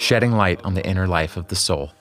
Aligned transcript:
shedding 0.00 0.32
light 0.32 0.58
on 0.64 0.72
the 0.72 0.84
inner 0.86 1.06
life 1.06 1.36
of 1.36 1.46
the 1.48 1.54
soul. 1.54 1.92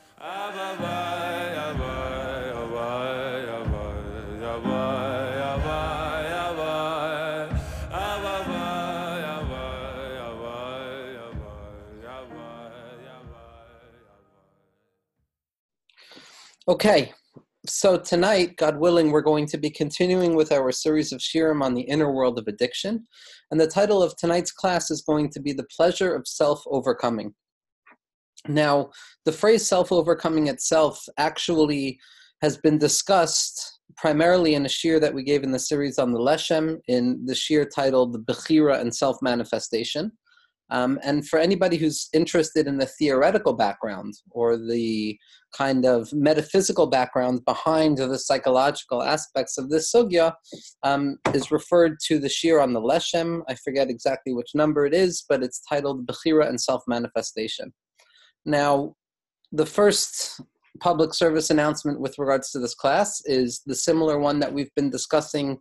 Okay, 16.70 17.12
so 17.66 17.98
tonight, 17.98 18.56
God 18.56 18.78
willing, 18.78 19.12
we're 19.12 19.22
going 19.22 19.48
to 19.48 19.58
be 19.58 19.72
continuing 19.72 20.36
with 20.36 20.52
our 20.52 20.72
series 20.72 21.12
of 21.12 21.20
shirim 21.20 21.64
on 21.64 21.74
the 21.74 21.82
inner 21.82 22.12
world 22.14 22.38
of 22.38 22.48
addiction. 22.48 23.08
And 23.50 23.60
the 23.60 23.68
title 23.68 24.04
of 24.04 24.16
tonight's 24.16 24.52
class 24.52 24.92
is 24.92 25.02
going 25.02 25.32
to 25.32 25.42
be 25.42 25.52
The 25.52 25.66
Pleasure 25.76 26.14
of 26.14 26.28
Self 26.28 26.64
Overcoming. 26.68 27.34
Now, 28.48 28.92
the 29.26 29.32
phrase 29.32 29.68
self 29.68 29.92
overcoming 29.92 30.48
itself 30.48 31.04
actually 31.18 32.00
has 32.42 32.58
been 32.58 32.78
discussed 32.78 33.80
primarily 33.98 34.56
in 34.56 34.66
a 34.66 34.70
shir 34.70 35.00
that 35.00 35.14
we 35.14 35.24
gave 35.24 35.44
in 35.44 35.52
the 35.52 35.60
series 35.60 36.00
on 36.00 36.14
the 36.14 36.20
Leshem, 36.20 36.78
in 36.88 37.26
the 37.26 37.36
shir 37.36 37.66
titled 37.66 38.14
The 38.14 38.20
Bechira 38.20 38.80
and 38.80 38.96
Self 38.96 39.18
Manifestation. 39.22 40.12
Um, 40.72 41.00
and 41.04 41.28
for 41.28 41.40
anybody 41.40 41.78
who's 41.78 42.10
interested 42.14 42.68
in 42.68 42.78
the 42.78 42.86
theoretical 42.86 43.54
background 43.54 44.14
or 44.30 44.56
the 44.56 45.18
kind 45.52 45.84
of 45.84 46.14
metaphysical 46.14 46.86
background 46.86 47.44
behind 47.44 47.98
the 47.98 48.20
psychological 48.20 49.02
aspects 49.02 49.58
of 49.58 49.70
this 49.70 49.92
sugya, 49.92 50.34
um, 50.84 51.18
is 51.34 51.52
referred 51.52 51.98
to 52.06 52.20
the 52.20 52.30
shir 52.30 52.60
on 52.60 52.74
the 52.74 52.82
Leshem. 52.82 53.42
I 53.50 53.56
forget 53.56 53.90
exactly 53.90 54.32
which 54.34 54.52
number 54.54 54.86
it 54.86 54.94
is, 54.94 55.26
but 55.28 55.44
it's 55.44 55.62
titled 55.68 56.06
Bechira 56.06 56.48
and 56.48 56.62
Self 56.62 56.84
Manifestation. 56.88 57.74
Now, 58.50 58.96
the 59.52 59.66
first 59.66 60.42
public 60.80 61.14
service 61.14 61.52
announcement 61.52 62.00
with 62.00 62.18
regards 62.18 62.50
to 62.52 62.60
this 62.60 62.74
class 62.74 63.22
is 63.26 63.62
the 63.68 63.76
similar 63.76 64.18
one 64.18 64.40
that 64.40 64.52
we've 64.52 64.74
been 64.76 64.90
discussing 64.90 65.60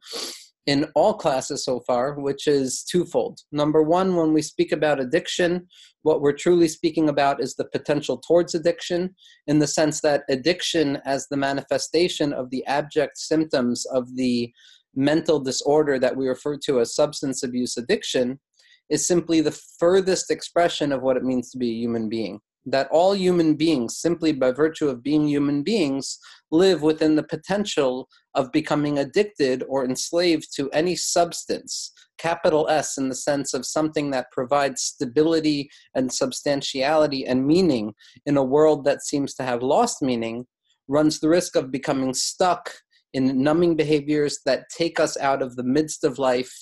in 0.67 0.87
all 0.95 1.13
classes 1.13 1.67
so 1.67 1.81
far, 1.81 2.19
which 2.19 2.47
is 2.47 2.85
twofold. 2.85 3.41
Number 3.53 3.83
one, 3.83 4.17
when 4.17 4.33
we 4.33 4.41
speak 4.41 4.73
about 4.73 5.01
addiction, 5.01 5.67
what 6.01 6.23
we're 6.23 6.33
truly 6.33 6.67
speaking 6.67 7.11
about 7.11 7.43
is 7.43 7.55
the 7.55 7.67
potential 7.67 8.23
towards 8.27 8.55
addiction, 8.55 9.15
in 9.47 9.59
the 9.59 9.67
sense 9.67 10.01
that 10.01 10.23
addiction, 10.31 10.99
as 11.05 11.27
the 11.29 11.37
manifestation 11.37 12.33
of 12.33 12.49
the 12.49 12.65
abject 12.65 13.19
symptoms 13.19 13.85
of 13.93 14.17
the 14.17 14.51
mental 14.95 15.39
disorder 15.39 15.99
that 15.99 16.17
we 16.17 16.27
refer 16.27 16.57
to 16.65 16.81
as 16.81 16.95
substance 16.95 17.43
abuse 17.43 17.77
addiction, 17.77 18.41
is 18.89 19.07
simply 19.07 19.43
the 19.43 19.59
furthest 19.79 20.31
expression 20.31 20.91
of 20.91 21.03
what 21.03 21.19
it 21.19 21.23
means 21.23 21.51
to 21.51 21.59
be 21.59 21.71
a 21.71 21.81
human 21.81 22.09
being 22.09 22.41
that 22.67 22.89
all 22.91 23.15
human 23.15 23.55
beings, 23.55 23.99
simply 23.99 24.33
by 24.33 24.51
virtue 24.51 24.89
of 24.89 25.03
being 25.03 25.27
human 25.27 25.63
beings, 25.63 26.19
live 26.51 26.83
within 26.83 27.17
the 27.17 27.23
potential 27.23 28.09
of 28.35 28.53
becoming 28.53 28.99
addicted 28.99 29.65
or 29.69 29.85
enslaved 29.85 30.55
to 30.57 30.71
any 30.71 30.95
substance, 30.95 31.93
capital 32.19 32.69
S, 32.69 32.99
in 32.99 33.09
the 33.09 33.15
sense 33.15 33.55
of 33.55 33.67
something 33.67 34.11
that 34.11 34.31
provides 34.31 34.83
stability 34.83 35.71
and 35.95 36.13
substantiality 36.13 37.27
and 37.27 37.47
meaning 37.47 37.95
in 38.27 38.37
a 38.37 38.45
world 38.45 38.85
that 38.85 39.03
seems 39.03 39.35
to 39.35 39.43
have 39.43 39.63
lost 39.63 40.03
meaning, 40.03 40.47
runs 40.89 41.21
the 41.21 41.29
risk 41.29 41.57
of 41.57 41.71
becoming 41.71 42.15
stuck 42.15 42.71
in 43.15 43.43
numbing 43.43 43.77
behaviors 43.77 44.41
that 44.45 44.65
take 44.77 45.01
us 45.01 45.17
out 45.19 45.43
of 45.43 45.57
the 45.57 45.63
midst 45.63 46.05
of 46.05 46.19
life, 46.19 46.55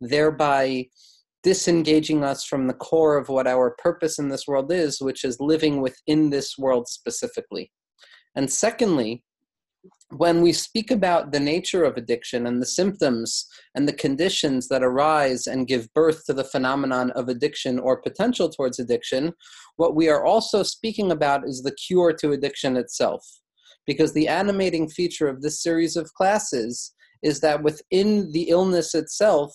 thereby 0.00 0.86
disengaging 1.42 2.24
us 2.24 2.44
from 2.44 2.66
the 2.66 2.74
core 2.74 3.16
of 3.16 3.28
what 3.28 3.46
our 3.46 3.74
purpose 3.78 4.18
in 4.18 4.28
this 4.28 4.46
world 4.46 4.72
is, 4.72 5.00
which 5.00 5.24
is 5.24 5.40
living 5.40 5.80
within 5.80 6.30
this 6.30 6.56
world 6.56 6.88
specifically. 6.88 7.72
And 8.36 8.50
secondly, 8.50 9.24
when 10.10 10.42
we 10.42 10.52
speak 10.52 10.90
about 10.90 11.32
the 11.32 11.40
nature 11.40 11.84
of 11.84 11.96
addiction 11.96 12.46
and 12.46 12.60
the 12.60 12.66
symptoms 12.66 13.46
and 13.74 13.88
the 13.88 13.92
conditions 13.92 14.68
that 14.68 14.82
arise 14.82 15.46
and 15.46 15.66
give 15.66 15.92
birth 15.94 16.24
to 16.26 16.32
the 16.32 16.44
phenomenon 16.44 17.10
of 17.12 17.28
addiction 17.28 17.78
or 17.78 18.00
potential 18.00 18.48
towards 18.48 18.78
addiction, 18.78 19.32
what 19.76 19.96
we 19.96 20.08
are 20.08 20.24
also 20.24 20.62
speaking 20.62 21.10
about 21.10 21.48
is 21.48 21.62
the 21.62 21.74
cure 21.74 22.12
to 22.12 22.32
addiction 22.32 22.76
itself. 22.76 23.26
Because 23.86 24.12
the 24.12 24.28
animating 24.28 24.88
feature 24.88 25.28
of 25.28 25.42
this 25.42 25.62
series 25.62 25.96
of 25.96 26.12
classes 26.14 26.94
is 27.22 27.40
that 27.40 27.62
within 27.62 28.30
the 28.32 28.50
illness 28.50 28.94
itself, 28.94 29.52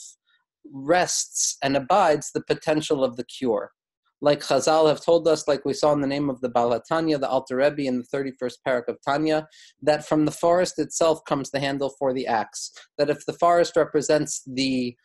rests 0.72 1.57
and 1.63 1.75
abides 1.75 2.31
the 2.31 2.44
potential 2.44 3.03
of 3.03 3.16
the 3.16 3.25
cure. 3.25 3.72
Like 4.19 4.39
Chazal 4.39 4.88
have 4.89 5.03
told 5.03 5.28
us, 5.28 5.47
like 5.47 5.63
we 5.63 5.73
saw 5.73 5.94
in 5.94 6.01
the 6.01 6.07
name 6.07 6.29
of 6.29 6.41
the 6.41 6.50
Baal 6.50 6.72
HaTanya, 6.72 7.19
the 7.19 7.29
Alter 7.29 7.57
Rebbe 7.57 7.83
in 7.83 8.00
the 8.00 8.17
31st 8.17 8.55
parak 8.67 8.88
of 8.88 8.97
Tanya, 9.06 9.47
that 9.83 10.07
from 10.07 10.25
the 10.25 10.31
forest 10.31 10.79
itself 10.79 11.19
comes 11.25 11.51
the 11.51 11.59
handle 11.59 11.94
for 12.00 12.13
the 12.13 12.25
axe. 12.25 12.72
That 12.97 13.11
if 13.11 13.25
the 13.25 13.33
forest 13.33 13.75
represents 13.75 14.41
the 14.47 14.95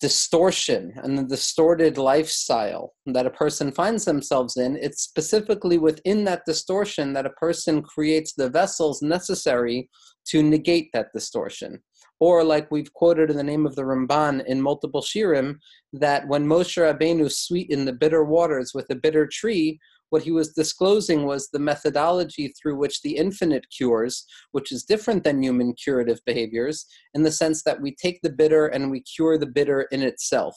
distortion 0.00 0.92
and 1.02 1.18
the 1.18 1.24
distorted 1.24 1.96
lifestyle 1.96 2.94
that 3.06 3.26
a 3.26 3.30
person 3.30 3.72
finds 3.72 4.04
themselves 4.04 4.56
in, 4.56 4.76
it's 4.76 5.02
specifically 5.02 5.78
within 5.78 6.24
that 6.24 6.42
distortion 6.46 7.12
that 7.14 7.26
a 7.26 7.30
person 7.30 7.82
creates 7.82 8.34
the 8.34 8.50
vessels 8.50 9.02
necessary 9.02 9.88
to 10.26 10.42
negate 10.42 10.90
that 10.92 11.08
distortion. 11.14 11.82
Or, 12.20 12.42
like 12.42 12.70
we've 12.70 12.92
quoted 12.92 13.30
in 13.30 13.36
the 13.36 13.42
name 13.42 13.64
of 13.64 13.76
the 13.76 13.82
Ramban 13.82 14.44
in 14.46 14.60
multiple 14.60 15.02
shirim, 15.02 15.58
that 15.92 16.26
when 16.26 16.46
Moshe 16.46 16.76
Rabbeinu 16.76 17.30
sweetened 17.30 17.86
the 17.86 17.92
bitter 17.92 18.24
waters 18.24 18.72
with 18.74 18.90
a 18.90 18.96
bitter 18.96 19.26
tree, 19.26 19.78
what 20.10 20.22
he 20.22 20.32
was 20.32 20.52
disclosing 20.52 21.26
was 21.26 21.48
the 21.48 21.58
methodology 21.58 22.48
through 22.48 22.76
which 22.76 23.02
the 23.02 23.16
infinite 23.16 23.66
cures, 23.70 24.24
which 24.52 24.72
is 24.72 24.84
different 24.84 25.22
than 25.22 25.42
human 25.42 25.74
curative 25.74 26.20
behaviors, 26.24 26.86
in 27.14 27.22
the 27.22 27.30
sense 27.30 27.62
that 27.62 27.80
we 27.80 27.94
take 27.94 28.20
the 28.22 28.30
bitter 28.30 28.66
and 28.66 28.90
we 28.90 29.02
cure 29.02 29.38
the 29.38 29.46
bitter 29.46 29.82
in 29.92 30.02
itself, 30.02 30.56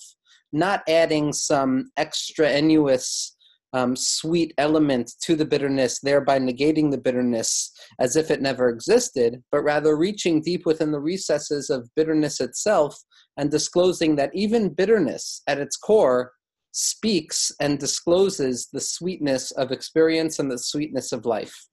not 0.51 0.81
adding 0.88 1.33
some 1.33 1.91
extraneous 1.97 3.35
um, 3.74 3.96
sweet 3.96 4.54
element 4.58 5.12
to 5.24 5.36
the 5.36 5.46
bitterness, 5.46 6.00
thereby 6.00 6.40
negating 6.40 6.92
the 6.92 6.98
bitterness 6.98 7.72
as 8.00 8.16
if 8.16 8.30
it 8.30 8.42
never 8.42 8.70
existed, 8.70 9.42
but 9.52 9.64
rather 9.64 9.96
reaching 9.96 10.42
deep 10.42 10.66
within 10.66 10.92
the 10.92 11.00
recesses 11.00 11.70
of 11.70 11.90
bitterness 11.96 12.40
itself 12.42 12.98
and 13.38 13.50
disclosing 13.50 14.16
that 14.16 14.32
even 14.34 14.74
bitterness 14.74 15.42
at 15.48 15.59
its 15.59 15.78
core 15.78 16.32
speaks 16.74 17.52
and 17.59 17.80
discloses 17.80 18.68
the 18.72 18.82
sweetness 18.82 19.52
of 19.52 19.72
experience 19.72 20.40
and 20.40 20.50
the 20.50 20.58
sweetness 20.58 21.12
of 21.12 21.26
life. 21.26 21.68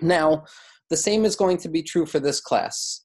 Now, 0.00 0.44
the 0.90 0.96
same 0.96 1.24
is 1.24 1.36
going 1.36 1.58
to 1.58 1.68
be 1.68 1.82
true 1.82 2.06
for 2.06 2.20
this 2.20 2.40
class. 2.40 3.04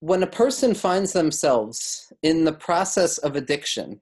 When 0.00 0.22
a 0.22 0.26
person 0.26 0.74
finds 0.74 1.12
themselves 1.12 2.12
in 2.22 2.44
the 2.44 2.52
process 2.52 3.18
of 3.18 3.36
addiction, 3.36 4.00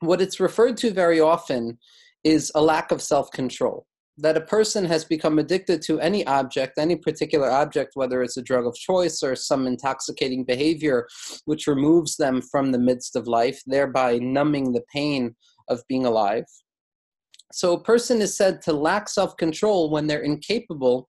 what 0.00 0.20
it's 0.20 0.40
referred 0.40 0.76
to 0.78 0.92
very 0.92 1.20
often 1.20 1.78
is 2.24 2.50
a 2.54 2.62
lack 2.62 2.90
of 2.90 3.00
self 3.00 3.30
control. 3.30 3.86
That 4.18 4.36
a 4.36 4.42
person 4.42 4.84
has 4.84 5.04
become 5.04 5.38
addicted 5.38 5.80
to 5.82 6.00
any 6.00 6.26
object, 6.26 6.76
any 6.76 6.96
particular 6.96 7.50
object, 7.50 7.92
whether 7.94 8.22
it's 8.22 8.36
a 8.36 8.42
drug 8.42 8.66
of 8.66 8.74
choice 8.74 9.22
or 9.22 9.34
some 9.34 9.66
intoxicating 9.66 10.44
behavior, 10.44 11.06
which 11.46 11.66
removes 11.66 12.16
them 12.16 12.42
from 12.42 12.72
the 12.72 12.78
midst 12.78 13.16
of 13.16 13.26
life, 13.26 13.62
thereby 13.66 14.18
numbing 14.18 14.72
the 14.72 14.82
pain 14.92 15.34
of 15.68 15.82
being 15.88 16.04
alive. 16.04 16.44
So 17.52 17.72
a 17.72 17.82
person 17.82 18.20
is 18.20 18.36
said 18.36 18.60
to 18.62 18.72
lack 18.72 19.08
self 19.08 19.36
control 19.36 19.90
when 19.90 20.06
they're 20.06 20.20
incapable 20.20 21.08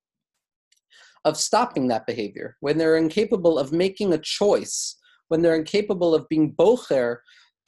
of 1.24 1.38
stopping 1.38 1.88
that 1.90 2.08
behavior, 2.08 2.58
when 2.62 2.78
they're 2.78 2.98
incapable 2.98 3.60
of 3.60 3.72
making 3.72 4.14
a 4.14 4.18
choice, 4.18 4.96
when 5.28 5.42
they're 5.42 5.56
incapable 5.56 6.16
of 6.16 6.28
being 6.30 6.54
bocher 6.54 7.18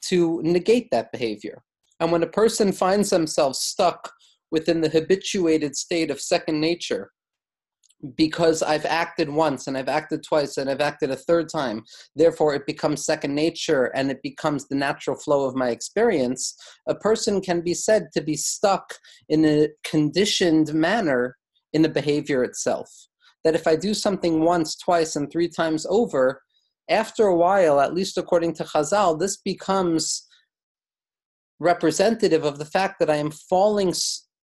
to 0.08 0.40
negate 0.42 0.88
that 0.90 1.12
behavior. 1.12 1.62
And 2.00 2.12
when 2.12 2.22
a 2.22 2.28
person 2.28 2.72
finds 2.72 3.10
themselves 3.10 3.60
stuck 3.60 4.12
within 4.50 4.80
the 4.80 4.88
habituated 4.88 5.76
state 5.76 6.10
of 6.10 6.20
second 6.20 6.60
nature, 6.60 7.10
because 8.16 8.62
I've 8.62 8.84
acted 8.84 9.28
once 9.28 9.66
and 9.66 9.76
I've 9.76 9.88
acted 9.88 10.22
twice 10.22 10.56
and 10.56 10.68
I've 10.68 10.80
acted 10.80 11.10
a 11.10 11.16
third 11.16 11.48
time. 11.48 11.84
Therefore, 12.14 12.54
it 12.54 12.66
becomes 12.66 13.04
second 13.04 13.34
nature 13.34 13.86
and 13.94 14.10
it 14.10 14.22
becomes 14.22 14.68
the 14.68 14.74
natural 14.74 15.16
flow 15.16 15.46
of 15.46 15.56
my 15.56 15.70
experience. 15.70 16.54
A 16.88 16.94
person 16.94 17.40
can 17.40 17.60
be 17.62 17.74
said 17.74 18.08
to 18.12 18.20
be 18.20 18.36
stuck 18.36 18.94
in 19.28 19.44
a 19.44 19.68
conditioned 19.84 20.74
manner 20.74 21.36
in 21.72 21.82
the 21.82 21.88
behavior 21.88 22.44
itself. 22.44 22.90
That 23.42 23.54
if 23.54 23.66
I 23.66 23.76
do 23.76 23.94
something 23.94 24.40
once, 24.40 24.76
twice, 24.76 25.16
and 25.16 25.30
three 25.30 25.48
times 25.48 25.86
over, 25.88 26.42
after 26.88 27.26
a 27.26 27.36
while, 27.36 27.80
at 27.80 27.94
least 27.94 28.18
according 28.18 28.54
to 28.54 28.64
Chazal, 28.64 29.18
this 29.18 29.36
becomes 29.38 30.26
representative 31.60 32.44
of 32.44 32.58
the 32.58 32.64
fact 32.64 32.98
that 32.98 33.10
I 33.10 33.16
am 33.16 33.30
falling 33.30 33.94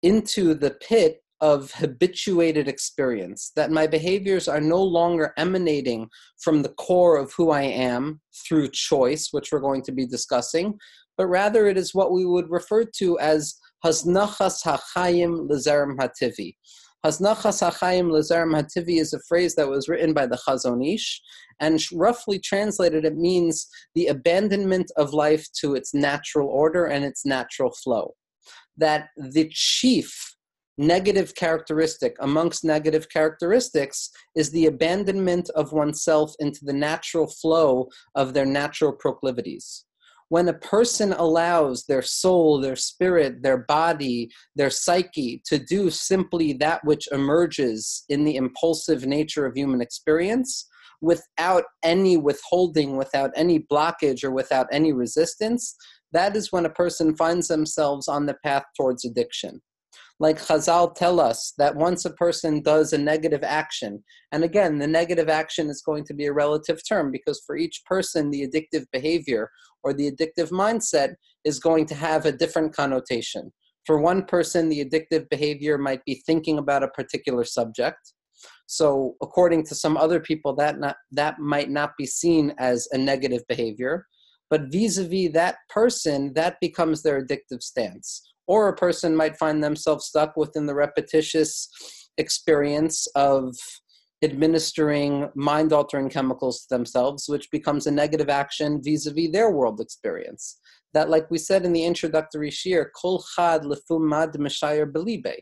into 0.02 0.54
the 0.54 0.70
pit 0.70 1.22
of 1.40 1.72
habituated 1.72 2.69
experience, 2.69 3.52
that 3.56 3.70
my 3.70 3.87
behaviors 3.87 4.46
are 4.46 4.60
no 4.60 4.82
longer 4.82 5.32
emanating 5.38 6.08
from 6.42 6.62
the 6.62 6.69
core 6.70 7.16
of 7.16 7.32
who 7.32 7.50
I 7.50 7.62
am 7.62 8.20
through 8.46 8.70
choice, 8.70 9.28
which 9.31 9.50
we're 9.50 9.60
going 9.60 9.82
to 9.82 9.93
be 9.93 10.06
discussing, 10.06 10.78
but 11.16 11.26
rather 11.26 11.66
it 11.66 11.78
is 11.78 11.94
what 11.94 12.12
we 12.12 12.26
would 12.26 12.50
refer 12.50 12.84
to 12.98 13.19
as 13.19 13.54
haznachas 13.84 14.64
hachayim 14.64 15.48
lezerem 15.50 15.96
hativi. 15.96 16.54
Haznachas 17.05 17.62
hachayim 17.62 18.11
lezerem 18.11 18.55
hativi 18.55 19.00
is 19.00 19.14
a 19.14 19.20
phrase 19.26 19.55
that 19.55 19.69
was 19.69 19.88
written 19.88 20.12
by 20.12 20.26
the 20.26 20.37
Chazon 20.37 20.87
Ish, 20.87 21.23
and 21.58 21.81
roughly 21.93 22.38
translated, 22.38 23.06
it 23.06 23.17
means 23.17 23.67
the 23.94 24.08
abandonment 24.08 24.91
of 24.99 25.14
life 25.14 25.47
to 25.61 25.75
its 25.75 25.94
natural 25.94 26.49
order 26.49 26.85
and 26.87 27.02
its 27.05 27.25
natural 27.25 27.70
flow. 27.70 28.14
That 28.76 29.08
the 29.17 29.49
chief 29.50 30.14
negative 30.76 31.35
characteristic 31.35 32.17
amongst 32.20 32.64
negative 32.64 33.08
characteristics 33.08 34.11
is 34.35 34.50
the 34.50 34.67
abandonment 34.67 35.50
of 35.50 35.73
oneself 35.73 36.35
into 36.38 36.64
the 36.64 36.73
natural 36.73 37.26
flow 37.26 37.88
of 38.14 38.35
their 38.35 38.46
natural 38.46 38.93
proclivities. 38.93 39.85
When 40.31 40.49
a 40.49 40.55
person 40.55 41.12
allows 41.12 41.85
their 41.87 42.03
soul, 42.03 42.61
their 42.61 42.77
spirit, 42.77 43.43
their 43.43 43.59
body, 43.59 44.31
their 44.55 44.71
psyche 44.71 45.43
to 45.47 45.59
do 45.59 45.91
simply 45.91 46.53
that 46.55 46.85
which 46.85 47.09
emerges 47.11 48.05
in 48.09 48.25
the 48.25 48.37
impulsive 48.37 49.05
nature 49.05 49.44
of 49.44 49.56
human 49.56 49.81
experience, 49.81 50.69
without 51.00 51.65
any 51.82 52.17
withholding, 52.17 52.97
without 52.97 53.32
any 53.35 53.59
blockage, 53.59 54.23
or 54.23 54.31
without 54.31 54.69
any 54.71 54.93
resistance, 54.93 55.75
that 56.12 56.37
is 56.37 56.53
when 56.53 56.65
a 56.65 56.71
person 56.71 57.17
finds 57.17 57.49
themselves 57.49 58.06
on 58.06 58.27
the 58.27 58.37
path 58.44 58.65
towards 58.77 59.05
addiction 59.05 59.61
like 60.20 60.38
Chazal 60.38 60.94
tell 60.94 61.19
us 61.19 61.55
that 61.56 61.75
once 61.75 62.05
a 62.05 62.12
person 62.12 62.61
does 62.61 62.93
a 62.93 62.99
negative 62.99 63.43
action, 63.43 64.05
and 64.32 64.44
again, 64.44 64.78
the 64.78 64.87
negative 64.87 65.31
action 65.31 65.70
is 65.70 65.81
going 65.81 66.05
to 66.05 66.14
be 66.14 66.26
a 66.26 66.32
relative 66.32 66.87
term 66.87 67.11
because 67.11 67.43
for 67.46 67.56
each 67.56 67.82
person, 67.87 68.31
the 68.31 68.46
addictive 68.46 68.84
behavior 68.93 69.50
or 69.82 69.94
the 69.94 70.12
addictive 70.12 70.50
mindset 70.50 71.14
is 71.44 71.58
going 71.58 71.87
to 71.87 71.94
have 71.94 72.26
a 72.26 72.32
different 72.32 72.76
connotation. 72.76 73.50
For 73.87 73.99
one 73.99 74.26
person, 74.26 74.69
the 74.69 74.84
addictive 74.84 75.26
behavior 75.31 75.78
might 75.78 76.05
be 76.05 76.22
thinking 76.26 76.58
about 76.58 76.82
a 76.82 76.88
particular 76.88 77.44
subject. 77.44 78.12
So, 78.67 79.14
according 79.22 79.64
to 79.67 79.75
some 79.75 79.96
other 79.96 80.20
people, 80.20 80.55
that 80.56 80.78
not, 80.78 80.96
that 81.12 81.38
might 81.38 81.70
not 81.70 81.93
be 81.96 82.06
seen 82.06 82.55
as 82.58 82.87
a 82.93 82.99
negative 82.99 83.43
behavior, 83.49 84.06
but 84.50 84.70
vis-a-vis 84.70 85.32
that 85.32 85.56
person, 85.70 86.34
that 86.34 86.56
becomes 86.61 87.02
their 87.02 87.25
addictive 87.25 87.62
stance 87.62 88.30
or 88.50 88.67
a 88.67 88.75
person 88.75 89.14
might 89.14 89.37
find 89.37 89.62
themselves 89.62 90.06
stuck 90.06 90.37
within 90.37 90.67
the 90.67 90.75
repetitious 90.75 91.69
experience 92.19 93.06
of 93.14 93.55
administering 94.25 95.31
mind 95.37 95.73
altering 95.73 96.11
chemicals 96.11 96.62
to 96.62 96.67
themselves, 96.75 97.29
which 97.29 97.49
becomes 97.52 97.87
a 97.87 97.93
negative 97.93 98.29
action 98.29 98.82
vis 98.82 99.06
a 99.06 99.12
vis 99.12 99.31
their 99.31 99.52
world 99.52 99.81
experience. 99.81 100.58
That, 100.94 101.08
like 101.08 101.31
we 101.31 101.38
said 101.38 101.64
in 101.64 101.73
the 101.73 101.85
introductory 101.85 102.50
shir, 102.50 102.91
kol 103.00 103.25
chad 103.37 103.62
lefumad 103.62 104.37
meshayer 104.37 104.91
belibe. 104.91 105.37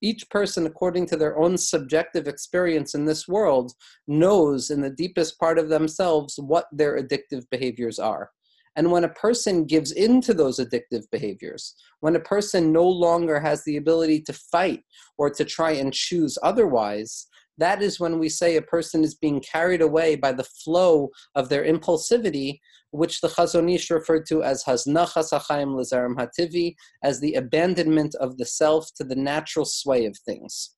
Each 0.00 0.24
person, 0.30 0.64
according 0.64 1.04
to 1.08 1.18
their 1.18 1.38
own 1.38 1.58
subjective 1.58 2.26
experience 2.26 2.94
in 2.94 3.04
this 3.04 3.28
world, 3.28 3.72
knows 4.08 4.70
in 4.70 4.80
the 4.80 4.96
deepest 5.02 5.38
part 5.38 5.58
of 5.58 5.68
themselves 5.68 6.38
what 6.38 6.66
their 6.72 6.98
addictive 6.98 7.44
behaviors 7.50 7.98
are. 7.98 8.30
And 8.76 8.90
when 8.90 9.04
a 9.04 9.08
person 9.08 9.64
gives 9.66 9.92
into 9.92 10.34
those 10.34 10.58
addictive 10.58 11.04
behaviors, 11.12 11.74
when 12.00 12.16
a 12.16 12.20
person 12.20 12.72
no 12.72 12.88
longer 12.88 13.38
has 13.38 13.62
the 13.64 13.76
ability 13.76 14.20
to 14.22 14.32
fight 14.32 14.82
or 15.16 15.30
to 15.30 15.44
try 15.44 15.72
and 15.72 15.92
choose 15.92 16.36
otherwise, 16.42 17.26
that 17.58 17.82
is 17.82 18.00
when 18.00 18.18
we 18.18 18.28
say 18.28 18.56
a 18.56 18.62
person 18.62 19.04
is 19.04 19.14
being 19.14 19.40
carried 19.40 19.80
away 19.80 20.16
by 20.16 20.32
the 20.32 20.44
flow 20.44 21.10
of 21.36 21.48
their 21.48 21.64
impulsivity, 21.64 22.58
which 22.90 23.20
the 23.20 23.28
Chazon 23.28 23.72
Ish 23.72 23.90
referred 23.90 24.26
to 24.26 24.42
as 24.42 24.64
haznachas 24.64 25.32
hachayim 25.32 25.74
lezerem 25.74 26.16
hativi, 26.16 26.74
as 27.02 27.20
the 27.20 27.34
abandonment 27.34 28.14
of 28.16 28.38
the 28.38 28.46
self 28.46 28.92
to 28.96 29.04
the 29.04 29.14
natural 29.14 29.64
sway 29.64 30.06
of 30.06 30.16
things. 30.18 30.70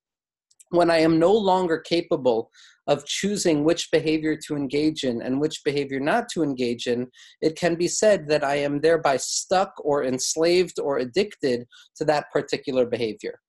When 0.71 0.91
I 0.91 0.99
am 0.99 1.19
no 1.19 1.33
longer 1.33 1.79
capable 1.79 2.51
of 2.87 3.05
choosing 3.07 3.65
which 3.65 3.91
behavior 3.91 4.37
to 4.47 4.57
engage 4.57 5.05
in 5.05 5.23
and 5.23 5.41
which 5.41 5.63
behavior 5.65 6.01
not 6.01 6.29
to 6.31 6.43
engage 6.43 6.87
in, 6.87 7.07
it 7.41 7.57
can 7.57 7.75
be 7.75 7.89
said 7.89 8.29
that 8.29 8.45
I 8.45 8.57
am 8.57 8.81
thereby 8.81 9.17
stuck 9.17 9.73
or 9.85 10.05
enslaved 10.05 10.79
or 10.81 10.99
addicted 10.99 11.67
to 11.97 12.05
that 12.05 12.31
particular 12.33 12.87
behavior. 12.87 13.41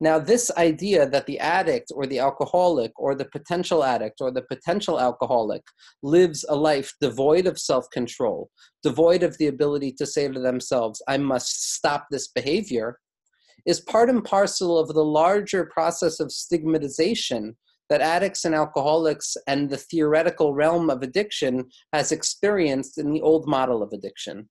Now, 0.00 0.18
this 0.18 0.50
idea 0.56 1.06
that 1.10 1.26
the 1.26 1.38
addict 1.38 1.92
or 1.94 2.06
the 2.06 2.20
alcoholic 2.20 2.92
or 2.98 3.14
the 3.14 3.26
potential 3.26 3.84
addict 3.84 4.20
or 4.20 4.30
the 4.30 4.42
potential 4.42 4.98
alcoholic 4.98 5.62
lives 6.02 6.44
a 6.48 6.56
life 6.56 6.94
devoid 7.00 7.46
of 7.46 7.58
self 7.58 7.90
control, 7.90 8.50
devoid 8.82 9.22
of 9.22 9.36
the 9.36 9.48
ability 9.48 9.92
to 9.98 10.06
say 10.06 10.26
to 10.28 10.40
themselves, 10.40 11.02
I 11.06 11.18
must 11.18 11.74
stop 11.74 12.06
this 12.10 12.28
behavior, 12.28 12.98
is 13.66 13.80
part 13.80 14.08
and 14.08 14.24
parcel 14.24 14.78
of 14.78 14.88
the 14.88 15.04
larger 15.04 15.66
process 15.66 16.18
of 16.18 16.32
stigmatization 16.32 17.56
that 17.90 18.00
addicts 18.00 18.44
and 18.44 18.54
alcoholics 18.54 19.36
and 19.46 19.68
the 19.68 19.76
theoretical 19.76 20.54
realm 20.54 20.88
of 20.88 21.02
addiction 21.02 21.68
has 21.92 22.12
experienced 22.12 22.96
in 22.96 23.10
the 23.12 23.20
old 23.20 23.46
model 23.46 23.82
of 23.82 23.92
addiction. 23.92 24.48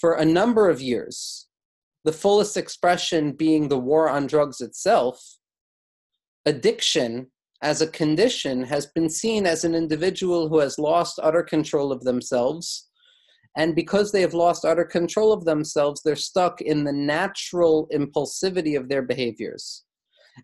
For 0.00 0.14
a 0.14 0.24
number 0.24 0.70
of 0.70 0.80
years, 0.80 1.48
the 2.04 2.12
fullest 2.12 2.56
expression 2.56 3.32
being 3.32 3.68
the 3.68 3.78
war 3.78 4.08
on 4.08 4.26
drugs 4.26 4.60
itself, 4.60 5.20
addiction 6.46 7.26
as 7.62 7.82
a 7.82 7.88
condition 7.88 8.62
has 8.62 8.86
been 8.86 9.10
seen 9.10 9.46
as 9.46 9.64
an 9.64 9.74
individual 9.74 10.48
who 10.48 10.60
has 10.60 10.78
lost 10.78 11.20
utter 11.22 11.42
control 11.42 11.92
of 11.92 12.04
themselves. 12.04 12.88
And 13.56 13.74
because 13.74 14.12
they 14.12 14.20
have 14.22 14.32
lost 14.32 14.64
utter 14.64 14.84
control 14.84 15.32
of 15.32 15.44
themselves, 15.44 16.02
they're 16.02 16.16
stuck 16.16 16.60
in 16.60 16.84
the 16.84 16.92
natural 16.92 17.88
impulsivity 17.92 18.78
of 18.78 18.88
their 18.88 19.02
behaviors. 19.02 19.84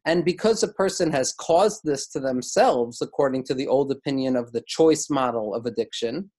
And 0.05 0.25
because 0.25 0.63
a 0.63 0.73
person 0.73 1.11
has 1.13 1.33
caused 1.33 1.83
this 1.85 2.09
to 2.09 2.21
themselves, 2.21 3.01
according 3.01 3.45
to 3.45 3.55
the 3.55 3.67
old 3.67 3.91
opinion 3.91 4.37
of 4.37 4.53
the 4.53 4.63
choice 4.67 5.09
model 5.11 5.55
of 5.55 5.67
addiction, 5.67 6.31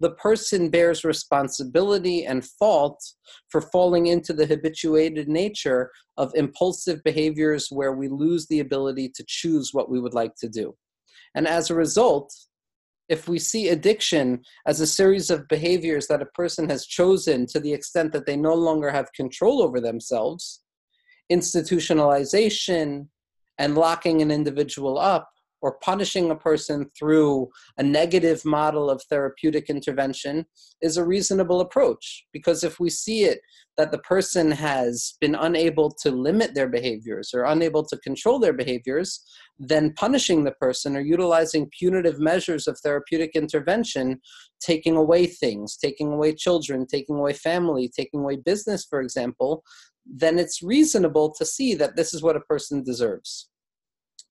the 0.00 0.10
person 0.12 0.70
bears 0.70 1.04
responsibility 1.04 2.26
and 2.26 2.44
fault 2.44 3.02
for 3.48 3.60
falling 3.60 4.06
into 4.06 4.32
the 4.32 4.46
habituated 4.46 5.28
nature 5.28 5.90
of 6.16 6.32
impulsive 6.34 7.02
behaviors 7.04 7.68
where 7.70 7.92
we 7.92 8.08
lose 8.08 8.46
the 8.48 8.60
ability 8.60 9.08
to 9.14 9.24
choose 9.28 9.70
what 9.72 9.88
we 9.88 10.00
would 10.00 10.14
like 10.14 10.34
to 10.36 10.48
do. 10.48 10.74
And 11.34 11.46
as 11.46 11.70
a 11.70 11.74
result, 11.74 12.34
if 13.08 13.28
we 13.28 13.38
see 13.38 13.68
addiction 13.68 14.42
as 14.66 14.80
a 14.80 14.86
series 14.86 15.30
of 15.30 15.46
behaviors 15.48 16.06
that 16.08 16.22
a 16.22 16.26
person 16.26 16.68
has 16.70 16.86
chosen 16.86 17.46
to 17.46 17.60
the 17.60 17.72
extent 17.72 18.12
that 18.12 18.26
they 18.26 18.36
no 18.36 18.54
longer 18.54 18.90
have 18.90 19.12
control 19.12 19.62
over 19.62 19.80
themselves, 19.80 20.63
institutionalization 21.30 23.08
and 23.58 23.74
locking 23.76 24.22
an 24.22 24.30
individual 24.30 24.98
up 24.98 25.30
or 25.64 25.78
punishing 25.78 26.30
a 26.30 26.36
person 26.36 26.84
through 26.96 27.48
a 27.78 27.82
negative 27.82 28.44
model 28.44 28.90
of 28.90 29.02
therapeutic 29.08 29.70
intervention 29.70 30.44
is 30.82 30.98
a 30.98 31.04
reasonable 31.06 31.62
approach. 31.62 32.26
Because 32.34 32.64
if 32.64 32.78
we 32.78 32.90
see 32.90 33.24
it 33.24 33.40
that 33.78 33.90
the 33.90 33.98
person 34.00 34.50
has 34.50 35.14
been 35.22 35.34
unable 35.34 35.90
to 36.02 36.10
limit 36.10 36.54
their 36.54 36.68
behaviors 36.68 37.32
or 37.32 37.44
unable 37.44 37.82
to 37.82 37.96
control 38.00 38.38
their 38.38 38.52
behaviors, 38.52 39.24
then 39.58 39.94
punishing 39.94 40.44
the 40.44 40.52
person 40.52 40.98
or 40.98 41.00
utilizing 41.00 41.70
punitive 41.78 42.20
measures 42.20 42.68
of 42.68 42.78
therapeutic 42.80 43.30
intervention, 43.34 44.20
taking 44.60 44.96
away 44.96 45.26
things, 45.26 45.78
taking 45.78 46.12
away 46.12 46.34
children, 46.34 46.86
taking 46.86 47.16
away 47.16 47.32
family, 47.32 47.90
taking 47.96 48.20
away 48.20 48.36
business, 48.36 48.84
for 48.84 49.00
example, 49.00 49.62
then 50.06 50.38
it's 50.38 50.62
reasonable 50.62 51.32
to 51.32 51.44
see 51.44 51.74
that 51.74 51.96
this 51.96 52.12
is 52.14 52.22
what 52.22 52.36
a 52.36 52.40
person 52.40 52.82
deserves. 52.82 53.48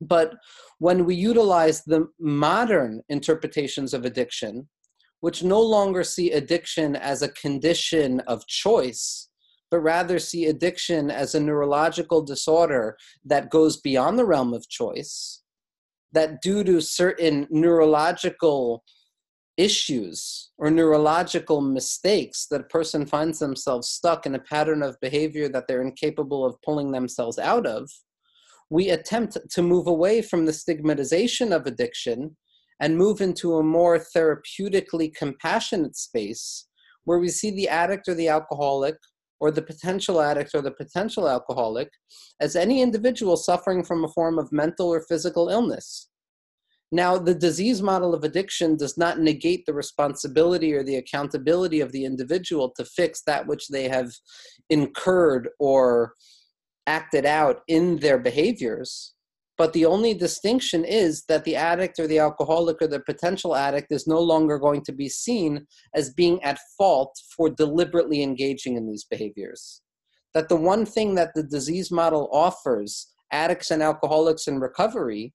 But 0.02 0.36
when 0.80 1.06
we 1.06 1.16
utilize 1.16 1.84
the 1.84 2.08
modern 2.20 3.02
interpretations 3.10 3.94
of 3.94 4.06
addiction, 4.06 4.68
which 5.22 5.44
no 5.44 5.62
longer 5.62 6.04
see 6.04 6.32
addiction 6.32 6.96
as 6.96 7.22
a 7.22 7.30
condition 7.30 8.20
of 8.22 8.46
choice, 8.48 9.30
but 9.72 9.80
rather 9.80 10.20
see 10.20 10.46
addiction 10.46 11.10
as 11.10 11.34
a 11.34 11.40
neurological 11.40 12.22
disorder 12.22 12.98
that 13.26 13.50
goes 13.50 13.78
beyond 13.78 14.20
the 14.20 14.26
realm 14.26 14.54
of 14.54 14.68
choice, 14.68 15.42
that 16.12 16.42
due 16.42 16.64
to 16.64 16.82
certain 16.82 17.48
neurological 17.50 18.84
issues 19.58 20.52
or 20.58 20.72
neurological 20.72 21.62
mistakes 21.62 22.48
that 22.50 22.62
a 22.62 22.66
person 22.66 23.06
finds 23.06 23.40
themselves 23.40 23.90
stuck 23.90 24.26
in 24.26 24.36
a 24.36 24.40
pattern 24.40 24.82
of 24.82 25.00
behavior 25.02 25.48
that 25.50 25.68
they're 25.68 25.82
incapable 25.82 26.46
of 26.46 26.62
pulling 26.64 26.92
themselves 26.92 27.38
out 27.38 27.66
of, 27.66 27.90
we 28.70 28.90
attempt 28.90 29.38
to 29.52 29.62
move 29.62 29.88
away 29.88 30.22
from 30.22 30.46
the 30.46 30.54
stigmatization 30.54 31.54
of 31.54 31.68
addiction 31.68 32.36
and 32.80 32.98
move 32.98 33.22
into 33.22 33.56
a 33.56 33.64
more 33.64 34.00
therapeutically 34.00 35.14
compassionate 35.14 35.96
space 35.96 36.68
where 37.06 37.20
we 37.20 37.30
see 37.30 37.52
the 37.52 37.70
addict 37.70 38.08
or 38.08 38.16
the 38.16 38.30
alcoholic 38.30 38.96
or 39.40 39.52
the 39.52 39.62
potential 39.62 40.22
addict 40.22 40.52
or 40.56 40.62
the 40.62 40.72
potential 40.72 41.28
alcoholic 41.28 41.90
as 42.40 42.56
any 42.56 42.82
individual 42.82 43.38
suffering 43.38 43.84
from 43.84 44.04
a 44.04 44.08
form 44.08 44.40
of 44.40 44.52
mental 44.52 44.88
or 44.88 45.02
physical 45.02 45.50
illness. 45.50 46.10
Now, 46.94 47.18
the 47.18 47.34
disease 47.34 47.82
model 47.82 48.14
of 48.14 48.24
addiction 48.24 48.78
does 48.78 49.00
not 49.00 49.18
negate 49.18 49.66
the 49.66 49.74
responsibility 49.74 50.76
or 50.76 50.84
the 50.84 50.98
accountability 50.98 51.82
of 51.82 51.92
the 51.92 52.06
individual 52.06 52.72
to 52.78 52.86
fix 52.86 53.24
that 53.24 53.48
which 53.48 53.68
they 53.70 53.90
have 53.90 54.12
incurred 54.70 55.50
or 55.58 56.14
acted 56.86 57.26
out 57.26 57.62
in 57.68 57.98
their 57.98 58.20
behaviors. 58.20 59.16
But 59.58 59.74
the 59.74 59.86
only 59.86 60.14
distinction 60.14 60.86
is 60.86 61.24
that 61.30 61.46
the 61.46 61.56
addict 61.56 61.98
or 61.98 62.06
the 62.06 62.20
alcoholic 62.20 62.80
or 62.80 62.88
the 62.88 63.00
potential 63.00 63.56
addict 63.56 63.92
is 63.92 64.06
no 64.06 64.20
longer 64.20 64.60
going 64.60 64.84
to 64.84 64.92
be 64.92 65.10
seen 65.10 65.66
as 65.96 66.14
being 66.14 66.44
at 66.44 66.60
fault 66.78 67.20
for 67.36 67.50
deliberately 67.50 68.22
engaging 68.22 68.78
in 68.78 68.88
these 68.88 69.04
behaviors. 69.04 69.82
That 70.36 70.48
the 70.48 70.58
one 70.58 70.86
thing 70.86 71.16
that 71.16 71.34
the 71.34 71.42
disease 71.42 71.90
model 71.90 72.30
offers 72.32 73.08
addicts 73.32 73.72
and 73.72 73.82
alcoholics 73.82 74.46
in 74.48 74.60
recovery 74.60 75.34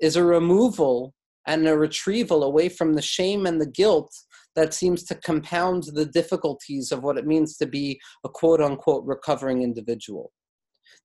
is 0.00 0.16
a 0.16 0.24
removal 0.24 1.14
and 1.46 1.66
a 1.66 1.76
retrieval 1.76 2.44
away 2.44 2.68
from 2.68 2.94
the 2.94 3.02
shame 3.02 3.46
and 3.46 3.60
the 3.60 3.66
guilt 3.66 4.14
that 4.56 4.74
seems 4.74 5.04
to 5.04 5.14
compound 5.14 5.84
the 5.94 6.06
difficulties 6.06 6.92
of 6.92 7.02
what 7.02 7.18
it 7.18 7.26
means 7.26 7.56
to 7.56 7.66
be 7.66 8.00
a 8.24 8.28
quote 8.28 8.60
unquote 8.60 9.04
recovering 9.04 9.62
individual. 9.62 10.32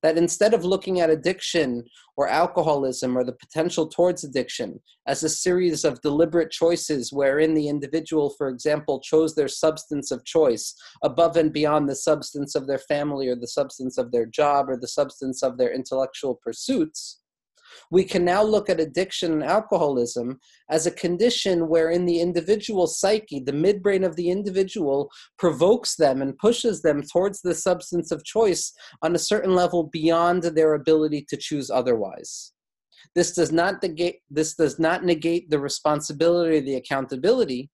That 0.02 0.18
instead 0.18 0.52
of 0.52 0.64
looking 0.64 1.00
at 1.00 1.10
addiction 1.10 1.84
or 2.16 2.28
alcoholism 2.28 3.16
or 3.16 3.24
the 3.24 3.32
potential 3.32 3.88
towards 3.88 4.24
addiction 4.24 4.80
as 5.06 5.22
a 5.22 5.28
series 5.28 5.84
of 5.84 6.00
deliberate 6.02 6.50
choices 6.50 7.12
wherein 7.12 7.54
the 7.54 7.68
individual, 7.68 8.30
for 8.30 8.48
example, 8.48 9.00
chose 9.00 9.34
their 9.34 9.48
substance 9.48 10.10
of 10.10 10.24
choice 10.24 10.74
above 11.02 11.36
and 11.36 11.52
beyond 11.52 11.88
the 11.88 11.96
substance 11.96 12.54
of 12.54 12.66
their 12.66 12.78
family 12.78 13.28
or 13.28 13.36
the 13.36 13.48
substance 13.48 13.96
of 13.96 14.12
their 14.12 14.26
job 14.26 14.68
or 14.68 14.76
the 14.76 14.88
substance 14.88 15.42
of 15.42 15.56
their 15.56 15.72
intellectual 15.72 16.34
pursuits, 16.34 17.20
we 17.90 18.04
can 18.04 18.24
now 18.24 18.42
look 18.42 18.68
at 18.68 18.80
addiction 18.80 19.32
and 19.32 19.44
alcoholism 19.44 20.38
as 20.70 20.86
a 20.86 20.90
condition 20.90 21.68
wherein 21.68 22.04
the 22.04 22.20
individual 22.20 22.86
psyche, 22.86 23.40
the 23.40 23.52
midbrain 23.52 24.04
of 24.04 24.16
the 24.16 24.30
individual, 24.30 25.10
provokes 25.38 25.96
them 25.96 26.22
and 26.22 26.38
pushes 26.38 26.82
them 26.82 27.02
towards 27.02 27.40
the 27.40 27.54
substance 27.54 28.10
of 28.10 28.24
choice 28.24 28.72
on 29.02 29.14
a 29.14 29.18
certain 29.18 29.54
level 29.54 29.84
beyond 29.84 30.42
their 30.42 30.74
ability 30.74 31.24
to 31.28 31.36
choose 31.36 31.70
otherwise. 31.70 32.52
This 33.14 33.32
does 33.32 33.52
not 33.52 33.82
negate, 33.82 34.20
this 34.30 34.54
does 34.54 34.78
not 34.78 35.04
negate 35.04 35.48
the 35.50 35.58
responsibility 35.58 36.58
or 36.58 36.60
the 36.60 36.74
accountability, 36.74 37.70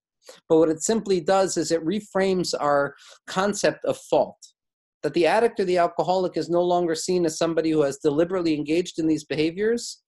but 0.48 0.58
what 0.58 0.68
it 0.68 0.82
simply 0.82 1.20
does 1.20 1.56
is 1.56 1.72
it 1.72 1.84
reframes 1.84 2.54
our 2.58 2.94
concept 3.26 3.84
of 3.84 3.96
fault 3.96 4.51
that 5.02 5.14
the 5.14 5.26
addict 5.26 5.58
or 5.60 5.64
the 5.64 5.78
alcoholic 5.78 6.36
is 6.36 6.48
no 6.48 6.62
longer 6.62 6.94
seen 6.94 7.26
as 7.26 7.36
somebody 7.36 7.70
who 7.70 7.82
has 7.82 7.98
deliberately 7.98 8.54
engaged 8.54 8.98
in 8.98 9.06
these 9.06 9.24
behaviors. 9.24 10.02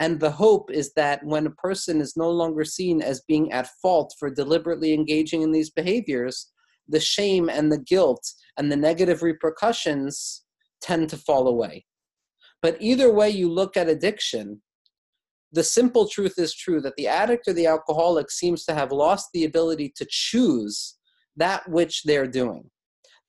And 0.00 0.20
the 0.20 0.30
hope 0.30 0.70
is 0.70 0.92
that 0.94 1.24
when 1.24 1.46
a 1.46 1.50
person 1.50 2.00
is 2.00 2.16
no 2.16 2.30
longer 2.30 2.64
seen 2.64 3.00
as 3.02 3.22
being 3.28 3.52
at 3.52 3.70
fault 3.82 4.14
for 4.18 4.30
deliberately 4.30 4.92
engaging 4.92 5.42
in 5.42 5.52
these 5.52 5.70
behaviors, 5.70 6.50
the 6.88 7.00
shame 7.00 7.48
and 7.48 7.70
the 7.70 7.78
guilt 7.78 8.26
and 8.56 8.72
the 8.72 8.76
negative 8.76 9.22
repercussions 9.22 10.44
tend 10.80 11.08
to 11.10 11.16
fall 11.16 11.48
away. 11.48 11.84
But 12.62 12.76
either 12.80 13.12
way 13.12 13.30
you 13.30 13.50
look 13.50 13.76
at 13.76 13.88
addiction, 13.88 14.62
the 15.52 15.64
simple 15.64 16.08
truth 16.08 16.34
is 16.38 16.54
true 16.54 16.80
that 16.82 16.96
the 16.96 17.08
addict 17.08 17.48
or 17.48 17.52
the 17.52 17.66
alcoholic 17.66 18.30
seems 18.30 18.64
to 18.64 18.74
have 18.74 18.92
lost 18.92 19.28
the 19.32 19.44
ability 19.44 19.92
to 19.96 20.06
choose 20.08 20.96
that 21.36 21.68
which 21.68 22.02
they're 22.02 22.26
doing 22.26 22.68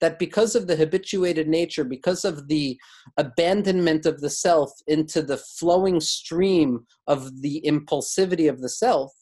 that 0.00 0.18
because 0.18 0.54
of 0.54 0.66
the 0.66 0.76
habituated 0.76 1.48
nature, 1.48 1.84
because 1.84 2.24
of 2.24 2.48
the 2.48 2.78
abandonment 3.16 4.06
of 4.06 4.20
the 4.20 4.30
self 4.30 4.72
into 4.86 5.22
the 5.22 5.36
flowing 5.36 6.00
stream 6.00 6.86
of 7.06 7.42
the 7.42 7.62
impulsivity 7.66 8.48
of 8.48 8.60
the 8.60 8.68
self, 8.68 9.12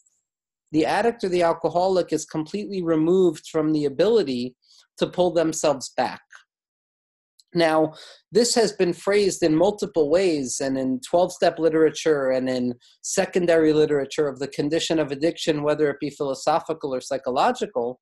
the 0.72 0.86
addict 0.86 1.24
or 1.24 1.28
the 1.28 1.42
alcoholic 1.42 2.12
is 2.12 2.24
completely 2.24 2.82
removed 2.82 3.46
from 3.48 3.72
the 3.72 3.86
ability 3.86 4.54
to 4.98 5.06
pull 5.06 5.32
themselves 5.32 5.92
back. 5.96 6.20
Now, 7.54 7.94
this 8.30 8.54
has 8.56 8.72
been 8.72 8.92
phrased 8.92 9.42
in 9.42 9.56
multiple 9.56 10.10
ways 10.10 10.60
and 10.60 10.76
in 10.76 11.00
12 11.00 11.32
step 11.32 11.58
literature 11.58 12.30
and 12.30 12.48
in 12.48 12.74
secondary 13.00 13.72
literature 13.72 14.28
of 14.28 14.38
the 14.38 14.48
condition 14.48 14.98
of 14.98 15.10
addiction, 15.10 15.62
whether 15.62 15.88
it 15.88 15.98
be 15.98 16.10
philosophical 16.10 16.94
or 16.94 17.00
psychological 17.00 18.00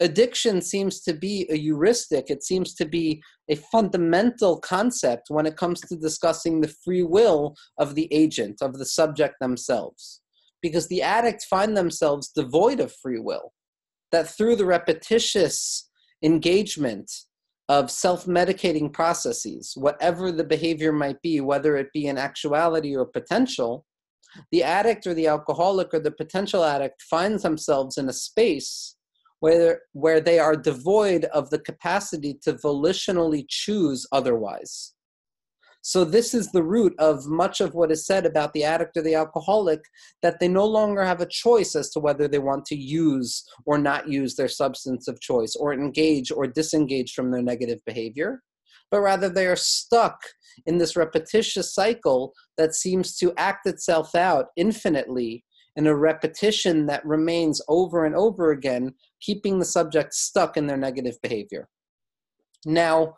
addiction 0.00 0.60
seems 0.60 1.00
to 1.00 1.12
be 1.12 1.46
a 1.50 1.56
heuristic. 1.56 2.30
It 2.30 2.42
seems 2.42 2.74
to 2.74 2.84
be 2.84 3.22
a 3.48 3.56
fundamental 3.56 4.58
concept 4.60 5.26
when 5.28 5.46
it 5.46 5.56
comes 5.56 5.80
to 5.82 5.96
discussing 5.96 6.60
the 6.60 6.74
free 6.84 7.02
will 7.02 7.56
of 7.78 7.94
the 7.94 8.12
agent 8.12 8.62
of 8.62 8.78
the 8.78 8.86
subject 8.86 9.36
themselves. 9.40 10.20
Because 10.62 10.88
the 10.88 11.02
addicts 11.02 11.44
find 11.44 11.76
themselves 11.76 12.30
devoid 12.34 12.80
of 12.80 12.92
free 12.92 13.20
will. 13.20 13.52
That 14.12 14.28
through 14.28 14.56
the 14.56 14.66
repetitious 14.66 15.88
engagement 16.22 17.10
of 17.68 17.90
self-medicating 17.90 18.92
processes 18.92 19.74
whatever 19.76 20.32
the 20.32 20.44
behavior 20.44 20.90
might 20.90 21.20
be 21.22 21.40
whether 21.40 21.76
it 21.76 21.92
be 21.92 22.06
in 22.06 22.16
actuality 22.16 22.96
or 22.96 23.04
potential 23.04 23.84
the 24.50 24.62
addict 24.62 25.06
or 25.06 25.14
the 25.14 25.26
alcoholic 25.26 25.92
or 25.92 26.00
the 26.00 26.10
potential 26.10 26.64
addict 26.64 27.02
finds 27.02 27.42
themselves 27.42 27.98
in 27.98 28.08
a 28.08 28.12
space 28.12 28.96
where, 29.40 29.80
where 29.92 30.20
they 30.20 30.38
are 30.38 30.56
devoid 30.56 31.24
of 31.26 31.50
the 31.50 31.58
capacity 31.58 32.38
to 32.42 32.54
volitionally 32.54 33.44
choose 33.48 34.06
otherwise. 34.12 34.94
So, 35.80 36.04
this 36.04 36.34
is 36.34 36.50
the 36.50 36.62
root 36.62 36.94
of 36.98 37.26
much 37.26 37.60
of 37.60 37.74
what 37.74 37.92
is 37.92 38.04
said 38.04 38.26
about 38.26 38.52
the 38.52 38.64
addict 38.64 38.96
or 38.96 39.02
the 39.02 39.14
alcoholic 39.14 39.80
that 40.22 40.40
they 40.40 40.48
no 40.48 40.66
longer 40.66 41.04
have 41.04 41.20
a 41.20 41.26
choice 41.26 41.76
as 41.76 41.88
to 41.90 42.00
whether 42.00 42.26
they 42.26 42.40
want 42.40 42.66
to 42.66 42.76
use 42.76 43.44
or 43.64 43.78
not 43.78 44.08
use 44.08 44.34
their 44.34 44.48
substance 44.48 45.08
of 45.08 45.20
choice, 45.20 45.54
or 45.54 45.72
engage 45.72 46.30
or 46.32 46.46
disengage 46.46 47.14
from 47.14 47.30
their 47.30 47.42
negative 47.42 47.78
behavior, 47.86 48.42
but 48.90 49.00
rather 49.00 49.28
they 49.28 49.46
are 49.46 49.56
stuck 49.56 50.20
in 50.66 50.78
this 50.78 50.96
repetitious 50.96 51.72
cycle 51.72 52.34
that 52.56 52.74
seems 52.74 53.16
to 53.16 53.32
act 53.36 53.66
itself 53.66 54.14
out 54.14 54.46
infinitely 54.56 55.44
in 55.78 55.86
a 55.86 55.96
repetition 55.96 56.86
that 56.86 57.06
remains 57.06 57.62
over 57.68 58.04
and 58.04 58.14
over 58.16 58.50
again, 58.50 58.92
keeping 59.20 59.58
the 59.58 59.64
subject 59.64 60.12
stuck 60.12 60.56
in 60.56 60.66
their 60.66 60.76
negative 60.76 61.16
behavior. 61.22 61.68
Now, 62.66 63.14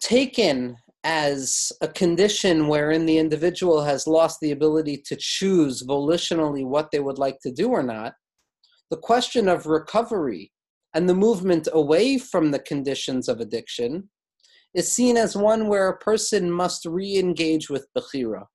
taken 0.00 0.76
as 1.04 1.70
a 1.80 1.86
condition 1.86 2.66
wherein 2.66 3.06
the 3.06 3.16
individual 3.16 3.80
has 3.84 4.08
lost 4.08 4.40
the 4.40 4.50
ability 4.50 5.02
to 5.06 5.16
choose 5.16 5.84
volitionally 5.84 6.66
what 6.66 6.90
they 6.90 6.98
would 6.98 7.18
like 7.18 7.38
to 7.42 7.52
do 7.52 7.68
or 7.68 7.82
not, 7.84 8.14
the 8.90 8.96
question 8.96 9.48
of 9.48 9.66
recovery 9.66 10.50
and 10.94 11.08
the 11.08 11.14
movement 11.14 11.68
away 11.72 12.18
from 12.18 12.50
the 12.50 12.58
conditions 12.58 13.28
of 13.28 13.40
addiction 13.40 14.10
is 14.74 14.90
seen 14.90 15.16
as 15.16 15.36
one 15.36 15.68
where 15.68 15.88
a 15.88 15.98
person 15.98 16.50
must 16.50 16.86
re 16.86 17.18
engage 17.18 17.70
with 17.70 17.86
Bechira, 17.96 18.46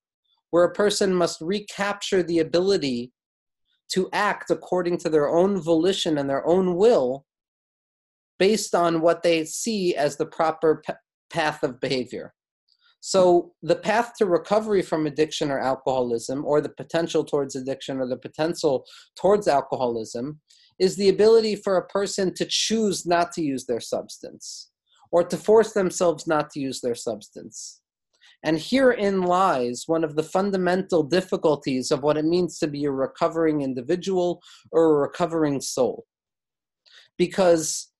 where 0.50 0.64
a 0.64 0.72
person 0.72 1.14
must 1.14 1.40
recapture 1.40 2.22
the 2.22 2.38
ability 2.38 3.12
to 3.92 4.08
act 4.12 4.50
according 4.50 4.98
to 4.98 5.08
their 5.08 5.28
own 5.28 5.60
volition 5.60 6.18
and 6.18 6.28
their 6.28 6.46
own 6.46 6.76
will 6.76 7.24
based 8.38 8.74
on 8.74 9.00
what 9.00 9.22
they 9.22 9.44
see 9.44 9.96
as 9.96 10.16
the 10.16 10.26
proper 10.26 10.82
p- 10.86 10.92
path 11.30 11.62
of 11.62 11.80
behavior. 11.80 12.34
So, 13.00 13.52
the 13.62 13.76
path 13.76 14.14
to 14.18 14.26
recovery 14.26 14.82
from 14.82 15.06
addiction 15.06 15.50
or 15.50 15.60
alcoholism, 15.60 16.44
or 16.44 16.60
the 16.60 16.68
potential 16.68 17.24
towards 17.24 17.54
addiction 17.54 17.98
or 17.98 18.08
the 18.08 18.16
potential 18.16 18.84
towards 19.16 19.46
alcoholism, 19.46 20.40
is 20.80 20.96
the 20.96 21.08
ability 21.08 21.56
for 21.56 21.76
a 21.76 21.86
person 21.86 22.34
to 22.34 22.46
choose 22.48 23.06
not 23.06 23.32
to 23.32 23.42
use 23.42 23.66
their 23.66 23.80
substance 23.80 24.70
or 25.10 25.24
to 25.24 25.36
force 25.36 25.72
themselves 25.72 26.26
not 26.26 26.50
to 26.50 26.60
use 26.60 26.80
their 26.80 26.94
substance. 26.94 27.80
And 28.44 28.58
herein 28.58 29.22
lies 29.22 29.84
one 29.86 30.04
of 30.04 30.14
the 30.14 30.22
fundamental 30.22 31.02
difficulties 31.02 31.90
of 31.90 32.02
what 32.02 32.16
it 32.16 32.24
means 32.24 32.58
to 32.58 32.68
be 32.68 32.84
a 32.84 32.90
recovering 32.90 33.62
individual 33.62 34.40
or 34.70 34.84
a 34.84 35.00
recovering 35.00 35.60
soul. 35.60 36.04
Because 37.16 37.90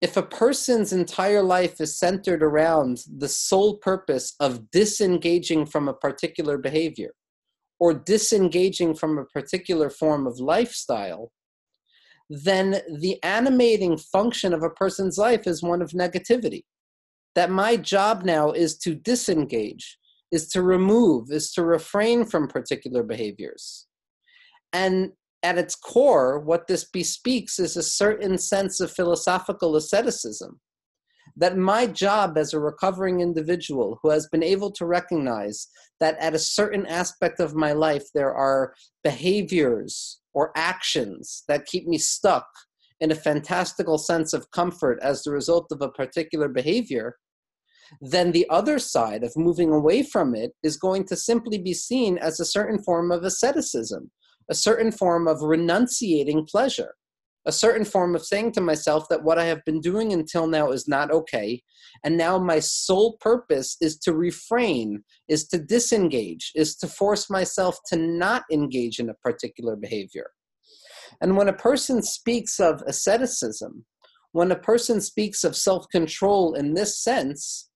if 0.00 0.16
a 0.16 0.22
person's 0.22 0.92
entire 0.92 1.42
life 1.42 1.80
is 1.80 1.98
centered 1.98 2.42
around 2.42 3.02
the 3.18 3.28
sole 3.28 3.76
purpose 3.78 4.34
of 4.40 4.70
disengaging 4.70 5.66
from 5.66 5.88
a 5.88 5.94
particular 5.94 6.56
behavior, 6.56 7.10
or 7.80 7.94
disengaging 7.94 8.94
from 8.94 9.18
a 9.18 9.24
particular 9.24 9.90
form 9.90 10.26
of 10.26 10.38
lifestyle, 10.38 11.32
then 12.28 12.80
the 13.00 13.20
animating 13.24 13.96
function 13.96 14.52
of 14.52 14.62
a 14.62 14.70
person's 14.70 15.18
life 15.18 15.46
is 15.46 15.62
one 15.62 15.82
of 15.82 15.90
negativity. 15.90 16.62
That 17.34 17.50
my 17.50 17.76
job 17.76 18.24
now 18.24 18.50
is 18.50 18.76
to 18.78 18.94
disengage, 18.94 19.98
is 20.32 20.48
to 20.48 20.62
remove, 20.62 21.30
is 21.30 21.52
to 21.52 21.64
refrain 21.64 22.24
from 22.24 22.48
particular 22.48 23.02
behaviors. 23.02 23.86
And 24.72 25.12
at 25.42 25.58
its 25.58 25.74
core, 25.74 26.38
what 26.40 26.66
this 26.66 26.84
bespeaks 26.84 27.58
is 27.58 27.76
a 27.76 27.82
certain 27.82 28.36
sense 28.38 28.80
of 28.80 28.92
philosophical 28.92 29.76
asceticism. 29.76 30.60
That 31.36 31.56
my 31.56 31.86
job 31.86 32.36
as 32.36 32.52
a 32.52 32.60
recovering 32.60 33.20
individual 33.20 33.98
who 34.02 34.10
has 34.10 34.28
been 34.28 34.42
able 34.42 34.70
to 34.72 34.84
recognize 34.84 35.68
that 36.00 36.18
at 36.18 36.34
a 36.34 36.38
certain 36.38 36.86
aspect 36.86 37.40
of 37.40 37.54
my 37.54 37.72
life 37.72 38.04
there 38.14 38.34
are 38.34 38.74
behaviors 39.04 40.20
or 40.34 40.52
actions 40.56 41.44
that 41.48 41.66
keep 41.66 41.86
me 41.86 41.98
stuck 41.98 42.46
in 43.00 43.10
a 43.10 43.16
fantastical 43.16 43.98
sense 43.98 44.32
of 44.32 44.50
comfort 44.50 44.98
as 45.02 45.22
the 45.22 45.30
result 45.30 45.66
of 45.70 45.80
a 45.82 45.90
particular 45.90 46.48
behavior, 46.48 47.16
then 48.00 48.32
the 48.32 48.48
other 48.50 48.78
side 48.78 49.24
of 49.24 49.36
moving 49.36 49.72
away 49.72 50.02
from 50.02 50.34
it 50.34 50.52
is 50.62 50.76
going 50.76 51.04
to 51.04 51.16
simply 51.16 51.58
be 51.58 51.74
seen 51.74 52.18
as 52.18 52.38
a 52.38 52.44
certain 52.44 52.82
form 52.82 53.10
of 53.10 53.24
asceticism, 53.24 54.10
a 54.48 54.54
certain 54.54 54.92
form 54.92 55.26
of 55.26 55.42
renunciating 55.42 56.46
pleasure, 56.46 56.94
a 57.46 57.52
certain 57.52 57.84
form 57.84 58.14
of 58.14 58.24
saying 58.24 58.52
to 58.52 58.60
myself 58.60 59.08
that 59.08 59.24
what 59.24 59.38
I 59.38 59.46
have 59.46 59.64
been 59.64 59.80
doing 59.80 60.12
until 60.12 60.46
now 60.46 60.70
is 60.70 60.86
not 60.86 61.10
okay. 61.10 61.62
And 62.04 62.16
now 62.16 62.38
my 62.38 62.60
sole 62.60 63.16
purpose 63.20 63.76
is 63.80 63.98
to 64.00 64.12
refrain, 64.12 65.02
is 65.28 65.48
to 65.48 65.58
disengage, 65.58 66.52
is 66.54 66.76
to 66.76 66.86
force 66.86 67.30
myself 67.30 67.78
to 67.86 67.96
not 67.96 68.44
engage 68.52 68.98
in 68.98 69.08
a 69.08 69.14
particular 69.14 69.74
behavior. 69.74 70.30
And 71.20 71.36
when 71.36 71.48
a 71.48 71.52
person 71.52 72.02
speaks 72.02 72.60
of 72.60 72.82
asceticism, 72.86 73.84
when 74.32 74.52
a 74.52 74.56
person 74.56 75.00
speaks 75.00 75.44
of 75.44 75.56
self 75.56 75.88
control 75.88 76.54
in 76.54 76.74
this 76.74 76.98
sense, 76.98 77.70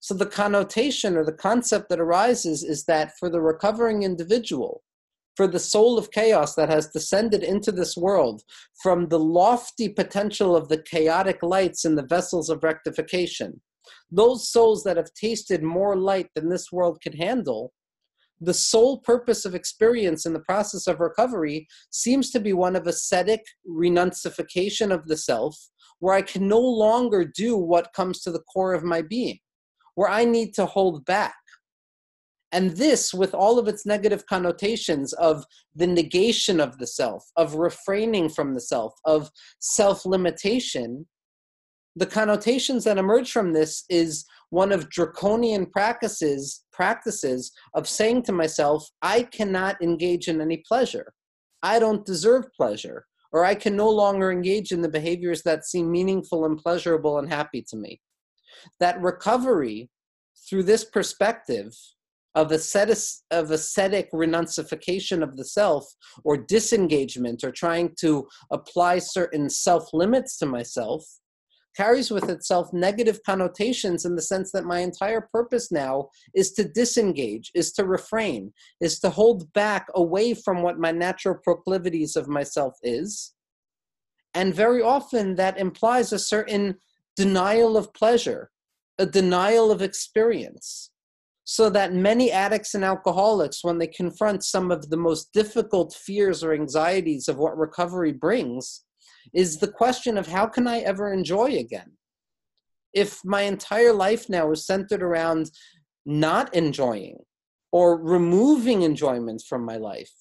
so 0.00 0.14
the 0.14 0.26
connotation 0.26 1.16
or 1.16 1.24
the 1.24 1.32
concept 1.32 1.88
that 1.88 2.00
arises 2.00 2.62
is 2.62 2.84
that 2.84 3.12
for 3.18 3.28
the 3.28 3.40
recovering 3.40 4.02
individual, 4.02 4.82
for 5.36 5.46
the 5.46 5.58
soul 5.58 5.98
of 5.98 6.10
chaos 6.10 6.54
that 6.54 6.70
has 6.70 6.90
descended 6.90 7.42
into 7.42 7.72
this 7.72 7.96
world 7.96 8.42
from 8.82 9.08
the 9.08 9.18
lofty 9.18 9.88
potential 9.88 10.56
of 10.56 10.68
the 10.68 10.78
chaotic 10.82 11.42
lights 11.42 11.84
in 11.84 11.94
the 11.94 12.06
vessels 12.06 12.48
of 12.48 12.62
rectification, 12.62 13.60
those 14.10 14.48
souls 14.48 14.82
that 14.84 14.96
have 14.96 15.12
tasted 15.14 15.62
more 15.62 15.96
light 15.96 16.28
than 16.34 16.48
this 16.48 16.72
world 16.72 17.00
can 17.00 17.12
handle, 17.12 17.72
the 18.40 18.54
sole 18.54 18.98
purpose 18.98 19.44
of 19.44 19.54
experience 19.54 20.26
in 20.26 20.32
the 20.32 20.40
process 20.40 20.86
of 20.86 21.00
recovery 21.00 21.66
seems 21.90 22.30
to 22.30 22.40
be 22.40 22.52
one 22.52 22.76
of 22.76 22.86
ascetic 22.86 23.40
renunciation 23.64 24.92
of 24.92 25.06
the 25.06 25.16
self, 25.16 25.56
where 26.00 26.14
I 26.14 26.22
can 26.22 26.46
no 26.46 26.60
longer 26.60 27.24
do 27.24 27.56
what 27.56 27.92
comes 27.94 28.20
to 28.22 28.30
the 28.30 28.42
core 28.52 28.74
of 28.74 28.84
my 28.84 29.02
being, 29.02 29.38
where 29.94 30.10
I 30.10 30.24
need 30.24 30.54
to 30.54 30.66
hold 30.66 31.04
back. 31.06 31.34
And 32.52 32.70
this, 32.72 33.12
with 33.12 33.34
all 33.34 33.58
of 33.58 33.68
its 33.68 33.84
negative 33.84 34.24
connotations 34.26 35.12
of 35.14 35.44
the 35.74 35.86
negation 35.86 36.60
of 36.60 36.78
the 36.78 36.86
self, 36.86 37.24
of 37.36 37.54
refraining 37.54 38.28
from 38.28 38.54
the 38.54 38.60
self, 38.60 38.94
of 39.04 39.30
self 39.58 40.06
limitation, 40.06 41.06
the 41.96 42.06
connotations 42.06 42.84
that 42.84 42.98
emerge 42.98 43.32
from 43.32 43.52
this 43.52 43.84
is 43.88 44.26
one 44.50 44.70
of 44.70 44.90
draconian 44.90 45.66
practices 45.66 46.62
practices 46.76 47.52
of 47.74 47.88
saying 47.88 48.22
to 48.22 48.32
myself 48.32 48.88
i 49.02 49.22
cannot 49.22 49.80
engage 49.82 50.28
in 50.28 50.40
any 50.40 50.58
pleasure. 50.68 51.08
I 51.62 51.78
don't 51.78 52.04
deserve 52.12 52.44
pleasure 52.60 53.06
or 53.32 53.44
i 53.44 53.54
can 53.54 53.74
no 53.74 53.90
longer 54.02 54.30
engage 54.30 54.70
in 54.72 54.82
the 54.82 54.96
behaviors 54.98 55.42
that 55.42 55.64
seem 55.64 55.90
meaningful 55.90 56.44
and 56.44 56.58
pleasurable 56.64 57.18
and 57.18 57.28
happy 57.28 57.62
to 57.70 57.76
me. 57.76 58.00
That 58.80 59.00
recovery 59.00 59.90
through 60.48 60.64
this 60.64 60.84
perspective 60.84 61.72
of 62.36 62.52
ascetic, 62.52 62.98
of 63.30 63.50
ascetic 63.50 64.08
renunciation 64.12 65.22
of 65.22 65.36
the 65.36 65.44
self 65.44 65.84
or 66.22 66.36
disengagement 66.36 67.42
or 67.42 67.50
trying 67.50 67.94
to 68.00 68.28
apply 68.52 68.98
certain 68.98 69.48
self 69.48 69.84
limits 69.94 70.36
to 70.38 70.46
myself 70.46 71.02
carries 71.76 72.10
with 72.10 72.28
itself 72.30 72.72
negative 72.72 73.20
connotations 73.24 74.04
in 74.04 74.16
the 74.16 74.22
sense 74.22 74.52
that 74.52 74.64
my 74.64 74.80
entire 74.80 75.28
purpose 75.32 75.70
now 75.70 76.08
is 76.34 76.52
to 76.52 76.64
disengage, 76.64 77.50
is 77.54 77.72
to 77.72 77.84
refrain, 77.84 78.52
is 78.80 78.98
to 79.00 79.10
hold 79.10 79.52
back 79.52 79.86
away 79.94 80.34
from 80.34 80.62
what 80.62 80.78
my 80.78 80.90
natural 80.90 81.36
proclivities 81.42 82.16
of 82.16 82.28
myself 82.28 82.74
is. 82.82 83.34
And 84.34 84.54
very 84.54 84.82
often 84.82 85.36
that 85.36 85.58
implies 85.58 86.12
a 86.12 86.18
certain 86.18 86.76
denial 87.16 87.76
of 87.76 87.92
pleasure, 87.94 88.50
a 88.98 89.06
denial 89.06 89.70
of 89.70 89.82
experience 89.82 90.90
so 91.48 91.70
that 91.70 91.94
many 91.94 92.32
addicts 92.32 92.74
and 92.74 92.84
alcoholics, 92.84 93.62
when 93.62 93.78
they 93.78 93.86
confront 93.86 94.44
some 94.44 94.72
of 94.72 94.90
the 94.90 94.96
most 94.96 95.32
difficult 95.32 95.94
fears 95.94 96.42
or 96.42 96.52
anxieties 96.52 97.28
of 97.28 97.38
what 97.38 97.56
recovery 97.56 98.12
brings, 98.12 98.82
is 99.32 99.58
the 99.58 99.68
question 99.68 100.16
of 100.18 100.26
how 100.26 100.46
can 100.46 100.66
I 100.66 100.80
ever 100.80 101.12
enjoy 101.12 101.56
again? 101.56 101.92
If 102.92 103.20
my 103.24 103.42
entire 103.42 103.92
life 103.92 104.28
now 104.28 104.50
is 104.52 104.66
centered 104.66 105.02
around 105.02 105.50
not 106.04 106.54
enjoying 106.54 107.18
or 107.72 108.00
removing 108.00 108.82
enjoyment 108.82 109.42
from 109.46 109.64
my 109.64 109.76
life 109.76 110.12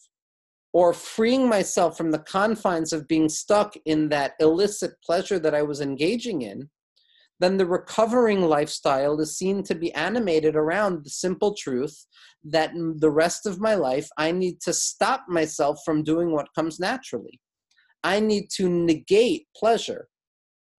or 0.73 0.91
freeing 0.91 1.47
myself 1.47 1.97
from 1.97 2.11
the 2.11 2.19
confines 2.19 2.91
of 2.91 3.07
being 3.07 3.29
stuck 3.29 3.75
in 3.85 4.09
that 4.09 4.33
illicit 4.41 4.91
pleasure 5.01 5.39
that 5.39 5.55
I 5.55 5.61
was 5.61 5.79
engaging 5.79 6.41
in, 6.41 6.69
then 7.39 7.57
the 7.57 7.65
recovering 7.65 8.41
lifestyle 8.41 9.19
is 9.21 9.37
seen 9.37 9.63
to 9.63 9.75
be 9.75 9.93
animated 9.93 10.55
around 10.55 11.03
the 11.03 11.09
simple 11.09 11.53
truth 11.53 12.05
that 12.43 12.71
the 12.73 13.09
rest 13.09 13.45
of 13.45 13.61
my 13.61 13.75
life 13.75 14.09
I 14.17 14.31
need 14.31 14.59
to 14.61 14.73
stop 14.73 15.25
myself 15.27 15.79
from 15.85 16.03
doing 16.03 16.31
what 16.31 16.53
comes 16.55 16.79
naturally. 16.79 17.39
I 18.05 18.19
need 18.19 18.51
to 18.51 18.69
negate 18.69 19.47
pleasure. 19.57 20.07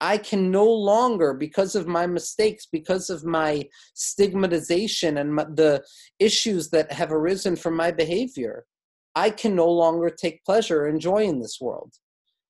I 0.01 0.17
can 0.17 0.53
no 0.53 0.65
longer, 0.65 1.35
because 1.35 1.75
of 1.75 1.89
my 1.89 2.07
mistakes, 2.07 2.69
because 2.71 3.11
of 3.11 3.25
my 3.25 3.69
stigmatization 3.95 5.19
and 5.19 5.35
my, 5.35 5.45
the 5.45 5.83
issues 6.21 6.71
that 6.71 6.93
have 6.93 7.11
arisen 7.11 7.57
from 7.57 7.75
my 7.75 7.91
behavior, 7.91 8.65
I 9.17 9.31
can 9.31 9.57
no 9.57 9.69
longer 9.69 10.09
take 10.09 10.45
pleasure 10.45 10.87
or 10.87 10.99
joy 10.99 11.25
in 11.25 11.41
this 11.41 11.59
world. 11.61 11.95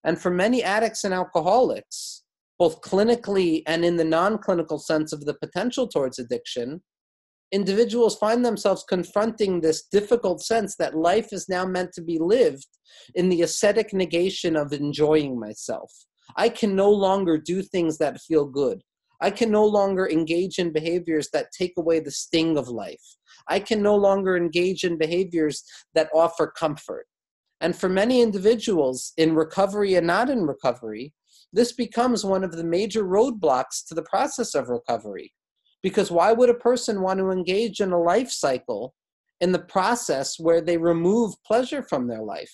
And 0.03 0.21
for 0.21 0.29
many 0.29 0.61
addicts 0.61 1.05
and 1.05 1.13
alcoholics, 1.13 2.23
both 2.59 2.81
clinically 2.81 3.63
and 3.65 3.83
in 3.83 3.97
the 3.97 4.05
non 4.05 4.37
clinical 4.37 4.77
sense 4.77 5.11
of 5.11 5.25
the 5.25 5.33
potential 5.33 5.87
towards 5.87 6.19
addiction, 6.19 6.83
individuals 7.51 8.17
find 8.17 8.43
themselves 8.43 8.83
confronting 8.87 9.61
this 9.61 9.83
difficult 9.83 10.41
sense 10.41 10.75
that 10.75 10.95
life 10.95 11.31
is 11.31 11.47
now 11.47 11.65
meant 11.65 11.93
to 11.93 12.01
be 12.01 12.19
lived 12.19 12.67
in 13.15 13.29
the 13.29 13.41
ascetic 13.41 13.93
negation 13.93 14.55
of 14.55 14.73
enjoying 14.73 15.39
myself. 15.39 15.91
I 16.35 16.49
can 16.49 16.75
no 16.75 16.91
longer 16.91 17.37
do 17.37 17.61
things 17.61 17.97
that 17.99 18.21
feel 18.21 18.45
good. 18.45 18.81
I 19.21 19.31
can 19.31 19.49
no 19.49 19.65
longer 19.65 20.07
engage 20.07 20.59
in 20.59 20.71
behaviors 20.71 21.29
that 21.33 21.51
take 21.57 21.73
away 21.77 21.99
the 21.99 22.11
sting 22.11 22.57
of 22.57 22.67
life. 22.67 23.01
I 23.47 23.59
can 23.59 23.81
no 23.81 23.95
longer 23.95 24.37
engage 24.37 24.83
in 24.83 24.97
behaviors 24.97 25.63
that 25.95 26.09
offer 26.13 26.47
comfort. 26.47 27.07
And 27.59 27.75
for 27.75 27.89
many 27.89 28.21
individuals 28.21 29.13
in 29.17 29.33
recovery 29.33 29.95
and 29.95 30.05
not 30.05 30.29
in 30.29 30.43
recovery, 30.43 31.13
this 31.51 31.71
becomes 31.71 32.23
one 32.23 32.43
of 32.43 32.51
the 32.51 32.63
major 32.63 33.03
roadblocks 33.03 33.85
to 33.87 33.95
the 33.95 34.03
process 34.03 34.53
of 34.53 34.69
recovery. 34.69 35.33
Because 35.83 36.11
why 36.11 36.33
would 36.33 36.49
a 36.49 36.55
person 36.55 37.01
want 37.01 37.19
to 37.19 37.31
engage 37.31 37.79
in 37.79 37.91
a 37.91 38.01
life 38.01 38.31
cycle 38.31 38.93
in 39.39 39.51
the 39.51 39.59
process 39.59 40.39
where 40.39 40.61
they 40.61 40.77
remove 40.77 41.35
pleasure 41.45 41.83
from 41.83 42.07
their 42.07 42.23
life? 42.23 42.53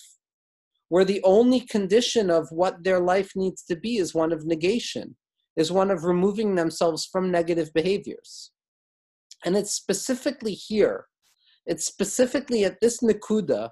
Where 0.88 1.04
the 1.04 1.22
only 1.24 1.60
condition 1.60 2.30
of 2.30 2.48
what 2.50 2.84
their 2.84 3.00
life 3.00 3.32
needs 3.34 3.62
to 3.64 3.76
be 3.76 3.96
is 3.96 4.14
one 4.14 4.32
of 4.32 4.44
negation, 4.44 5.16
is 5.56 5.72
one 5.72 5.90
of 5.90 6.04
removing 6.04 6.54
themselves 6.54 7.06
from 7.06 7.30
negative 7.30 7.72
behaviors. 7.72 8.50
And 9.44 9.56
it's 9.56 9.72
specifically 9.72 10.52
here, 10.52 11.06
it's 11.66 11.86
specifically 11.86 12.64
at 12.64 12.80
this 12.80 13.00
Nakuda 13.00 13.70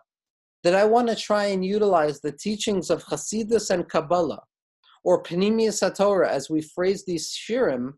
that 0.65 0.75
I 0.75 0.85
want 0.85 1.09
to 1.09 1.17
try 1.17 1.47
and 1.47 1.65
utilize 1.65 2.21
the 2.21 2.33
teachings 2.33 2.88
of 2.91 3.05
Hasidus 3.05 3.71
and 3.71 3.88
Kabbalah 3.88 4.43
or 5.05 5.23
Pnimiyus 5.23 5.95
Torah, 5.97 6.31
as 6.31 6.49
we 6.49 6.62
phrase 6.62 7.05
these 7.05 7.29
shirim, 7.31 7.95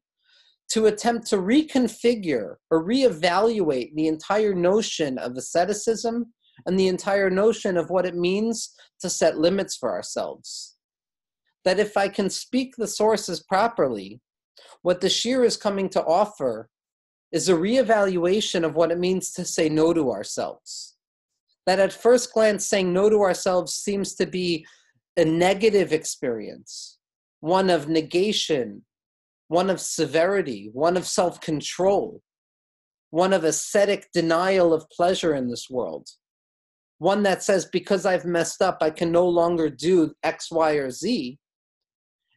to 0.70 0.86
attempt 0.86 1.26
to 1.28 1.36
reconfigure 1.36 2.56
or 2.70 2.84
reevaluate 2.84 3.94
the 3.94 4.08
entire 4.08 4.54
notion 4.54 5.18
of 5.18 5.36
asceticism 5.36 6.32
and 6.66 6.78
the 6.78 6.88
entire 6.88 7.30
notion 7.30 7.76
of 7.76 7.90
what 7.90 8.06
it 8.06 8.14
means 8.14 8.74
to 9.00 9.10
set 9.10 9.38
limits 9.38 9.76
for 9.76 9.92
ourselves. 9.92 10.76
That 11.64 11.78
if 11.78 11.96
I 11.96 12.08
can 12.08 12.30
speak 12.30 12.76
the 12.76 12.86
sources 12.86 13.42
properly, 13.42 14.20
what 14.82 15.00
the 15.00 15.08
shir 15.08 15.44
is 15.44 15.56
coming 15.56 15.88
to 15.90 16.04
offer 16.04 16.68
is 17.32 17.48
a 17.48 17.54
reevaluation 17.54 18.64
of 18.64 18.76
what 18.76 18.92
it 18.92 18.98
means 18.98 19.32
to 19.32 19.44
say 19.44 19.68
no 19.68 19.92
to 19.92 20.10
ourselves. 20.12 20.96
That 21.66 21.80
at 21.80 21.92
first 21.92 22.32
glance, 22.32 22.66
saying 22.68 22.92
no 22.92 23.08
to 23.08 23.20
ourselves 23.22 23.74
seems 23.74 24.14
to 24.16 24.26
be 24.26 24.66
a 25.16 25.24
negative 25.24 25.92
experience, 25.92 26.98
one 27.40 27.70
of 27.70 27.88
negation, 27.88 28.84
one 29.48 29.70
of 29.70 29.80
severity, 29.80 30.70
one 30.72 30.96
of 30.96 31.06
self 31.06 31.40
control, 31.40 32.22
one 33.10 33.32
of 33.32 33.44
ascetic 33.44 34.10
denial 34.12 34.72
of 34.72 34.88
pleasure 34.90 35.34
in 35.34 35.48
this 35.48 35.68
world, 35.70 36.08
one 36.98 37.22
that 37.24 37.42
says, 37.42 37.66
because 37.66 38.06
I've 38.06 38.24
messed 38.24 38.62
up, 38.62 38.78
I 38.80 38.90
can 38.90 39.12
no 39.12 39.28
longer 39.28 39.68
do 39.68 40.14
X, 40.22 40.50
Y, 40.50 40.72
or 40.72 40.90
Z. 40.90 41.38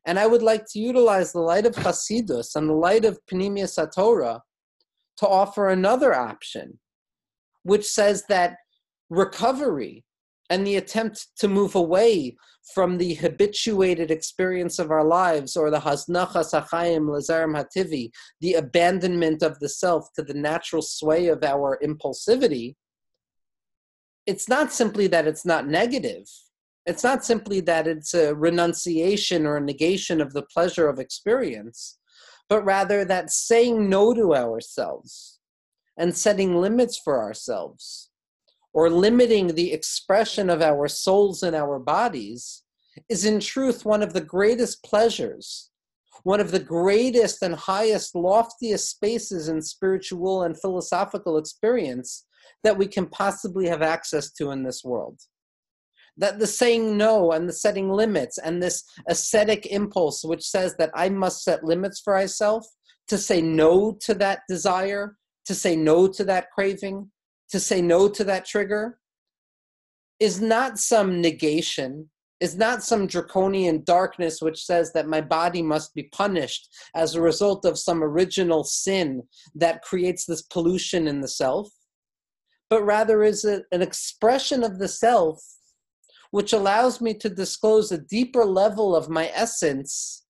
And 0.06 0.18
I 0.18 0.28
would 0.28 0.42
like 0.42 0.66
to 0.72 0.80
utilize 0.80 1.34
the 1.34 1.40
light 1.40 1.66
of 1.66 1.76
Hasidus 1.76 2.56
and 2.56 2.70
the 2.70 2.74
light 2.74 3.04
of 3.04 3.20
Panemius 3.30 3.78
Satora 3.78 4.40
to 5.18 5.28
offer 5.28 5.70
another 5.70 6.14
option, 6.16 6.80
which 7.64 7.86
says 7.86 8.24
that 8.30 8.58
recovery 9.10 10.06
and 10.50 10.66
the 10.66 10.78
attempt 10.78 11.28
to 11.38 11.48
move 11.48 11.76
away 11.76 12.36
from 12.74 12.98
the 12.98 13.16
habituated 13.16 14.12
experience 14.12 14.80
of 14.80 14.92
our 14.92 15.04
lives 15.04 15.56
or 15.56 15.70
the 15.70 15.80
haznachas 15.80 16.54
hachayim 16.54 17.08
lezerem 17.08 17.56
hativi, 17.56 18.10
the 18.42 18.56
abandonment 18.56 19.42
of 19.42 19.58
the 19.60 19.70
self 19.70 20.08
to 20.14 20.24
the 20.24 20.34
natural 20.34 20.82
sway 20.82 21.28
of 21.28 21.44
our 21.44 21.80
impulsivity, 21.84 22.76
it's 24.26 24.50
not 24.50 24.74
simply 24.74 25.08
that 25.08 25.28
it's 25.28 25.46
not 25.46 25.68
negative. 25.68 26.26
It's 26.86 27.04
not 27.04 27.26
simply 27.26 27.60
that 27.62 27.88
it's 27.88 28.14
a 28.14 28.34
renunciation 28.34 29.46
or 29.46 29.58
a 29.58 29.62
negation 29.62 30.22
of 30.22 30.34
the 30.34 30.44
pleasure 30.44 30.88
of 30.88 31.00
experience, 31.00 31.98
but 32.50 32.64
rather 32.64 33.04
that 33.06 33.30
saying 33.30 33.90
no 33.90 34.14
to 34.14 34.36
ourselves 34.36 35.40
and 35.98 36.16
setting 36.16 36.56
limits 36.56 36.98
for 36.98 37.22
ourselves 37.22 38.07
or 38.78 38.92
limiting 38.92 39.48
the 39.56 39.74
expression 39.74 40.52
of 40.52 40.62
our 40.62 40.88
souls 40.88 41.42
and 41.42 41.56
our 41.56 41.80
bodies 41.80 42.62
is 43.10 43.26
in 43.26 43.40
truth 43.40 43.86
one 43.86 44.04
of 44.04 44.14
the 44.14 44.22
greatest 44.22 44.84
pleasures, 44.84 45.72
one 46.22 46.40
of 46.40 46.52
the 46.52 46.60
greatest 46.60 47.42
and 47.42 47.56
highest, 47.56 48.14
loftiest 48.14 48.88
spaces 48.88 49.50
in 49.50 49.64
spiritual 49.64 50.44
and 50.44 50.62
philosophical 50.62 51.40
experience 51.40 52.28
that 52.64 52.78
we 52.78 52.86
can 52.86 53.08
possibly 53.08 53.68
have 53.68 53.82
access 53.82 54.32
to 54.32 54.52
in 54.52 54.62
this 54.62 54.84
world. 54.84 55.20
That 56.16 56.38
the 56.38 56.46
saying 56.46 56.96
no 56.96 57.32
and 57.32 57.50
the 57.50 57.54
setting 57.54 57.90
limits 57.90 58.38
and 58.38 58.62
this 58.62 58.84
ascetic 59.10 59.66
impulse, 59.66 60.24
which 60.24 60.48
says 60.48 60.76
that 60.78 60.92
I 60.94 61.10
must 61.10 61.44
set 61.44 61.64
limits 61.64 62.00
for 62.00 62.14
myself, 62.14 62.68
to 63.08 63.18
say 63.18 63.42
no 63.42 63.98
to 64.02 64.14
that 64.14 64.42
desire, 64.48 65.18
to 65.46 65.56
say 65.56 65.76
no 65.76 66.08
to 66.10 66.24
that 66.26 66.52
craving, 66.52 67.10
to 67.50 67.60
say 67.60 67.82
no 67.82 68.10
to 68.10 68.24
that 68.24 68.46
trigger 68.46 69.00
is 70.20 70.42
not 70.42 70.80
some 70.80 71.22
negation, 71.22 72.10
is 72.40 72.56
not 72.56 72.84
some 72.84 73.08
draconian 73.08 73.84
darkness 73.84 74.42
which 74.42 74.64
says 74.64 74.92
that 74.94 75.08
my 75.08 75.22
body 75.22 75.62
must 75.62 75.94
be 75.94 76.04
punished 76.04 76.70
as 76.96 77.16
a 77.16 77.22
result 77.22 77.66
of 77.66 77.80
some 77.80 78.04
original 78.04 78.64
sin 78.64 79.24
that 79.56 79.82
creates 79.82 80.26
this 80.26 80.42
pollution 80.44 81.08
in 81.08 81.22
the 81.22 81.28
self, 81.28 81.70
but 82.70 82.84
rather 82.84 83.24
is 83.24 83.46
an 83.46 83.64
expression 83.72 84.64
of 84.64 84.80
the 84.80 84.88
self 84.88 85.42
which 86.32 86.52
allows 86.52 87.00
me 87.00 87.14
to 87.14 87.30
disclose 87.30 87.92
a 87.92 87.98
deeper 87.98 88.44
level 88.44 88.96
of 88.96 89.10
my 89.10 89.32
essence 89.34 90.26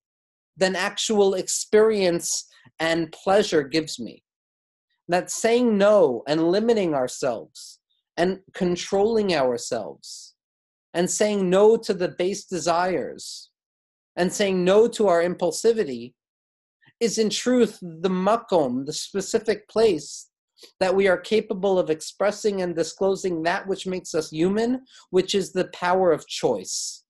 than 0.55 0.75
actual 0.75 1.33
experience 1.33 2.47
and 2.79 3.11
pleasure 3.11 3.63
gives 3.63 3.99
me 3.99 4.23
that 5.07 5.31
saying 5.31 5.77
no 5.77 6.23
and 6.27 6.51
limiting 6.51 6.93
ourselves 6.93 7.79
and 8.17 8.39
controlling 8.53 9.33
ourselves 9.33 10.35
and 10.93 11.09
saying 11.09 11.49
no 11.49 11.77
to 11.77 11.93
the 11.93 12.09
base 12.09 12.45
desires 12.45 13.49
and 14.15 14.31
saying 14.31 14.63
no 14.63 14.87
to 14.87 15.07
our 15.07 15.23
impulsivity 15.23 16.13
is 16.99 17.17
in 17.17 17.29
truth 17.29 17.77
the 17.81 18.09
makom, 18.09 18.85
the 18.85 18.93
specific 18.93 19.67
place 19.69 20.29
that 20.79 20.95
we 20.95 21.07
are 21.07 21.17
capable 21.17 21.77
of 21.77 21.91
expressing 21.91 22.61
and 22.61 22.75
disclosing 22.75 23.43
that 23.43 23.67
which 23.67 23.85
makes 23.85 24.15
us 24.15 24.31
human, 24.31 24.81
which 25.11 25.35
is 25.35 25.51
the 25.51 25.67
power 25.67 26.11
of 26.11 26.27
choice. 26.27 27.03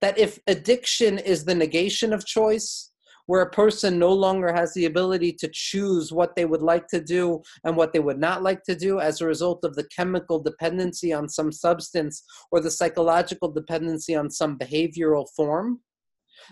That 0.00 0.18
if 0.18 0.38
addiction 0.46 1.18
is 1.18 1.44
the 1.44 1.54
negation 1.54 2.14
of 2.14 2.24
choice, 2.24 2.92
where 3.26 3.42
a 3.42 3.50
person 3.50 3.98
no 3.98 4.12
longer 4.12 4.52
has 4.52 4.72
the 4.74 4.86
ability 4.86 5.32
to 5.32 5.48
choose 5.52 6.12
what 6.12 6.34
they 6.36 6.44
would 6.44 6.62
like 6.62 6.86
to 6.88 7.00
do 7.00 7.42
and 7.64 7.76
what 7.76 7.92
they 7.92 7.98
would 7.98 8.18
not 8.18 8.42
like 8.42 8.62
to 8.62 8.74
do 8.74 9.00
as 9.00 9.20
a 9.20 9.26
result 9.26 9.64
of 9.64 9.74
the 9.74 9.86
chemical 9.94 10.40
dependency 10.40 11.12
on 11.12 11.28
some 11.28 11.52
substance 11.52 12.22
or 12.50 12.60
the 12.60 12.70
psychological 12.70 13.50
dependency 13.50 14.14
on 14.14 14.30
some 14.30 14.58
behavioral 14.58 15.26
form. 15.36 15.80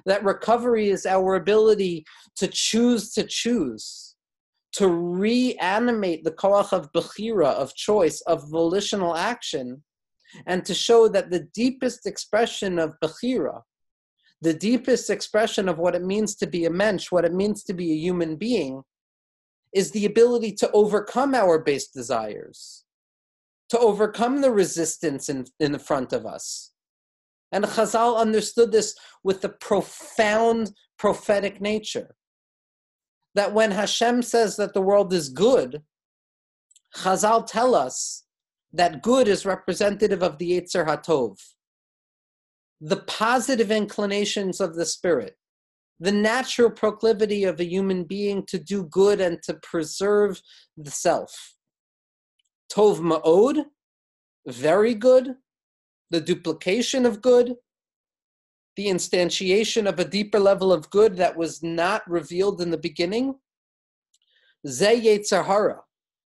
That 0.06 0.24
recovery 0.24 0.88
is 0.88 1.06
our 1.06 1.36
ability 1.36 2.04
to 2.36 2.48
choose 2.48 3.12
to 3.12 3.24
choose, 3.24 4.16
to 4.72 4.88
reanimate 4.88 6.24
the 6.24 6.32
koach 6.32 6.72
of 6.72 6.90
bechira, 6.92 7.52
of 7.54 7.74
choice, 7.76 8.20
of 8.22 8.50
volitional 8.50 9.14
action, 9.14 9.84
and 10.46 10.64
to 10.64 10.74
show 10.74 11.06
that 11.08 11.30
the 11.30 11.46
deepest 11.54 12.06
expression 12.06 12.78
of 12.80 12.94
bechira, 13.02 13.62
the 14.42 14.54
deepest 14.54 15.10
expression 15.10 15.68
of 15.68 15.78
what 15.78 15.94
it 15.94 16.02
means 16.02 16.34
to 16.36 16.46
be 16.46 16.64
a 16.64 16.70
mensch, 16.70 17.10
what 17.10 17.24
it 17.24 17.32
means 17.32 17.62
to 17.64 17.72
be 17.72 17.92
a 17.92 17.96
human 17.96 18.36
being, 18.36 18.82
is 19.74 19.90
the 19.90 20.06
ability 20.06 20.52
to 20.52 20.70
overcome 20.72 21.34
our 21.34 21.58
base 21.58 21.88
desires, 21.88 22.84
to 23.68 23.78
overcome 23.78 24.40
the 24.40 24.50
resistance 24.50 25.28
in, 25.28 25.46
in 25.58 25.78
front 25.78 26.12
of 26.12 26.26
us. 26.26 26.72
And 27.52 27.64
Chazal 27.64 28.16
understood 28.18 28.72
this 28.72 28.94
with 29.22 29.40
the 29.40 29.48
profound 29.48 30.72
prophetic 30.98 31.60
nature. 31.60 32.14
That 33.34 33.52
when 33.52 33.72
Hashem 33.72 34.22
says 34.22 34.56
that 34.56 34.74
the 34.74 34.82
world 34.82 35.12
is 35.12 35.28
good, 35.28 35.82
Chazal 36.96 37.46
tell 37.46 37.74
us 37.74 38.24
that 38.72 39.02
good 39.02 39.26
is 39.26 39.46
representative 39.46 40.22
of 40.22 40.38
the 40.38 40.60
Yetzer 40.60 40.86
HaTov 40.86 41.38
the 42.84 42.98
positive 42.98 43.70
inclinations 43.70 44.60
of 44.60 44.74
the 44.74 44.84
spirit, 44.84 45.38
the 46.00 46.12
natural 46.12 46.70
proclivity 46.70 47.44
of 47.44 47.58
a 47.58 47.64
human 47.64 48.04
being 48.04 48.44
to 48.44 48.58
do 48.58 48.84
good 48.84 49.22
and 49.22 49.42
to 49.42 49.54
preserve 49.54 50.42
the 50.76 50.90
self. 50.90 51.54
Tov 52.70 52.98
ma'od, 53.00 53.64
very 54.46 54.92
good, 54.92 55.36
the 56.10 56.20
duplication 56.20 57.06
of 57.06 57.22
good, 57.22 57.54
the 58.76 58.88
instantiation 58.88 59.88
of 59.88 59.98
a 59.98 60.04
deeper 60.04 60.38
level 60.38 60.70
of 60.70 60.90
good 60.90 61.16
that 61.16 61.38
was 61.38 61.62
not 61.62 62.02
revealed 62.06 62.60
in 62.60 62.70
the 62.70 62.76
beginning. 62.76 63.36
Ze 64.68 65.22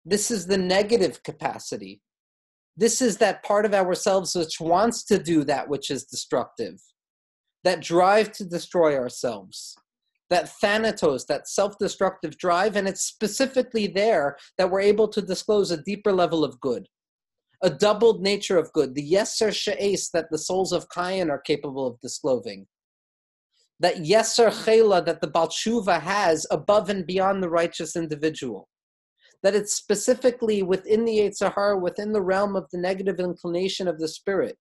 This 0.03 0.31
is 0.31 0.47
the 0.47 0.57
negative 0.57 1.21
capacity 1.21 2.01
this 2.79 3.01
is 3.01 3.17
that 3.17 3.43
part 3.43 3.65
of 3.65 3.73
ourselves 3.73 4.33
which 4.33 4.61
wants 4.61 5.03
to 5.03 5.21
do 5.21 5.43
that 5.43 5.67
which 5.67 5.91
is 5.91 6.05
destructive, 6.05 6.79
that 7.65 7.81
drive 7.81 8.31
to 8.31 8.45
destroy 8.45 8.97
ourselves, 8.97 9.75
that 10.29 10.47
thanatos, 10.61 11.25
that 11.25 11.49
self 11.49 11.77
destructive 11.77 12.37
drive. 12.37 12.77
And 12.77 12.87
it's 12.87 13.01
specifically 13.01 13.87
there 13.87 14.37
that 14.57 14.71
we're 14.71 14.79
able 14.79 15.09
to 15.09 15.21
disclose 15.21 15.71
a 15.71 15.83
deeper 15.83 16.13
level 16.13 16.45
of 16.45 16.57
good, 16.61 16.87
a 17.61 17.69
doubled 17.69 18.21
nature 18.21 18.57
of 18.57 18.71
good, 18.71 18.95
the 18.95 19.11
yeser 19.11 19.51
she'es 19.51 20.09
that 20.13 20.27
the 20.31 20.37
souls 20.37 20.71
of 20.71 20.87
Kayan 20.89 21.29
are 21.29 21.41
capable 21.41 21.85
of 21.85 21.99
disclosing. 21.99 22.65
That 23.81 23.97
yeser 23.97 24.51
chela 24.63 25.03
that 25.03 25.19
the 25.19 25.27
Baal 25.27 25.49
Teshuva 25.49 25.99
has 25.99 26.47
above 26.49 26.89
and 26.89 27.05
beyond 27.05 27.43
the 27.43 27.49
righteous 27.49 27.97
individual 27.97 28.69
that 29.43 29.56
it's 29.56 29.73
specifically 29.73 30.63
within 30.63 31.06
the 31.06 31.19
Yetzer 31.19 31.54
Hara, 31.54 31.78
within 31.78 32.12
the 32.12 32.21
realm 32.21 32.56
of 32.56 32.65
the 32.71 32.78
negative 32.78 33.19
inclination 33.19 33.88
of 33.88 33.99
the 33.99 34.08
spirit, 34.08 34.58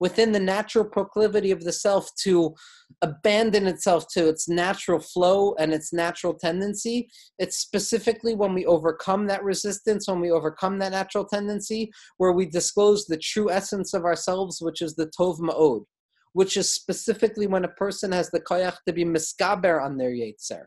within 0.00 0.32
the 0.32 0.40
natural 0.40 0.84
proclivity 0.84 1.50
of 1.50 1.62
the 1.62 1.72
self 1.72 2.10
to 2.22 2.54
abandon 3.02 3.66
itself 3.66 4.06
to 4.12 4.28
its 4.28 4.48
natural 4.48 4.98
flow 4.98 5.54
and 5.58 5.72
its 5.72 5.92
natural 5.92 6.34
tendency. 6.34 7.08
It's 7.38 7.58
specifically 7.58 8.34
when 8.34 8.52
we 8.52 8.66
overcome 8.66 9.26
that 9.28 9.44
resistance, 9.44 10.08
when 10.08 10.20
we 10.20 10.30
overcome 10.30 10.78
that 10.80 10.92
natural 10.92 11.24
tendency, 11.24 11.90
where 12.18 12.32
we 12.32 12.46
disclose 12.46 13.06
the 13.06 13.18
true 13.18 13.50
essence 13.50 13.94
of 13.94 14.04
ourselves, 14.04 14.60
which 14.60 14.82
is 14.82 14.94
the 14.96 15.10
Tov 15.18 15.38
Ma'od, 15.38 15.84
which 16.32 16.56
is 16.56 16.68
specifically 16.68 17.46
when 17.46 17.64
a 17.64 17.68
person 17.68 18.12
has 18.12 18.30
the 18.30 18.40
koyach 18.40 18.76
to 18.86 18.92
be 18.92 19.04
misgaber 19.04 19.82
on 19.82 19.96
their 19.96 20.10
Yetzer 20.10 20.66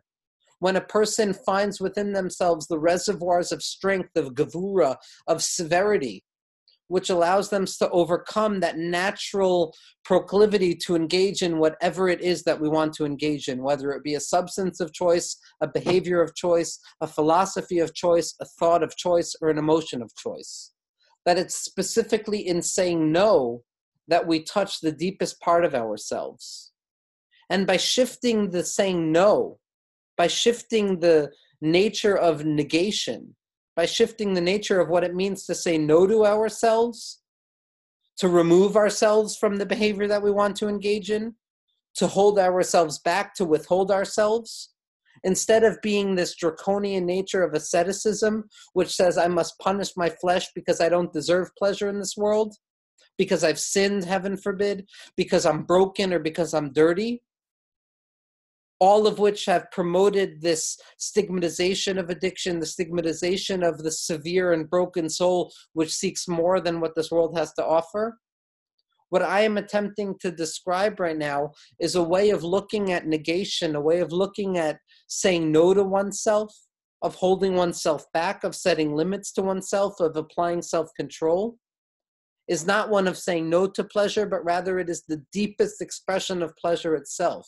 when 0.60 0.76
a 0.76 0.82
person 0.82 1.34
finds 1.34 1.80
within 1.82 2.14
themselves 2.14 2.68
the 2.68 2.80
reservoirs 2.80 3.52
of 3.52 3.64
strength, 3.64 4.16
of 4.16 4.34
gavura, 4.34 4.98
of 5.28 5.44
severity, 5.44 6.24
which 6.88 7.10
allows 7.10 7.50
them 7.50 7.66
to 7.66 7.90
overcome 7.92 8.60
that 8.60 8.78
natural 8.78 9.74
proclivity 10.04 10.74
to 10.74 10.96
engage 10.96 11.44
in 11.44 11.60
whatever 11.60 12.10
it 12.10 12.20
is 12.20 12.44
that 12.44 12.60
we 12.60 12.68
want 12.68 12.94
to 12.94 13.06
engage 13.06 13.48
in, 13.48 13.62
whether 13.62 13.92
it 13.92 14.04
be 14.04 14.16
a 14.16 14.20
substance 14.20 14.80
of 14.80 14.92
choice, 14.92 15.38
a 15.62 15.68
behavior 15.68 16.20
of 16.22 16.36
choice, 16.36 16.80
a 17.00 17.08
philosophy 17.08 17.78
of 17.78 17.94
choice, 17.94 18.34
a 18.42 18.46
thought 18.46 18.82
of 18.82 18.98
choice, 18.98 19.36
or 19.40 19.50
an 19.50 19.60
emotion 19.60 20.02
of 20.02 20.12
choice. 20.16 20.72
that 21.26 21.38
it's 21.38 21.56
specifically 21.56 22.48
in 22.48 22.62
saying 22.62 23.12
no 23.12 23.62
that 24.08 24.26
we 24.26 24.42
touch 24.42 24.80
the 24.80 24.92
deepest 24.92 25.40
part 25.40 25.64
of 25.64 25.76
ourselves. 25.76 26.72
And 27.50 27.68
by 27.68 27.78
shifting 27.78 28.50
the 28.50 28.64
saying 28.64 29.12
no, 29.12 29.60
by 30.20 30.28
shifting 30.28 31.00
the 31.00 31.32
nature 31.62 32.18
of 32.18 32.44
negation, 32.44 33.34
by 33.78 33.86
shifting 33.86 34.34
the 34.34 34.42
nature 34.42 34.82
of 34.82 34.90
what 34.90 35.06
it 35.06 35.16
means 35.16 35.46
to 35.46 35.56
say 35.56 35.78
no 35.78 36.06
to 36.06 36.26
ourselves, 36.26 37.22
to 38.18 38.28
remove 38.28 38.76
ourselves 38.76 39.38
from 39.38 39.56
the 39.56 39.66
behavior 39.66 40.10
that 40.10 40.22
we 40.22 40.30
want 40.30 40.58
to 40.58 40.68
engage 40.68 41.10
in, 41.10 41.34
to 41.96 42.06
hold 42.06 42.38
ourselves 42.38 43.00
back, 43.00 43.34
to 43.34 43.46
withhold 43.46 43.92
ourselves, 43.92 44.74
instead 45.24 45.64
of 45.64 45.82
being 45.82 46.16
this 46.16 46.36
draconian 46.36 47.06
nature 47.06 47.42
of 47.42 47.54
asceticism, 47.54 48.44
which 48.74 48.94
says 48.94 49.18
I 49.18 49.30
must 49.30 49.58
punish 49.60 49.92
my 49.96 50.10
flesh 50.10 50.48
because 50.54 50.82
I 50.82 50.90
don't 50.90 51.14
deserve 51.14 51.50
pleasure 51.58 51.88
in 51.88 51.98
this 51.98 52.18
world, 52.18 52.58
because 53.18 53.46
I've 53.46 53.60
sinned, 53.60 54.04
heaven 54.04 54.36
forbid, 54.36 54.86
because 55.16 55.46
I'm 55.46 55.64
broken 55.64 56.12
or 56.12 56.20
because 56.20 56.54
I'm 56.54 56.74
dirty, 56.74 57.22
all 58.80 59.08
of 59.08 59.20
which 59.20 59.46
have 59.46 59.70
promoted 59.72 60.42
this 60.42 60.80
stigmatization 60.98 61.98
of 61.98 62.10
addiction, 62.10 62.60
the 62.60 62.66
stigmatization 62.66 63.62
of 63.62 63.84
the 63.84 63.92
severe 63.92 64.54
and 64.54 64.70
broken 64.70 65.10
soul, 65.10 65.52
which 65.74 65.94
seeks 65.94 66.28
more 66.28 66.62
than 66.62 66.80
what 66.80 66.96
this 66.96 67.12
world 67.12 67.38
has 67.38 67.54
to 67.54 67.66
offer. 67.66 68.18
What 69.10 69.22
I 69.22 69.42
am 69.42 69.58
attempting 69.58 70.16
to 70.22 70.32
describe 70.32 71.00
right 71.00 71.18
now 71.18 71.52
is 71.80 71.96
a 71.96 72.04
way 72.04 72.30
of 72.30 72.44
looking 72.44 72.92
at 72.92 73.08
negation, 73.08 73.76
a 73.76 73.82
way 73.82 74.00
of 74.00 74.14
looking 74.14 74.58
at 74.58 74.80
saying 75.08 75.52
no 75.52 75.74
to 75.74 75.84
oneself, 75.84 76.56
of 77.02 77.16
holding 77.16 77.56
oneself 77.56 78.06
back, 78.14 78.44
of 78.44 78.56
setting 78.56 78.96
limits 78.96 79.32
to 79.34 79.42
oneself, 79.42 80.00
of 80.00 80.16
applying 80.16 80.62
self 80.62 80.90
control, 80.96 81.58
is 82.48 82.66
not 82.66 82.90
one 82.90 83.08
of 83.08 83.18
saying 83.18 83.50
no 83.50 83.68
to 83.68 83.84
pleasure, 83.84 84.26
but 84.26 84.46
rather 84.46 84.80
it 84.80 84.90
is 84.90 85.04
the 85.08 85.24
deepest 85.34 85.82
expression 85.82 86.42
of 86.42 86.56
pleasure 86.56 86.96
itself 86.96 87.48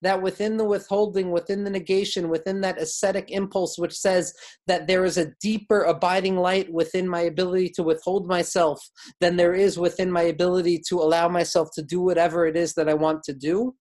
that 0.00 0.20
within 0.20 0.56
the 0.56 0.64
withholding, 0.64 1.30
within 1.30 1.64
the 1.64 1.70
negation, 1.70 2.28
within 2.28 2.60
that 2.62 2.80
ascetic 2.80 3.30
impulse, 3.30 3.78
which 3.78 3.94
says 3.94 4.32
that 4.66 4.86
there 4.86 5.04
is 5.04 5.18
a 5.18 5.32
deeper 5.40 5.82
abiding 5.82 6.36
light 6.36 6.72
within 6.72 7.06
my 7.06 7.20
ability 7.20 7.68
to 7.70 7.82
withhold 7.82 8.26
myself 8.26 8.80
than 9.20 9.36
there 9.36 9.54
is 9.54 9.78
within 9.78 10.10
my 10.10 10.22
ability 10.22 10.82
to 10.88 10.98
allow 10.98 11.28
myself 11.28 11.68
to 11.74 11.82
do 11.82 12.00
whatever 12.00 12.46
it 12.46 12.56
is 12.56 12.74
that 12.74 12.88
I 12.88 12.94
want 12.94 13.22
to 13.24 13.32
do, 13.32 13.74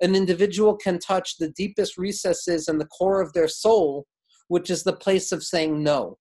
an 0.00 0.14
individual 0.14 0.76
can 0.76 0.98
touch 0.98 1.36
the 1.38 1.50
deepest 1.50 1.98
recesses 1.98 2.68
and 2.68 2.80
the 2.80 2.86
core 2.86 3.20
of 3.20 3.32
their 3.32 3.48
soul, 3.48 4.06
which 4.48 4.70
is 4.70 4.84
the 4.84 4.92
place 4.92 5.32
of 5.32 5.42
saying 5.42 5.82
no, 5.82 6.18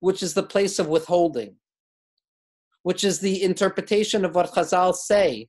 which 0.00 0.22
is 0.22 0.34
the 0.34 0.42
place 0.42 0.78
of 0.78 0.88
withholding, 0.88 1.56
which 2.82 3.04
is 3.04 3.20
the 3.20 3.42
interpretation 3.42 4.24
of 4.24 4.34
what 4.34 4.52
Chazal 4.52 4.94
say 4.94 5.48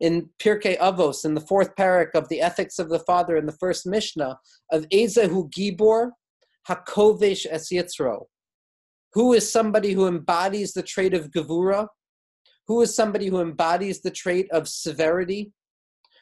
in 0.00 0.28
Pirkei 0.38 0.78
Avos, 0.78 1.24
in 1.24 1.34
the 1.34 1.40
fourth 1.40 1.74
parak 1.76 2.14
of 2.14 2.28
the 2.28 2.40
Ethics 2.40 2.78
of 2.78 2.88
the 2.88 3.00
Father, 3.00 3.36
in 3.36 3.46
the 3.46 3.56
first 3.60 3.86
Mishnah, 3.86 4.38
of 4.70 4.88
Ezehu 4.88 5.50
Gibor 5.50 6.10
Hakovesh 6.68 7.46
Es 7.50 7.70
Yitzro. 7.70 8.26
Who 9.14 9.32
is 9.32 9.50
somebody 9.50 9.92
who 9.92 10.06
embodies 10.06 10.72
the 10.72 10.82
trait 10.82 11.14
of 11.14 11.30
Gevura? 11.30 11.88
Who 12.68 12.80
is 12.80 12.94
somebody 12.94 13.28
who 13.28 13.40
embodies 13.40 14.00
the 14.00 14.10
trait 14.10 14.50
of 14.50 14.68
severity? 14.68 15.52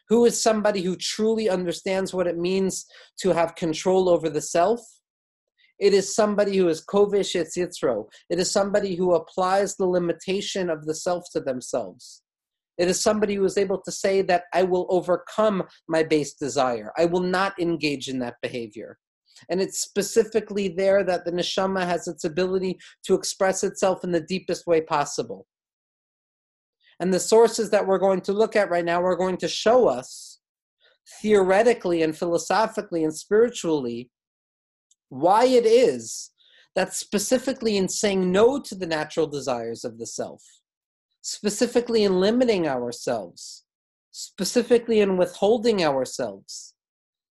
Who 0.09 0.25
is 0.25 0.43
somebody 0.43 0.83
who 0.83 0.97
truly 0.97 1.49
understands 1.49 2.13
what 2.13 2.27
it 2.27 2.37
means 2.37 2.87
to 3.21 3.31
have 3.31 3.55
control 3.55 4.09
over 4.09 4.29
the 4.29 4.41
self? 4.41 4.81
It 5.79 5.95
is 5.95 6.15
somebody 6.15 6.57
who 6.57 6.69
is 6.69 6.85
kovish 6.85 7.35
yitzro. 7.35 8.07
It 8.29 8.39
is 8.39 8.51
somebody 8.51 8.97
who 8.97 9.15
applies 9.15 9.77
the 9.77 9.87
limitation 9.87 10.69
of 10.69 10.85
the 10.85 10.95
self 10.95 11.25
to 11.33 11.41
themselves. 11.41 12.23
It 12.81 12.89
is 12.89 13.03
somebody 13.03 13.35
who 13.35 13.45
is 13.45 13.59
able 13.59 13.79
to 13.83 13.93
say 13.93 14.23
that 14.23 14.45
I 14.55 14.63
will 14.63 14.87
overcome 14.89 15.65
my 15.87 16.03
base 16.03 16.33
desire. 16.33 16.91
I 16.97 17.05
will 17.05 17.21
not 17.21 17.53
engage 17.61 18.09
in 18.09 18.19
that 18.21 18.37
behavior. 18.41 18.97
And 19.51 19.61
it's 19.61 19.81
specifically 19.81 20.69
there 20.69 21.05
that 21.05 21.27
the 21.27 21.31
neshama 21.31 21.85
has 21.85 22.09
its 22.09 22.25
ability 22.25 22.79
to 23.05 23.15
express 23.15 23.65
itself 23.65 24.03
in 24.03 24.13
the 24.13 24.23
deepest 24.23 24.67
way 24.67 24.81
possible. 24.81 25.47
And 27.01 27.13
the 27.13 27.21
sources 27.21 27.69
that 27.69 27.87
we're 27.87 27.99
going 27.99 28.23
to 28.23 28.33
look 28.33 28.57
at 28.57 28.71
right 28.71 28.85
now 28.85 29.03
are 29.03 29.17
going 29.17 29.37
to 29.39 29.49
show 29.49 29.87
us 29.87 30.41
theoretically 31.21 32.03
and 32.03 32.17
philosophically 32.17 33.05
and 33.05 33.15
spiritually 33.15 34.09
why 35.11 35.45
it 35.45 35.67
is 35.67 36.31
that 36.75 36.95
specifically 36.95 37.77
in 37.77 37.91
saying 37.91 38.33
no 38.33 38.59
to 38.59 38.75
the 38.75 38.87
natural 38.87 39.27
desires 39.27 39.85
of 39.85 39.99
the 39.99 40.07
self, 40.07 40.43
specifically 41.23 42.05
in 42.05 42.21
limiting 42.21 42.67
ourselves, 42.67 43.65
specifically 44.11 45.01
in 45.01 45.17
withholding 45.17 45.85
ourselves, 45.85 46.75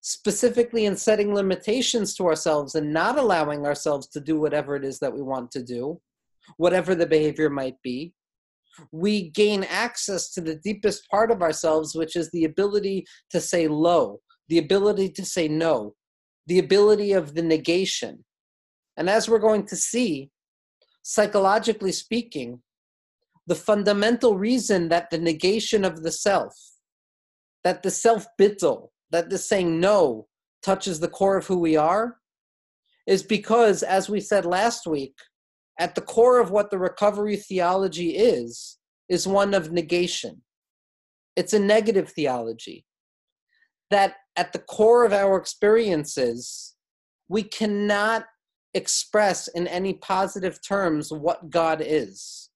specifically 0.00 0.86
in 0.86 0.96
setting 0.96 1.34
limitations 1.34 2.14
to 2.14 2.26
ourselves 2.26 2.74
and 2.74 2.92
not 2.92 3.18
allowing 3.18 3.66
ourselves 3.66 4.06
to 4.08 4.20
do 4.20 4.38
whatever 4.40 4.76
it 4.76 4.84
is 4.84 4.98
that 4.98 5.12
we 5.12 5.22
want 5.22 5.50
to 5.50 5.62
do, 5.62 6.00
whatever 6.56 6.94
the 6.94 7.06
behavior 7.06 7.50
might 7.50 7.76
be, 7.82 8.14
we 8.92 9.30
gain 9.30 9.64
access 9.64 10.30
to 10.30 10.40
the 10.40 10.54
deepest 10.54 11.08
part 11.10 11.30
of 11.30 11.42
ourselves, 11.42 11.94
which 11.94 12.16
is 12.16 12.30
the 12.30 12.44
ability 12.44 13.04
to 13.30 13.40
say 13.40 13.68
low, 13.68 14.20
the 14.48 14.58
ability 14.58 15.08
to 15.08 15.24
say 15.24 15.48
no, 15.48 15.94
the 16.46 16.58
ability 16.58 17.12
of 17.12 17.34
the 17.34 17.42
negation. 17.42 18.24
And 18.96 19.10
as 19.10 19.28
we're 19.28 19.38
going 19.38 19.66
to 19.66 19.76
see, 19.76 20.30
psychologically 21.02 21.92
speaking, 21.92 22.62
the 23.50 23.56
fundamental 23.56 24.38
reason 24.38 24.88
that 24.90 25.10
the 25.10 25.18
negation 25.18 25.84
of 25.84 26.04
the 26.04 26.12
self, 26.12 26.54
that 27.64 27.82
the 27.82 27.90
self 27.90 28.24
bittul, 28.40 28.90
that 29.10 29.28
the 29.28 29.38
saying 29.38 29.80
no 29.80 30.28
touches 30.62 31.00
the 31.00 31.08
core 31.08 31.36
of 31.36 31.48
who 31.48 31.58
we 31.58 31.76
are, 31.76 32.18
is 33.08 33.24
because, 33.24 33.82
as 33.82 34.08
we 34.08 34.20
said 34.20 34.46
last 34.46 34.86
week, 34.86 35.16
at 35.80 35.96
the 35.96 36.00
core 36.00 36.38
of 36.38 36.52
what 36.52 36.70
the 36.70 36.78
recovery 36.78 37.34
theology 37.34 38.10
is, 38.16 38.78
is 39.08 39.26
one 39.26 39.52
of 39.52 39.72
negation. 39.72 40.40
It's 41.34 41.52
a 41.52 41.58
negative 41.58 42.10
theology. 42.10 42.84
That 43.90 44.14
at 44.36 44.52
the 44.52 44.60
core 44.60 45.04
of 45.04 45.12
our 45.12 45.36
experiences, 45.36 46.76
we 47.28 47.42
cannot 47.42 48.26
express 48.74 49.48
in 49.48 49.66
any 49.66 49.94
positive 49.94 50.60
terms 50.64 51.12
what 51.12 51.50
God 51.50 51.82
is 51.84 52.49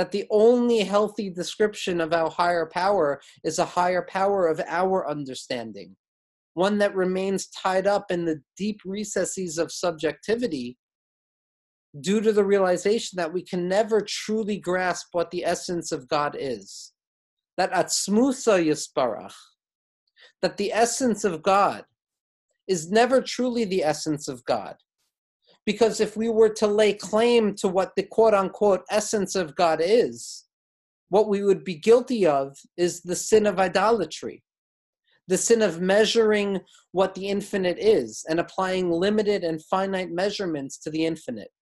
that 0.00 0.12
the 0.12 0.26
only 0.30 0.78
healthy 0.78 1.28
description 1.28 2.00
of 2.00 2.14
our 2.14 2.30
higher 2.30 2.64
power 2.64 3.20
is 3.44 3.58
a 3.58 3.66
higher 3.66 4.00
power 4.08 4.46
of 4.46 4.58
our 4.66 5.06
understanding, 5.06 5.94
one 6.54 6.78
that 6.78 6.96
remains 6.96 7.48
tied 7.48 7.86
up 7.86 8.10
in 8.10 8.24
the 8.24 8.40
deep 8.56 8.80
recesses 8.86 9.58
of 9.58 9.70
subjectivity 9.70 10.78
due 12.00 12.22
to 12.22 12.32
the 12.32 12.42
realization 12.42 13.18
that 13.18 13.30
we 13.30 13.42
can 13.42 13.68
never 13.68 14.00
truly 14.00 14.56
grasp 14.56 15.08
what 15.12 15.30
the 15.30 15.44
essence 15.44 15.92
of 15.92 16.08
God 16.08 16.34
is. 16.40 16.94
That 17.58 17.70
atzmusa 17.72 18.64
yisparach, 18.64 19.34
that 20.40 20.56
the 20.56 20.72
essence 20.72 21.24
of 21.24 21.42
God 21.42 21.84
is 22.66 22.90
never 22.90 23.20
truly 23.20 23.66
the 23.66 23.84
essence 23.84 24.28
of 24.28 24.42
God 24.46 24.76
because 25.70 26.00
if 26.00 26.16
we 26.16 26.28
were 26.28 26.48
to 26.48 26.66
lay 26.66 26.92
claim 26.92 27.54
to 27.54 27.68
what 27.68 27.92
the 27.94 28.02
quote 28.02 28.34
unquote 28.34 28.82
essence 28.90 29.36
of 29.36 29.54
God 29.54 29.78
is, 29.80 30.46
what 31.10 31.28
we 31.28 31.44
would 31.44 31.62
be 31.62 31.76
guilty 31.76 32.26
of 32.26 32.56
is 32.76 33.02
the 33.02 33.14
sin 33.14 33.46
of 33.46 33.60
idolatry, 33.60 34.42
the 35.28 35.38
sin 35.38 35.62
of 35.62 35.80
measuring 35.80 36.58
what 36.90 37.14
the 37.14 37.28
infinite 37.28 37.78
is 37.78 38.24
and 38.28 38.40
applying 38.40 38.90
limited 38.90 39.44
and 39.44 39.64
finite 39.64 40.10
measurements 40.10 40.76
to 40.78 40.90
the 40.90 41.06
infinite. 41.06 41.52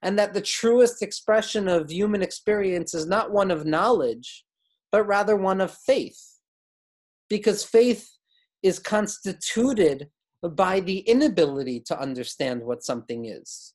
And 0.00 0.18
that 0.18 0.32
the 0.32 0.40
truest 0.40 1.02
expression 1.02 1.68
of 1.68 1.90
human 1.90 2.22
experience 2.22 2.94
is 2.94 3.04
not 3.04 3.30
one 3.30 3.50
of 3.50 3.66
knowledge, 3.66 4.46
but 4.90 5.06
rather 5.06 5.36
one 5.36 5.60
of 5.60 5.70
faith. 5.70 6.38
Because 7.28 7.62
faith 7.62 8.08
is 8.62 8.78
constituted 8.78 10.08
by 10.42 10.80
the 10.80 10.98
inability 11.00 11.80
to 11.80 11.98
understand 11.98 12.62
what 12.62 12.84
something 12.84 13.26
is. 13.26 13.74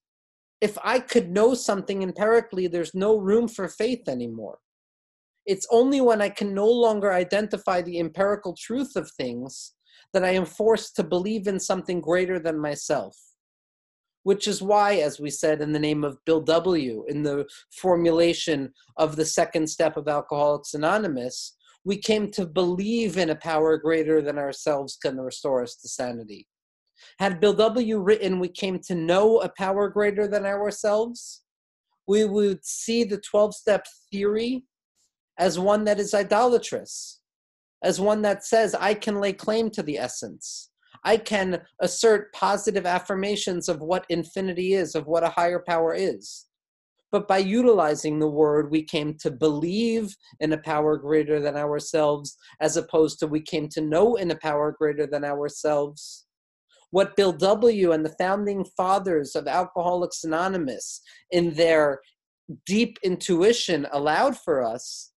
If 0.61 0.77
I 0.83 0.99
could 0.99 1.31
know 1.31 1.53
something 1.55 2.03
empirically, 2.03 2.67
there's 2.67 2.93
no 2.93 3.17
room 3.17 3.47
for 3.47 3.67
faith 3.67 4.07
anymore. 4.07 4.59
It's 5.45 5.67
only 5.71 6.01
when 6.01 6.21
I 6.21 6.29
can 6.29 6.53
no 6.53 6.67
longer 6.67 7.11
identify 7.11 7.81
the 7.81 7.99
empirical 7.99 8.55
truth 8.55 8.95
of 8.95 9.09
things 9.11 9.73
that 10.13 10.23
I 10.23 10.31
am 10.31 10.45
forced 10.45 10.95
to 10.97 11.03
believe 11.03 11.47
in 11.47 11.59
something 11.59 11.99
greater 11.99 12.37
than 12.37 12.59
myself. 12.59 13.17
Which 14.23 14.47
is 14.47 14.61
why, 14.61 14.97
as 14.97 15.19
we 15.19 15.31
said 15.31 15.61
in 15.61 15.71
the 15.71 15.79
name 15.79 16.03
of 16.03 16.23
Bill 16.25 16.41
W., 16.41 17.05
in 17.07 17.23
the 17.23 17.47
formulation 17.71 18.71
of 18.97 19.15
the 19.15 19.25
second 19.25 19.67
step 19.67 19.97
of 19.97 20.07
Alcoholics 20.07 20.75
Anonymous, 20.75 21.57
we 21.83 21.97
came 21.97 22.29
to 22.31 22.45
believe 22.45 23.17
in 23.17 23.31
a 23.31 23.35
power 23.35 23.77
greater 23.77 24.21
than 24.21 24.37
ourselves 24.37 24.97
can 25.01 25.19
restore 25.19 25.63
us 25.63 25.75
to 25.77 25.89
sanity. 25.89 26.47
Had 27.19 27.39
Bill 27.39 27.53
W. 27.53 27.99
written, 27.99 28.39
We 28.39 28.49
came 28.49 28.79
to 28.81 28.95
know 28.95 29.39
a 29.41 29.49
power 29.57 29.89
greater 29.89 30.27
than 30.27 30.45
ourselves, 30.45 31.41
we 32.07 32.25
would 32.25 32.65
see 32.65 33.03
the 33.03 33.19
12 33.19 33.55
step 33.55 33.85
theory 34.11 34.65
as 35.37 35.57
one 35.57 35.83
that 35.85 35.99
is 35.99 36.13
idolatrous, 36.13 37.21
as 37.83 38.01
one 38.01 38.21
that 38.23 38.45
says, 38.45 38.75
I 38.75 38.93
can 38.93 39.19
lay 39.19 39.33
claim 39.33 39.69
to 39.71 39.83
the 39.83 39.97
essence. 39.97 40.71
I 41.03 41.17
can 41.17 41.61
assert 41.79 42.33
positive 42.33 42.85
affirmations 42.85 43.69
of 43.69 43.81
what 43.81 44.05
infinity 44.09 44.73
is, 44.73 44.93
of 44.93 45.07
what 45.07 45.23
a 45.23 45.29
higher 45.29 45.63
power 45.65 45.95
is. 45.95 46.45
But 47.11 47.27
by 47.27 47.39
utilizing 47.39 48.19
the 48.19 48.29
word, 48.29 48.71
we 48.71 48.83
came 48.83 49.15
to 49.19 49.31
believe 49.31 50.15
in 50.39 50.53
a 50.53 50.57
power 50.57 50.97
greater 50.97 51.41
than 51.41 51.57
ourselves, 51.57 52.37
as 52.61 52.77
opposed 52.77 53.19
to 53.19 53.27
we 53.27 53.41
came 53.41 53.67
to 53.69 53.81
know 53.81 54.15
in 54.15 54.31
a 54.31 54.37
power 54.37 54.73
greater 54.77 55.05
than 55.05 55.25
ourselves. 55.25 56.25
What 56.91 57.15
Bill 57.15 57.33
W. 57.33 57.91
and 57.91 58.05
the 58.05 58.15
founding 58.17 58.65
fathers 58.77 59.35
of 59.35 59.47
Alcoholics 59.47 60.23
Anonymous, 60.23 61.01
in 61.31 61.53
their 61.53 61.99
deep 62.65 62.97
intuition, 63.03 63.87
allowed 63.91 64.37
for 64.37 64.63
us 64.63 65.11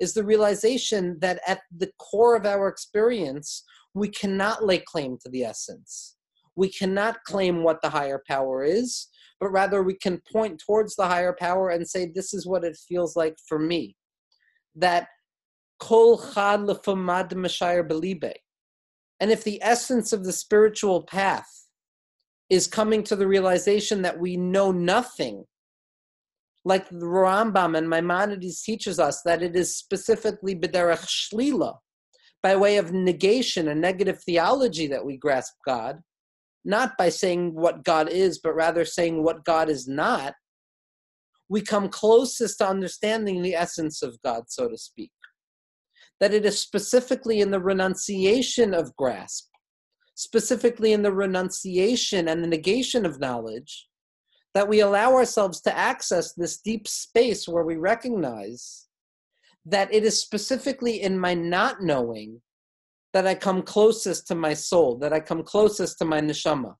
is 0.00 0.14
the 0.14 0.24
realization 0.24 1.18
that 1.20 1.40
at 1.46 1.60
the 1.76 1.90
core 1.98 2.36
of 2.36 2.46
our 2.46 2.68
experience, 2.68 3.64
we 3.94 4.08
cannot 4.08 4.64
lay 4.64 4.78
claim 4.78 5.18
to 5.22 5.30
the 5.30 5.44
essence. 5.44 6.16
We 6.56 6.70
cannot 6.70 7.24
claim 7.24 7.62
what 7.62 7.82
the 7.82 7.90
higher 7.90 8.22
power 8.26 8.64
is 8.64 9.08
but 9.40 9.50
rather 9.50 9.82
we 9.82 9.94
can 9.94 10.20
point 10.32 10.60
towards 10.64 10.96
the 10.96 11.06
higher 11.06 11.34
power 11.38 11.70
and 11.70 11.88
say, 11.88 12.10
this 12.12 12.34
is 12.34 12.46
what 12.46 12.64
it 12.64 12.76
feels 12.88 13.16
like 13.16 13.36
for 13.48 13.58
me. 13.58 13.96
That 14.74 15.08
kol 15.80 16.18
chad 16.18 16.60
belibe. 16.60 18.32
And 19.20 19.30
if 19.30 19.44
the 19.44 19.60
essence 19.62 20.12
of 20.12 20.24
the 20.24 20.32
spiritual 20.32 21.02
path 21.02 21.48
is 22.50 22.66
coming 22.66 23.02
to 23.04 23.16
the 23.16 23.26
realization 23.26 24.02
that 24.02 24.18
we 24.18 24.36
know 24.36 24.72
nothing, 24.72 25.44
like 26.64 26.88
the 26.88 27.06
Rambam 27.06 27.76
and 27.76 27.88
Maimonides 27.88 28.62
teaches 28.62 28.98
us 28.98 29.22
that 29.22 29.42
it 29.42 29.56
is 29.56 29.76
specifically 29.76 30.54
shlila, 30.54 31.76
by 32.42 32.54
way 32.56 32.76
of 32.76 32.92
negation, 32.92 33.68
a 33.68 33.74
negative 33.74 34.22
theology 34.22 34.86
that 34.86 35.04
we 35.04 35.16
grasp 35.16 35.54
God, 35.66 36.00
not 36.64 36.96
by 36.98 37.08
saying 37.08 37.54
what 37.54 37.84
God 37.84 38.08
is, 38.08 38.38
but 38.38 38.54
rather 38.54 38.84
saying 38.84 39.22
what 39.22 39.44
God 39.44 39.68
is 39.68 39.86
not, 39.88 40.34
we 41.48 41.62
come 41.62 41.88
closest 41.88 42.58
to 42.58 42.68
understanding 42.68 43.42
the 43.42 43.54
essence 43.54 44.02
of 44.02 44.20
God, 44.22 44.44
so 44.48 44.68
to 44.68 44.76
speak. 44.76 45.12
That 46.20 46.34
it 46.34 46.44
is 46.44 46.60
specifically 46.60 47.40
in 47.40 47.50
the 47.50 47.60
renunciation 47.60 48.74
of 48.74 48.94
grasp, 48.96 49.48
specifically 50.14 50.92
in 50.92 51.02
the 51.02 51.12
renunciation 51.12 52.28
and 52.28 52.42
the 52.42 52.48
negation 52.48 53.06
of 53.06 53.20
knowledge, 53.20 53.88
that 54.54 54.68
we 54.68 54.80
allow 54.80 55.12
ourselves 55.12 55.60
to 55.62 55.76
access 55.76 56.34
this 56.34 56.58
deep 56.58 56.88
space 56.88 57.48
where 57.48 57.64
we 57.64 57.76
recognize 57.76 58.86
that 59.64 59.92
it 59.92 60.04
is 60.04 60.20
specifically 60.20 61.02
in 61.02 61.18
my 61.18 61.34
not 61.34 61.82
knowing 61.82 62.40
that 63.12 63.26
I 63.26 63.34
come 63.34 63.62
closest 63.62 64.26
to 64.28 64.34
my 64.34 64.54
soul, 64.54 64.98
that 64.98 65.12
I 65.12 65.20
come 65.20 65.42
closest 65.42 65.98
to 65.98 66.04
my 66.04 66.20
neshama. 66.20 66.74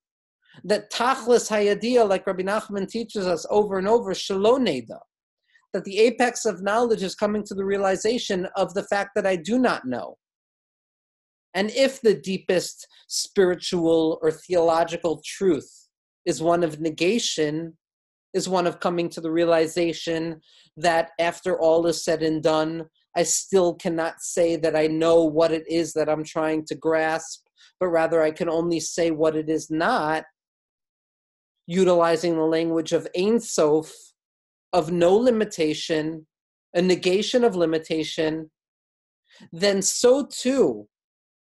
That 0.64 0.90
tachlis 0.90 1.48
hayadia, 1.48 2.08
like 2.08 2.26
Rabbi 2.26 2.42
Nachman 2.42 2.88
teaches 2.88 3.26
us 3.26 3.46
over 3.50 3.78
and 3.78 3.88
over, 3.88 4.12
shaloneda, 4.12 4.98
that 5.72 5.84
the 5.84 5.98
apex 5.98 6.44
of 6.44 6.62
knowledge 6.62 7.02
is 7.02 7.14
coming 7.14 7.44
to 7.44 7.54
the 7.54 7.64
realization 7.64 8.46
of 8.56 8.74
the 8.74 8.82
fact 8.84 9.10
that 9.14 9.26
I 9.26 9.36
do 9.36 9.58
not 9.58 9.86
know. 9.86 10.16
And 11.54 11.70
if 11.70 12.00
the 12.00 12.14
deepest 12.14 12.86
spiritual 13.08 14.18
or 14.22 14.30
theological 14.30 15.22
truth 15.24 15.70
is 16.26 16.42
one 16.42 16.62
of 16.62 16.80
negation, 16.80 17.76
is 18.34 18.48
one 18.48 18.66
of 18.66 18.80
coming 18.80 19.08
to 19.08 19.20
the 19.20 19.30
realization 19.30 20.40
that 20.76 21.10
after 21.18 21.58
all 21.58 21.86
is 21.86 22.04
said 22.04 22.22
and 22.22 22.42
done, 22.42 22.84
I 23.16 23.22
still 23.22 23.74
cannot 23.74 24.20
say 24.20 24.56
that 24.56 24.76
I 24.76 24.86
know 24.86 25.24
what 25.24 25.52
it 25.52 25.64
is 25.68 25.92
that 25.94 26.08
I'm 26.08 26.24
trying 26.24 26.64
to 26.66 26.74
grasp, 26.74 27.46
but 27.80 27.88
rather 27.88 28.22
I 28.22 28.30
can 28.30 28.48
only 28.48 28.80
say 28.80 29.10
what 29.10 29.36
it 29.36 29.48
is 29.48 29.70
not, 29.70 30.24
utilizing 31.66 32.36
the 32.36 32.42
language 32.42 32.92
of 32.92 33.08
Ein 33.16 33.40
Sof, 33.40 33.92
of 34.72 34.92
no 34.92 35.16
limitation, 35.16 36.26
a 36.74 36.82
negation 36.82 37.44
of 37.44 37.56
limitation, 37.56 38.50
then 39.52 39.82
so 39.82 40.26
too, 40.26 40.88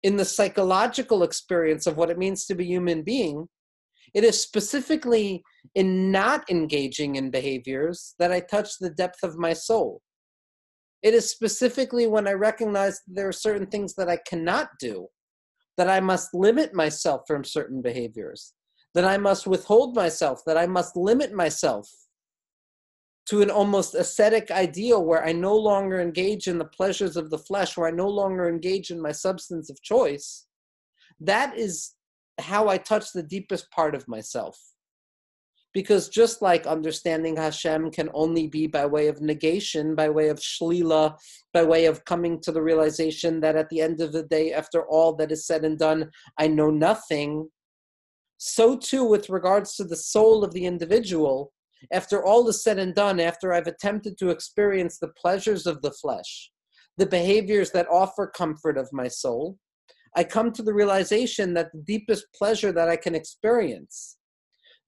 in 0.02 0.16
the 0.16 0.24
psychological 0.24 1.22
experience 1.22 1.86
of 1.86 1.96
what 1.96 2.10
it 2.10 2.18
means 2.18 2.46
to 2.46 2.54
be 2.54 2.64
human 2.64 3.02
being, 3.02 3.48
it 4.14 4.24
is 4.24 4.40
specifically 4.40 5.42
in 5.74 6.10
not 6.10 6.48
engaging 6.50 7.16
in 7.16 7.30
behaviors 7.30 8.14
that 8.18 8.32
I 8.32 8.40
touch 8.40 8.78
the 8.78 8.90
depth 8.90 9.22
of 9.22 9.36
my 9.36 9.52
soul. 9.52 10.00
It 11.02 11.14
is 11.14 11.30
specifically 11.30 12.06
when 12.06 12.28
I 12.28 12.32
recognize 12.32 13.00
there 13.06 13.28
are 13.28 13.32
certain 13.32 13.66
things 13.66 13.94
that 13.94 14.08
I 14.08 14.18
cannot 14.26 14.68
do, 14.78 15.08
that 15.76 15.88
I 15.88 16.00
must 16.00 16.34
limit 16.34 16.74
myself 16.74 17.22
from 17.26 17.42
certain 17.42 17.80
behaviors, 17.80 18.52
that 18.94 19.04
I 19.04 19.16
must 19.16 19.46
withhold 19.46 19.94
myself, 19.94 20.42
that 20.46 20.58
I 20.58 20.66
must 20.66 20.96
limit 20.96 21.32
myself 21.32 21.88
to 23.26 23.42
an 23.42 23.50
almost 23.50 23.94
ascetic 23.94 24.50
ideal 24.50 25.04
where 25.04 25.24
I 25.24 25.32
no 25.32 25.56
longer 25.56 26.00
engage 26.00 26.48
in 26.48 26.58
the 26.58 26.64
pleasures 26.64 27.16
of 27.16 27.30
the 27.30 27.38
flesh, 27.38 27.76
where 27.76 27.88
I 27.88 27.92
no 27.92 28.08
longer 28.08 28.48
engage 28.48 28.90
in 28.90 29.00
my 29.00 29.12
substance 29.12 29.70
of 29.70 29.80
choice. 29.82 30.46
That 31.20 31.56
is 31.56 31.92
how 32.38 32.68
I 32.68 32.76
touch 32.76 33.12
the 33.12 33.22
deepest 33.22 33.70
part 33.70 33.94
of 33.94 34.08
myself. 34.08 34.58
Because 35.72 36.08
just 36.08 36.42
like 36.42 36.66
understanding 36.66 37.36
Hashem 37.36 37.92
can 37.92 38.10
only 38.12 38.48
be 38.48 38.66
by 38.66 38.86
way 38.86 39.06
of 39.06 39.20
negation, 39.20 39.94
by 39.94 40.08
way 40.08 40.28
of 40.28 40.40
shlila, 40.40 41.16
by 41.52 41.62
way 41.62 41.86
of 41.86 42.04
coming 42.04 42.40
to 42.40 42.50
the 42.50 42.62
realization 42.62 43.40
that 43.40 43.56
at 43.56 43.68
the 43.68 43.80
end 43.80 44.00
of 44.00 44.12
the 44.12 44.24
day, 44.24 44.52
after 44.52 44.84
all 44.86 45.14
that 45.16 45.30
is 45.30 45.46
said 45.46 45.64
and 45.64 45.78
done, 45.78 46.10
I 46.38 46.48
know 46.48 46.70
nothing, 46.70 47.48
so 48.42 48.74
too 48.74 49.04
with 49.04 49.28
regards 49.28 49.76
to 49.76 49.84
the 49.84 49.96
soul 49.96 50.42
of 50.42 50.54
the 50.54 50.64
individual, 50.64 51.52
after 51.92 52.24
all 52.24 52.48
is 52.48 52.62
said 52.62 52.78
and 52.78 52.94
done, 52.94 53.20
after 53.20 53.52
I've 53.52 53.66
attempted 53.66 54.16
to 54.18 54.30
experience 54.30 54.98
the 54.98 55.08
pleasures 55.08 55.66
of 55.66 55.82
the 55.82 55.90
flesh, 55.90 56.50
the 56.96 57.04
behaviors 57.04 57.70
that 57.72 57.86
offer 57.90 58.26
comfort 58.26 58.78
of 58.78 58.88
my 58.92 59.08
soul, 59.08 59.58
I 60.16 60.24
come 60.24 60.52
to 60.52 60.62
the 60.62 60.72
realization 60.72 61.52
that 61.54 61.70
the 61.72 61.82
deepest 61.82 62.26
pleasure 62.34 62.72
that 62.72 62.88
I 62.88 62.96
can 62.96 63.14
experience 63.14 64.16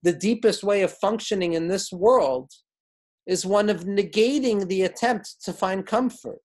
the 0.03 0.13
deepest 0.13 0.63
way 0.63 0.81
of 0.83 0.97
functioning 0.97 1.53
in 1.53 1.67
this 1.67 1.91
world 1.91 2.51
is 3.25 3.45
one 3.45 3.69
of 3.69 3.85
negating 3.85 4.67
the 4.67 4.83
attempt 4.83 5.35
to 5.43 5.53
find 5.53 5.85
comfort, 5.85 6.39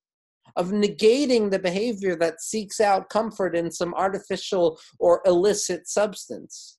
of 0.56 0.70
negating 0.70 1.50
the 1.50 1.58
behavior 1.58 2.16
that 2.16 2.40
seeks 2.40 2.80
out 2.80 3.08
comfort 3.08 3.56
in 3.56 3.70
some 3.70 3.92
artificial 3.94 4.78
or 5.00 5.20
illicit 5.26 5.88
substance. 5.88 6.78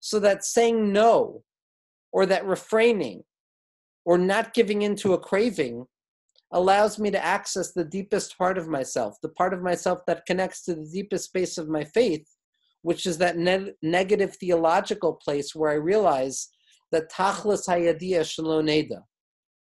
So 0.00 0.20
that 0.20 0.44
saying 0.44 0.92
no, 0.92 1.42
or 2.12 2.26
that 2.26 2.46
refraining, 2.46 3.24
or 4.04 4.18
not 4.18 4.54
giving 4.54 4.82
into 4.82 5.14
a 5.14 5.18
craving 5.18 5.86
allows 6.52 6.98
me 6.98 7.10
to 7.10 7.24
access 7.24 7.72
the 7.72 7.84
deepest 7.84 8.38
part 8.38 8.56
of 8.56 8.68
myself, 8.68 9.16
the 9.22 9.30
part 9.30 9.52
of 9.52 9.62
myself 9.62 10.00
that 10.06 10.26
connects 10.26 10.62
to 10.62 10.74
the 10.74 10.88
deepest 10.92 11.24
space 11.24 11.58
of 11.58 11.68
my 11.68 11.82
faith, 11.82 12.28
which 12.84 13.06
is 13.06 13.16
that 13.16 13.38
ne- 13.38 13.72
negative 13.80 14.36
theological 14.36 15.14
place 15.14 15.54
where 15.54 15.70
I 15.70 15.76
realize 15.76 16.50
that 16.92 17.10
tachlis 17.10 17.66
hayadia 17.66 18.20
shaloneda, 18.20 19.00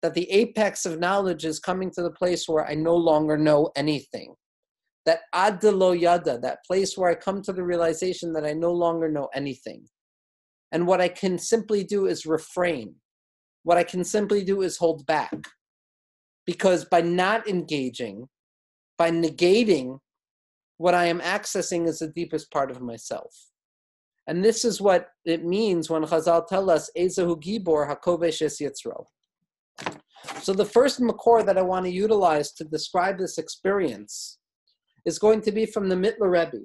that 0.03 0.15
the 0.15 0.29
apex 0.29 0.85
of 0.85 0.99
knowledge 0.99 1.45
is 1.45 1.61
coming 1.61 1.89
to 1.93 2.03
the 2.03 2.11
place 2.11 2.49
where 2.49 2.67
I 2.67 2.75
no 2.75 2.97
longer 2.97 3.39
know 3.39 3.71
anything. 3.77 4.35
That 5.07 5.21
adelo 5.33 5.99
yada, 5.99 6.41
that 6.41 6.65
place 6.67 6.99
where 6.99 7.11
I 7.11 7.15
come 7.15 7.43
to 7.43 7.53
the 7.53 7.63
realization 7.63 8.33
that 8.33 8.45
I 8.45 8.55
no 8.55 8.73
longer 8.73 9.09
know 9.09 9.29
anything. 9.33 9.85
And 10.73 10.89
what 10.89 11.01
I 11.01 11.07
can 11.07 11.39
simply 11.39 11.85
do 11.85 12.07
is 12.07 12.27
refrain. 12.27 12.97
What 13.63 13.79
I 13.79 13.85
can 13.85 14.03
simply 14.03 14.43
do 14.43 14.63
is 14.63 14.77
hold 14.79 15.07
back. 15.07 15.47
Because 16.45 16.85
by 16.87 17.03
not 17.03 17.47
engaging, 17.47 18.27
by 18.99 19.13
negating 19.13 20.01
what 20.83 20.95
I 20.95 21.07
am 21.07 21.21
accessing 21.21 21.87
is 21.87 22.01
the 22.01 22.09
deepest 22.09 22.51
part 22.51 22.69
of 22.73 22.81
myself. 22.81 23.33
And 24.27 24.45
this 24.45 24.65
is 24.65 24.81
what 24.81 25.11
it 25.25 25.45
means 25.45 25.89
when 25.89 26.03
Chazal 26.03 26.45
tell 26.45 26.69
us, 26.71 26.91
Ezehu 26.99 27.41
Gibor 27.41 27.89
HaKovesh 27.89 28.43
Es 28.43 28.61
Yitzro. 28.61 29.05
So 30.43 30.53
the 30.53 30.65
first 30.65 31.01
makor 31.01 31.47
that 31.47 31.57
I 31.57 31.63
want 31.63 31.85
to 31.87 31.93
utilize 31.93 32.51
to 32.55 32.65
describe 32.65 33.17
this 33.17 33.39
experience 33.39 34.41
is 35.05 35.21
going 35.21 35.41
to 35.43 35.53
be 35.53 35.67
from 35.67 35.89
the 35.89 35.95
Mittler 35.95 36.33
Rebbe. 36.33 36.65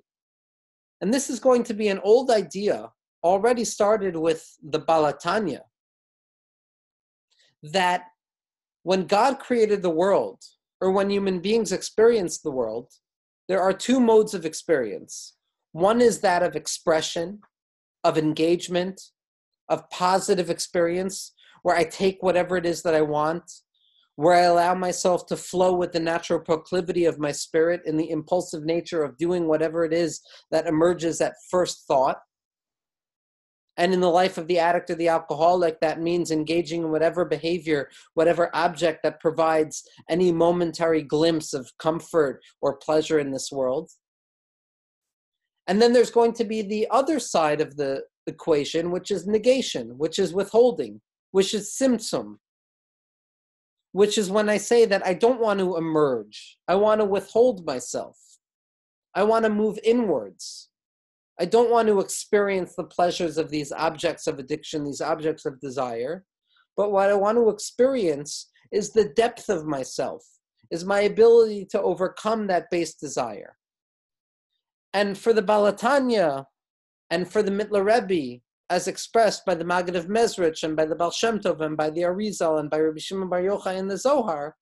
And 1.00 1.14
this 1.14 1.30
is 1.30 1.40
going 1.40 1.64
to 1.66 1.76
be 1.76 1.90
an 1.90 2.00
old 2.04 2.32
idea, 2.32 2.90
already 3.24 3.66
started 3.66 4.16
with 4.16 4.44
the 4.64 4.80
Baal 4.80 5.14
HaTanya, 5.14 5.62
that 7.62 8.06
when 8.82 9.06
God 9.06 9.38
created 9.38 9.84
the 9.84 9.98
world, 10.04 10.40
or 10.82 10.92
when 10.92 11.12
human 11.12 11.40
beings 11.40 11.72
experienced 11.72 12.42
the 12.42 12.58
world, 12.60 12.92
there 13.48 13.62
are 13.62 13.74
two 13.74 14.00
modes 14.00 14.34
of 14.34 14.46
experience. 14.46 15.36
One 15.72 16.02
is 16.02 16.20
that 16.20 16.44
of 16.44 16.56
expression, 16.56 17.40
of 18.04 18.18
engagement, 18.18 19.02
of 19.70 19.90
positive 19.90 20.50
experience, 20.50 21.34
where 21.64 21.76
I 21.76 21.84
take 21.84 22.22
whatever 22.22 22.58
it 22.58 22.66
is 22.66 22.82
that 22.84 22.96
I 22.96 23.02
want, 23.02 23.44
where 24.16 24.34
I 24.34 24.42
allow 24.42 24.74
myself 24.74 25.26
to 25.28 25.38
flow 25.38 25.76
with 25.76 25.92
the 25.92 26.00
natural 26.00 26.40
proclivity 26.40 27.06
of 27.06 27.20
my 27.20 27.32
spirit 27.32 27.82
and 27.86 28.00
the 28.00 28.10
impulsive 28.10 28.66
nature 28.66 29.04
of 29.04 29.18
doing 29.18 29.48
whatever 29.48 29.86
it 29.86 29.94
is 29.94 30.22
that 30.52 30.66
emerges 30.66 31.22
at 31.22 31.36
first 31.52 31.86
thought. 31.88 32.18
And 33.78 33.94
in 33.94 34.00
the 34.00 34.10
life 34.10 34.38
of 34.38 34.48
the 34.48 34.58
addict 34.58 34.90
or 34.90 34.96
the 34.96 35.08
alcoholic, 35.08 35.80
that 35.82 36.02
means 36.02 36.32
engaging 36.32 36.82
in 36.82 36.92
whatever 36.92 37.26
behavior, 37.26 37.90
whatever 38.16 38.50
object 38.56 39.04
that 39.04 39.20
provides 39.20 39.84
any 40.10 40.32
momentary 40.32 41.04
glimpse 41.04 41.54
of 41.54 41.72
comfort 41.78 42.42
or 42.62 42.78
pleasure 42.78 43.20
in 43.20 43.32
this 43.32 43.52
world. 43.52 43.92
And 45.68 45.82
then 45.82 45.94
there's 45.94 46.10
going 46.10 46.34
to 46.34 46.44
be 46.44 46.62
the 46.62 46.88
other 46.90 47.20
side 47.20 47.62
of 47.62 47.76
the 47.76 48.02
equation, 48.26 48.90
which 48.90 49.12
is 49.12 49.28
negation, 49.28 49.98
which 49.98 50.18
is 50.18 50.34
withholding, 50.34 51.02
which 51.32 51.54
is 51.54 51.76
tzimtzum, 51.80 52.38
which 53.92 54.18
is 54.18 54.32
when 54.32 54.50
I 54.50 54.58
say 54.58 54.86
that 54.86 55.06
I 55.06 55.14
don't 55.14 55.40
want 55.40 55.60
to 55.60 55.78
emerge. 55.78 56.58
I 56.68 56.76
want 56.76 57.02
to 57.02 57.06
withhold 57.06 57.66
myself. 57.66 58.18
I 59.14 59.24
want 59.24 59.46
to 59.46 59.50
move 59.50 59.78
inwards. 59.84 60.70
I 61.40 61.46
don't 61.46 61.70
want 61.70 61.88
to 61.88 62.00
experience 62.00 62.76
the 62.76 62.84
pleasures 62.84 63.38
of 63.38 63.50
these 63.50 63.72
objects 63.72 64.28
of 64.28 64.40
addiction, 64.40 64.84
these 64.84 65.02
objects 65.02 65.46
of 65.46 65.60
desire. 65.60 66.24
But 66.76 66.92
what 66.92 67.10
I 67.10 67.14
want 67.14 67.38
to 67.38 67.50
experience 67.50 68.50
is 68.72 68.92
the 68.92 69.10
depth 69.10 69.50
of 69.50 69.66
myself, 69.66 70.24
is 70.72 70.84
my 70.84 71.02
ability 71.02 71.66
to 71.72 71.82
overcome 71.82 72.48
that 72.48 72.70
base 72.72 72.96
desire. 72.96 73.56
And 74.94 75.18
for 75.18 75.32
the 75.34 75.42
Baal 75.42 75.72
HaTanya 75.72 76.46
and 77.10 77.30
for 77.32 77.44
the 77.44 77.52
Mittler 77.52 77.86
Rebbe, 77.86 78.42
as 78.70 78.88
expressed 78.88 79.46
by 79.46 79.56
the 79.56 79.64
Maggid 79.64 79.96
of 79.96 80.08
Mezrich 80.08 80.64
and 80.64 80.76
by 80.76 80.86
the 80.86 80.96
Baal 80.96 81.12
Shem 81.12 81.40
Tov 81.40 81.62
and 81.62 81.78
by 81.78 81.90
the 81.90 82.02
Arizal 82.02 82.60
and 82.60 82.70
by 82.70 82.80
Rabbi 82.80 83.00
Shimon 83.00 83.30
Bar 83.30 83.42
Yochai 83.42 83.78
in 83.78 83.88
the 83.88 83.98
Zohar, 83.98 84.56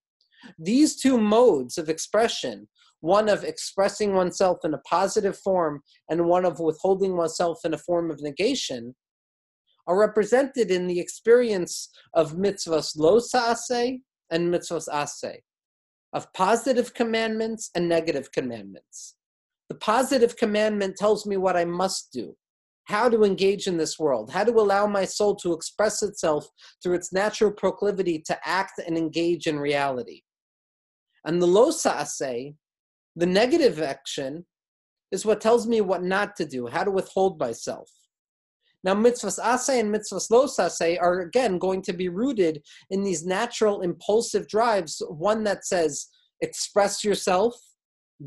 these 0.59 0.95
two 0.95 1.17
modes 1.17 1.77
of 1.77 1.89
expression, 1.89 2.67
one 3.01 3.29
of 3.29 3.43
expressing 3.43 4.13
oneself 4.13 4.59
in 4.63 4.73
a 4.73 4.79
positive 4.79 5.37
form 5.37 5.81
and 6.09 6.25
one 6.25 6.45
of 6.45 6.59
withholding 6.59 7.15
oneself 7.15 7.59
in 7.63 7.73
a 7.73 7.77
form 7.77 8.09
of 8.09 8.21
negation, 8.21 8.95
are 9.87 9.99
represented 9.99 10.71
in 10.71 10.87
the 10.87 10.99
experience 10.99 11.89
of 12.13 12.33
mitzvahs 12.33 12.93
lo 12.97 13.19
sa'aseh 13.19 13.99
and 14.31 14.53
mitzvahs 14.53 14.89
aseh, 14.89 15.37
of 16.13 16.31
positive 16.33 16.93
commandments 16.93 17.69
and 17.75 17.87
negative 17.87 18.31
commandments. 18.31 19.15
The 19.69 19.75
positive 19.75 20.35
commandment 20.37 20.95
tells 20.95 21.25
me 21.25 21.37
what 21.37 21.57
I 21.57 21.65
must 21.65 22.11
do, 22.11 22.35
how 22.85 23.09
to 23.09 23.23
engage 23.23 23.67
in 23.67 23.77
this 23.77 23.99
world, 23.99 24.31
how 24.31 24.43
to 24.43 24.53
allow 24.53 24.87
my 24.87 25.05
soul 25.05 25.35
to 25.37 25.53
express 25.53 26.01
itself 26.01 26.47
through 26.81 26.95
its 26.95 27.13
natural 27.13 27.51
proclivity 27.51 28.23
to 28.25 28.37
act 28.47 28.79
and 28.85 28.97
engage 28.97 29.47
in 29.47 29.59
reality. 29.59 30.21
And 31.25 31.41
the 31.41 31.47
lo 31.47 31.71
sa'aseh, 31.71 32.55
the 33.15 33.25
negative 33.25 33.81
action, 33.81 34.45
is 35.11 35.25
what 35.25 35.41
tells 35.41 35.67
me 35.67 35.81
what 35.81 36.03
not 36.03 36.35
to 36.35 36.45
do, 36.45 36.67
how 36.67 36.83
to 36.83 36.91
withhold 36.91 37.39
myself. 37.39 37.89
Now, 38.83 38.93
mitzvahs 38.93 39.39
asay 39.39 39.79
and 39.79 39.93
mitzvahs 39.93 40.29
lo 40.29 40.45
saseh 40.45 41.01
are 41.01 41.21
again 41.21 41.57
going 41.57 41.81
to 41.83 41.93
be 41.93 42.09
rooted 42.09 42.61
in 42.91 43.03
these 43.03 43.25
natural 43.25 43.81
impulsive 43.81 44.47
drives. 44.47 45.01
One 45.07 45.43
that 45.45 45.65
says, 45.65 46.07
express 46.41 47.03
yourself, 47.03 47.55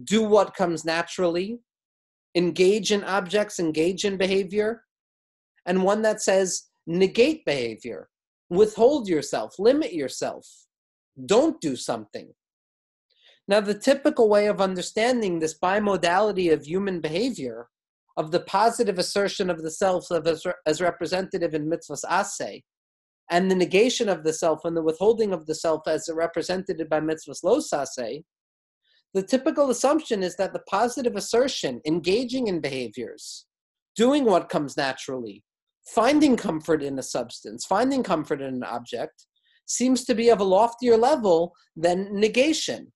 do 0.04 0.22
what 0.22 0.54
comes 0.54 0.84
naturally, 0.84 1.60
engage 2.34 2.90
in 2.90 3.04
objects, 3.04 3.60
engage 3.60 4.04
in 4.04 4.16
behavior, 4.16 4.82
and 5.66 5.82
one 5.82 6.02
that 6.02 6.22
says 6.22 6.64
negate 6.86 7.44
behavior, 7.44 8.08
withhold 8.50 9.08
yourself, 9.08 9.54
limit 9.58 9.92
yourself, 9.92 10.46
don't 11.26 11.60
do 11.60 11.76
something. 11.76 12.32
Now, 13.48 13.60
the 13.60 13.74
typical 13.74 14.28
way 14.28 14.46
of 14.46 14.60
understanding 14.60 15.38
this 15.38 15.58
bimodality 15.58 16.52
of 16.52 16.66
human 16.66 17.00
behavior, 17.00 17.68
of 18.18 18.30
the 18.30 18.40
positive 18.40 18.98
assertion 18.98 19.48
of 19.48 19.62
the 19.62 19.70
self 19.70 20.06
as, 20.66 20.80
representative 20.82 21.54
in 21.54 21.70
mitzvahs 21.70 22.04
aseh, 22.04 22.62
and 23.30 23.50
the 23.50 23.54
negation 23.54 24.08
of 24.08 24.22
the 24.22 24.34
self 24.34 24.64
and 24.64 24.76
the 24.76 24.82
withholding 24.82 25.32
of 25.32 25.46
the 25.46 25.54
self 25.54 25.82
as 25.86 26.10
represented 26.12 26.86
by 26.90 27.00
mitzvahs 27.00 27.42
lo 27.42 27.58
saseh, 27.58 28.22
the 29.14 29.22
typical 29.22 29.70
assumption 29.70 30.22
is 30.22 30.36
that 30.36 30.52
the 30.52 30.62
positive 30.70 31.16
assertion, 31.16 31.80
engaging 31.86 32.48
in 32.48 32.60
behaviors, 32.60 33.46
doing 33.96 34.24
what 34.24 34.50
comes 34.50 34.76
naturally, 34.76 35.42
finding 35.86 36.36
comfort 36.36 36.82
in 36.82 36.98
a 36.98 37.02
substance, 37.02 37.64
finding 37.64 38.02
comfort 38.02 38.42
in 38.42 38.54
an 38.56 38.64
object, 38.64 39.26
seems 39.64 40.04
to 40.04 40.14
be 40.14 40.28
of 40.28 40.40
a 40.40 40.44
loftier 40.44 40.98
level 40.98 41.54
than 41.74 42.12
negation. 42.12 42.92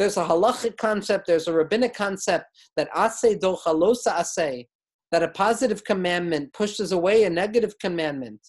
There's 0.00 0.16
a 0.16 0.24
halachic 0.24 0.78
concept, 0.78 1.26
there's 1.26 1.46
a 1.46 1.52
rabbinic 1.52 1.92
concept 1.92 2.46
that 2.74 2.88
ase 2.96 3.36
docha 3.36 3.66
losa 3.66 4.18
ase, 4.18 4.64
that 5.12 5.22
a 5.22 5.28
positive 5.28 5.84
commandment 5.84 6.54
pushes 6.54 6.92
away 6.92 7.24
a 7.24 7.28
negative 7.28 7.78
commandment. 7.78 8.40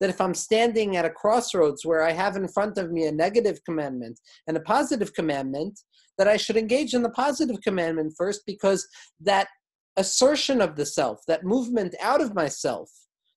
That 0.00 0.10
if 0.10 0.20
I'm 0.20 0.34
standing 0.34 0.98
at 0.98 1.06
a 1.06 1.10
crossroads 1.10 1.86
where 1.86 2.02
I 2.02 2.12
have 2.12 2.36
in 2.36 2.46
front 2.46 2.76
of 2.76 2.92
me 2.92 3.06
a 3.06 3.10
negative 3.10 3.58
commandment 3.64 4.20
and 4.48 4.54
a 4.58 4.60
positive 4.60 5.14
commandment, 5.14 5.80
that 6.18 6.28
I 6.28 6.36
should 6.36 6.58
engage 6.58 6.92
in 6.92 7.02
the 7.02 7.08
positive 7.24 7.56
commandment 7.62 8.12
first 8.14 8.42
because 8.44 8.86
that 9.18 9.48
assertion 9.96 10.60
of 10.60 10.76
the 10.76 10.84
self, 10.84 11.20
that 11.26 11.42
movement 11.42 11.94
out 12.02 12.20
of 12.20 12.34
myself, 12.34 12.90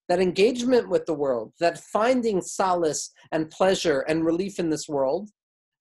that 0.10 0.20
engagement 0.20 0.90
with 0.90 1.06
the 1.06 1.14
world, 1.14 1.54
that 1.62 1.78
finding 1.78 2.42
solace 2.42 3.14
and 3.32 3.50
pleasure 3.50 4.02
and 4.10 4.26
relief 4.26 4.60
in 4.60 4.70
this 4.70 4.90
world 4.90 5.30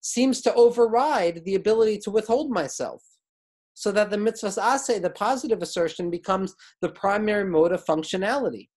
seems 0.01 0.41
to 0.41 0.53
override 0.55 1.43
the 1.45 1.55
ability 1.55 1.97
to 1.99 2.11
withhold 2.11 2.51
myself. 2.51 3.03
So 3.73 3.91
that 3.93 4.09
the 4.09 4.17
mitzvahs 4.17 4.61
aseh, 4.61 5.01
the 5.01 5.09
positive 5.11 5.61
assertion, 5.61 6.11
becomes 6.11 6.53
the 6.81 6.89
primary 6.89 7.45
mode 7.45 7.71
of 7.71 7.85
functionality. 7.85 8.67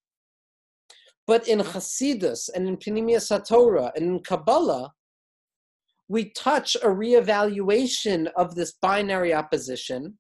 But 1.27 1.49
in 1.49 1.59
Hasidus 1.59 2.49
and 2.55 2.69
in 2.69 2.77
Pnimiyus 2.77 3.31
HaTorah 3.31 3.93
and 3.97 4.05
in 4.05 4.21
Kabbalah, 4.21 4.93
we 6.09 6.31
touch 6.31 6.77
a 6.77 6.89
reevaluation 6.89 8.31
of 8.37 8.55
this 8.55 8.75
binary 8.83 9.33
opposition, 9.33 10.19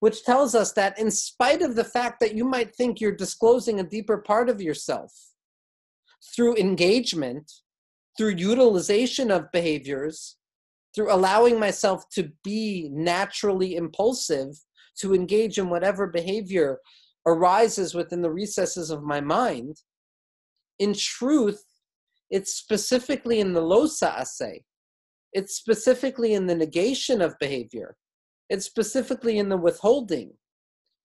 which 0.00 0.24
tells 0.24 0.54
us 0.54 0.72
that 0.72 0.98
in 0.98 1.10
spite 1.10 1.60
of 1.60 1.76
the 1.76 1.84
fact 1.84 2.20
that 2.20 2.34
you 2.34 2.44
might 2.44 2.74
think 2.74 3.00
you're 3.00 3.14
disclosing 3.14 3.78
a 3.78 3.84
deeper 3.84 4.18
part 4.18 4.48
of 4.48 4.62
yourself 4.62 5.12
through 6.34 6.56
engagement, 6.56 7.52
through 8.16 8.34
utilization 8.36 9.30
of 9.30 9.50
behaviors, 9.52 10.36
through 10.94 11.12
allowing 11.12 11.60
myself 11.60 12.08
to 12.10 12.30
be 12.42 12.88
naturally 12.92 13.76
impulsive, 13.76 14.50
to 14.98 15.14
engage 15.14 15.58
in 15.58 15.68
whatever 15.68 16.06
behavior 16.06 16.78
arises 17.26 17.94
within 17.94 18.22
the 18.22 18.30
recesses 18.30 18.90
of 18.90 19.02
my 19.02 19.20
mind, 19.20 19.76
in 20.78 20.94
truth, 20.94 21.62
it's 22.30 22.54
specifically 22.54 23.40
in 23.40 23.52
the 23.52 23.60
lo 23.60 23.86
sa'aseh, 23.86 24.60
it's 25.32 25.54
specifically 25.54 26.34
in 26.34 26.46
the 26.46 26.54
negation 26.54 27.20
of 27.20 27.38
behavior. 27.38 27.96
It's 28.48 28.64
specifically 28.64 29.38
in 29.38 29.48
the 29.48 29.56
withholding, 29.56 30.32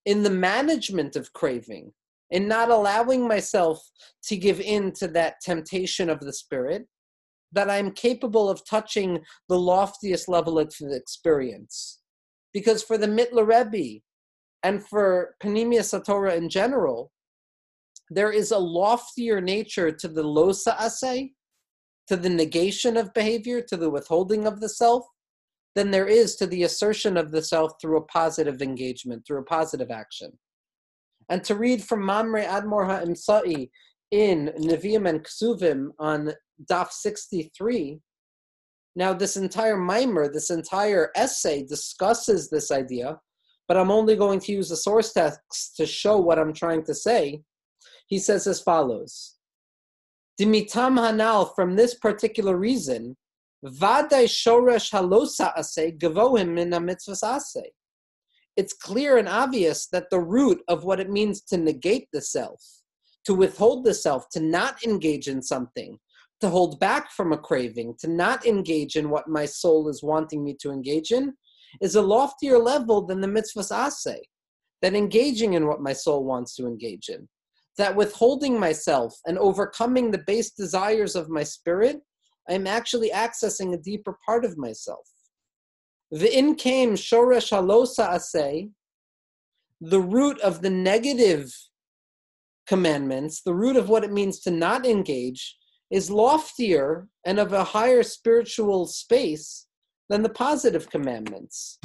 in 0.05 0.23
the 0.23 0.29
management 0.29 1.15
of 1.15 1.33
craving, 1.33 1.91
in 2.29 2.47
not 2.47 2.69
allowing 2.69 3.27
myself 3.27 3.83
to 4.25 4.37
give 4.37 4.61
in 4.61 4.91
to 4.93 5.07
that 5.09 5.41
temptation 5.41 6.09
of 6.09 6.19
the 6.19 6.33
spirit, 6.33 6.87
that 7.51 7.69
I'm 7.69 7.91
capable 7.91 8.49
of 8.49 8.65
touching 8.65 9.19
the 9.49 9.59
loftiest 9.59 10.27
level 10.29 10.57
of 10.59 10.73
experience. 10.81 11.99
Because 12.53 12.83
for 12.83 12.97
the 12.97 13.07
Mittler 13.07 13.47
Rebbe 13.47 14.01
and 14.63 14.85
for 14.87 15.35
Pnimiyus 15.43 15.99
HaTorah 15.99 16.35
in 16.35 16.49
general, 16.49 17.11
there 18.09 18.31
is 18.31 18.51
a 18.51 18.57
loftier 18.57 19.39
nature 19.41 19.91
to 19.91 20.07
the 20.07 20.23
Losa 20.23 20.75
Aseh 20.77 21.31
to 22.07 22.17
the 22.17 22.29
negation 22.29 22.97
of 22.97 23.13
behavior, 23.13 23.61
to 23.61 23.77
the 23.77 23.89
withholding 23.89 24.45
of 24.45 24.59
the 24.59 24.67
self, 24.67 25.05
than 25.75 25.91
there 25.91 26.07
is 26.07 26.35
to 26.35 26.45
the 26.45 26.63
assertion 26.63 27.15
of 27.15 27.31
the 27.31 27.41
self 27.41 27.71
through 27.79 27.97
a 27.97 28.05
positive 28.07 28.61
engagement, 28.61 29.25
through 29.25 29.39
a 29.39 29.45
positive 29.45 29.91
action. 29.91 30.37
And 31.29 31.41
to 31.45 31.55
read 31.55 31.81
from 31.81 32.01
Maamarei 32.01 32.45
Admor 32.45 32.85
HaEmsa'i 32.85 33.69
in 34.11 34.51
Nevi'im 34.57 35.07
and 35.07 35.23
Ksuvim 35.23 35.91
on 35.99 36.33
Daf 36.69 36.91
63, 36.91 37.99
now 38.95 39.13
this 39.13 39.37
entire 39.37 39.77
mimer, 39.77 40.31
this 40.31 40.49
entire 40.49 41.11
essay 41.15 41.63
discusses 41.63 42.49
this 42.49 42.71
idea, 42.71 43.19
but 43.67 43.77
I'm 43.77 43.91
only 43.91 44.15
going 44.15 44.39
to 44.41 44.51
use 44.51 44.69
the 44.69 44.75
source 44.75 45.13
text 45.13 45.77
to 45.77 45.85
show 45.85 46.17
what 46.17 46.37
I'm 46.37 46.53
trying 46.53 46.83
to 46.85 46.93
say. 46.93 47.41
He 48.07 48.19
says 48.19 48.47
as 48.47 48.61
follows 48.61 49.37
Dimitam 50.39 50.97
Hanal, 50.97 51.55
from 51.55 51.75
this 51.75 51.95
particular 51.95 52.57
reason, 52.57 53.15
Vadai 53.65 54.25
Shoresh 54.25 54.91
Halosa 54.91 55.57
Ase 55.57 55.93
Gavohim 55.97 56.59
in 56.59 56.85
mitzvah 56.85 57.35
Ase. 57.35 57.71
It's 58.57 58.73
clear 58.73 59.17
and 59.17 59.29
obvious 59.29 59.87
that 59.87 60.09
the 60.09 60.19
root 60.19 60.61
of 60.67 60.83
what 60.83 60.99
it 60.99 61.09
means 61.09 61.41
to 61.43 61.57
negate 61.57 62.07
the 62.11 62.21
self, 62.21 62.61
to 63.25 63.33
withhold 63.33 63.85
the 63.85 63.93
self, 63.93 64.27
to 64.31 64.41
not 64.41 64.83
engage 64.83 65.27
in 65.29 65.41
something, 65.41 65.97
to 66.41 66.49
hold 66.49 66.79
back 66.79 67.11
from 67.11 67.31
a 67.31 67.37
craving, 67.37 67.95
to 67.99 68.07
not 68.07 68.45
engage 68.45 68.95
in 68.95 69.09
what 69.09 69.27
my 69.27 69.45
soul 69.45 69.87
is 69.87 70.03
wanting 70.03 70.43
me 70.43 70.55
to 70.59 70.71
engage 70.71 71.11
in, 71.11 71.33
is 71.79 71.95
a 71.95 72.01
loftier 72.01 72.57
level 72.57 73.05
than 73.05 73.21
the 73.21 73.27
mitzvahs 73.27 73.71
asay, 73.71 74.19
than 74.81 74.95
engaging 74.95 75.53
in 75.53 75.67
what 75.67 75.81
my 75.81 75.93
soul 75.93 76.23
wants 76.23 76.55
to 76.55 76.65
engage 76.65 77.09
in. 77.09 77.27
That 77.77 77.95
withholding 77.95 78.59
myself 78.59 79.15
and 79.25 79.37
overcoming 79.37 80.11
the 80.11 80.23
base 80.27 80.51
desires 80.51 81.15
of 81.15 81.29
my 81.29 81.43
spirit, 81.43 82.01
I'm 82.49 82.67
actually 82.67 83.11
accessing 83.11 83.73
a 83.73 83.81
deeper 83.81 84.17
part 84.25 84.43
of 84.43 84.57
myself. 84.57 85.07
The 86.09 86.37
in 86.37 86.55
came 86.55 86.95
shoresh 86.95 87.51
halosa 87.51 88.09
asay, 88.09 88.71
the 89.79 90.01
root 90.01 90.39
of 90.41 90.61
the 90.61 90.69
negative 90.69 91.53
commandments, 92.67 93.41
the 93.41 93.53
root 93.53 93.75
of 93.75 93.89
what 93.89 94.03
it 94.03 94.11
means 94.11 94.39
to 94.41 94.51
not 94.51 94.85
engage, 94.85 95.57
is 95.91 96.09
loftier 96.09 97.07
and 97.25 97.39
of 97.39 97.53
a 97.53 97.63
higher 97.63 98.01
spiritual 98.01 98.87
space 98.87 99.67
than 100.09 100.23
the 100.23 100.29
positive 100.29 100.89
commandments. 100.89 101.79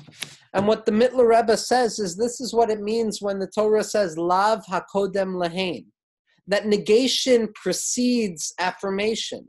And 0.54 0.66
what 0.66 0.86
the 0.86 0.92
Mittler 0.92 1.28
Rebbe 1.28 1.56
says 1.56 1.98
is 1.98 2.16
this 2.16 2.40
is 2.40 2.54
what 2.54 2.70
it 2.70 2.80
means 2.80 3.20
when 3.20 3.38
the 3.38 3.50
Torah 3.52 3.84
says 3.84 4.16
lav 4.16 4.64
hakodem 4.66 5.36
lahain, 5.36 5.86
that 6.46 6.66
negation 6.66 7.48
precedes 7.54 8.54
affirmation. 8.58 9.48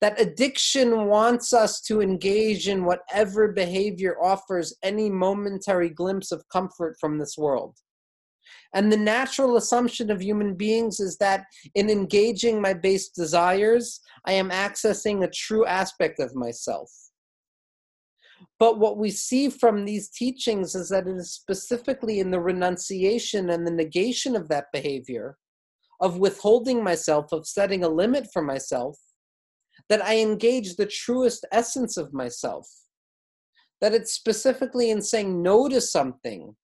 That 0.00 0.20
addiction 0.20 1.06
wants 1.06 1.52
us 1.52 1.80
to 1.82 2.00
engage 2.00 2.68
in 2.68 2.84
whatever 2.84 3.48
behavior 3.52 4.16
offers 4.20 4.74
any 4.82 5.10
momentary 5.10 5.90
glimpse 5.90 6.32
of 6.32 6.48
comfort 6.52 6.96
from 7.00 7.18
this 7.18 7.36
world. 7.38 7.76
And 8.74 8.92
the 8.92 8.98
natural 8.98 9.56
assumption 9.56 10.10
of 10.10 10.20
human 10.20 10.54
beings 10.54 11.00
is 11.00 11.16
that 11.18 11.46
in 11.74 11.88
engaging 11.88 12.60
my 12.60 12.74
base 12.74 13.08
desires, 13.08 14.00
I 14.26 14.32
am 14.32 14.50
accessing 14.50 15.24
a 15.24 15.30
true 15.30 15.64
aspect 15.64 16.20
of 16.20 16.34
myself. 16.34 16.90
But 18.58 18.78
what 18.78 18.98
we 18.98 19.10
see 19.10 19.48
from 19.48 19.84
these 19.84 20.10
teachings 20.10 20.74
is 20.74 20.90
that 20.90 21.06
it 21.08 21.16
is 21.16 21.32
specifically 21.32 22.20
in 22.20 22.30
the 22.30 22.40
renunciation 22.40 23.50
and 23.50 23.66
the 23.66 23.72
negation 23.72 24.36
of 24.36 24.48
that 24.48 24.66
behavior, 24.72 25.38
of 26.00 26.18
withholding 26.18 26.84
myself, 26.84 27.32
of 27.32 27.46
setting 27.46 27.84
a 27.84 27.88
limit 27.88 28.28
for 28.32 28.42
myself, 28.42 28.98
that 29.88 30.04
I 30.04 30.18
engage 30.18 30.76
the 30.76 30.86
truest 30.86 31.46
essence 31.52 31.96
of 31.96 32.12
myself. 32.12 32.68
That 33.80 33.94
it's 33.94 34.12
specifically 34.12 34.90
in 34.90 35.02
saying 35.02 35.42
no 35.42 35.68
to 35.68 35.80
something 35.80 36.54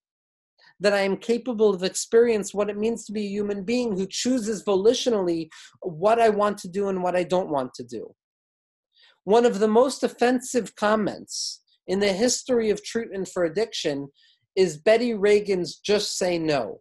that 0.81 0.93
I 0.93 1.01
am 1.01 1.17
capable 1.17 1.73
of 1.73 1.83
experience 1.83 2.53
what 2.53 2.69
it 2.69 2.77
means 2.77 3.05
to 3.07 3.13
be 3.13 3.27
a 3.27 3.31
human 3.31 3.63
being 3.65 3.97
who 3.97 4.07
chooses 4.09 4.65
volitionally 4.65 5.49
what 5.81 6.21
I 6.21 6.29
want 6.29 6.59
to 6.59 6.69
do 6.69 6.89
and 6.89 7.03
what 7.03 7.17
I 7.17 7.23
don't 7.23 7.51
want 7.51 7.75
to 7.75 7.85
do. 7.85 8.15
One 9.25 9.47
of 9.47 9.59
the 9.59 9.69
most 9.69 10.03
offensive 10.03 10.75
comments 10.77 11.63
in 11.87 12.01
the 12.01 12.13
history 12.13 12.71
of 12.71 12.85
treatment 12.85 13.29
for 13.29 13.45
addiction 13.45 14.09
is 14.57 14.77
Betty 14.77 15.15
Reagan's 15.15 15.77
just 15.77 16.19
say 16.19 16.39
no. 16.39 16.81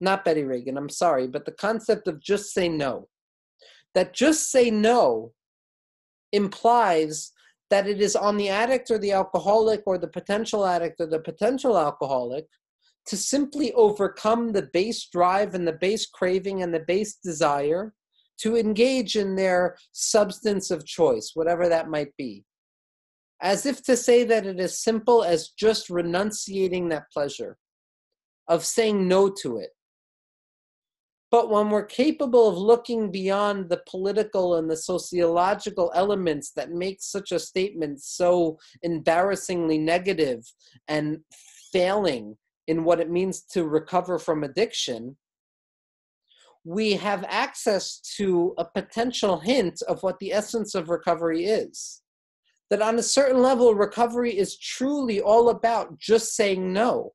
Not 0.00 0.24
Betty 0.24 0.44
Reagan, 0.44 0.76
I'm 0.76 0.90
sorry, 0.90 1.26
but 1.26 1.46
the 1.46 1.52
concept 1.52 2.08
of 2.08 2.20
just 2.20 2.52
say 2.52 2.68
no. 2.68 3.08
That 3.94 4.12
just 4.12 4.50
say 4.50 4.70
no 4.70 5.32
implies 6.32 7.32
that 7.70 7.86
it 7.86 8.00
is 8.00 8.14
on 8.14 8.36
the 8.36 8.48
addict 8.48 8.90
or 8.90 8.98
the 8.98 9.12
alcoholic 9.12 9.82
or 9.86 9.96
the 9.96 10.08
potential 10.08 10.66
addict 10.66 11.00
or 11.00 11.06
the 11.06 11.18
potential 11.18 11.78
alcoholic 11.78 12.46
to 13.06 13.16
simply 13.16 13.72
overcome 13.72 14.52
the 14.52 14.68
base 14.72 15.06
drive 15.06 15.54
and 15.54 15.66
the 15.66 15.72
base 15.72 16.06
craving 16.06 16.62
and 16.62 16.74
the 16.74 16.80
base 16.80 17.14
desire 17.14 17.94
to 18.38 18.56
engage 18.56 19.16
in 19.16 19.36
their 19.36 19.76
substance 19.92 20.70
of 20.70 20.84
choice, 20.84 21.32
whatever 21.34 21.68
that 21.68 21.88
might 21.88 22.14
be. 22.18 22.44
As 23.40 23.66
if 23.66 23.82
to 23.84 23.96
say 23.96 24.24
that 24.24 24.46
it 24.46 24.58
is 24.58 24.82
simple 24.82 25.22
as 25.22 25.50
just 25.50 25.88
renunciating 25.88 26.88
that 26.88 27.10
pleasure, 27.12 27.56
of 28.48 28.64
saying 28.64 29.08
no 29.08 29.28
to 29.42 29.58
it. 29.58 29.70
But 31.30 31.50
when 31.50 31.70
we're 31.70 31.84
capable 31.84 32.48
of 32.48 32.56
looking 32.56 33.10
beyond 33.10 33.68
the 33.68 33.82
political 33.88 34.56
and 34.56 34.70
the 34.70 34.76
sociological 34.76 35.90
elements 35.94 36.52
that 36.52 36.70
make 36.70 36.98
such 37.00 37.32
a 37.32 37.38
statement 37.38 38.00
so 38.00 38.58
embarrassingly 38.82 39.76
negative 39.78 40.44
and 40.86 41.18
failing 41.72 42.36
in 42.66 42.84
what 42.84 43.00
it 43.00 43.10
means 43.10 43.42
to 43.52 43.64
recover 43.64 44.18
from 44.18 44.44
addiction, 44.44 45.16
we 46.64 46.94
have 46.94 47.24
access 47.28 48.00
to 48.16 48.54
a 48.58 48.64
potential 48.64 49.38
hint 49.38 49.82
of 49.82 50.02
what 50.02 50.18
the 50.18 50.32
essence 50.32 50.74
of 50.74 50.88
recovery 50.88 51.44
is. 51.44 52.02
That 52.70 52.82
on 52.82 52.98
a 52.98 53.02
certain 53.02 53.40
level, 53.40 53.74
recovery 53.74 54.36
is 54.36 54.58
truly 54.58 55.20
all 55.20 55.50
about 55.50 55.98
just 56.00 56.34
saying 56.34 56.72
no, 56.72 57.12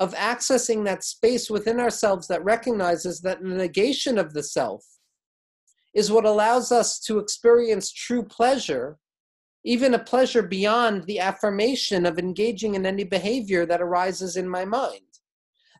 of 0.00 0.14
accessing 0.14 0.84
that 0.84 1.04
space 1.04 1.50
within 1.50 1.78
ourselves 1.78 2.26
that 2.28 2.42
recognizes 2.42 3.20
that 3.20 3.42
the 3.42 3.48
negation 3.48 4.18
of 4.18 4.32
the 4.32 4.42
self 4.42 4.82
is 5.94 6.10
what 6.10 6.24
allows 6.24 6.72
us 6.72 6.98
to 7.00 7.18
experience 7.18 7.92
true 7.92 8.22
pleasure 8.22 8.98
even 9.64 9.94
a 9.94 9.98
pleasure 9.98 10.42
beyond 10.42 11.04
the 11.04 11.18
affirmation 11.18 12.04
of 12.04 12.18
engaging 12.18 12.74
in 12.74 12.84
any 12.84 13.04
behavior 13.04 13.64
that 13.66 13.80
arises 13.80 14.36
in 14.36 14.48
my 14.48 14.64
mind. 14.64 15.00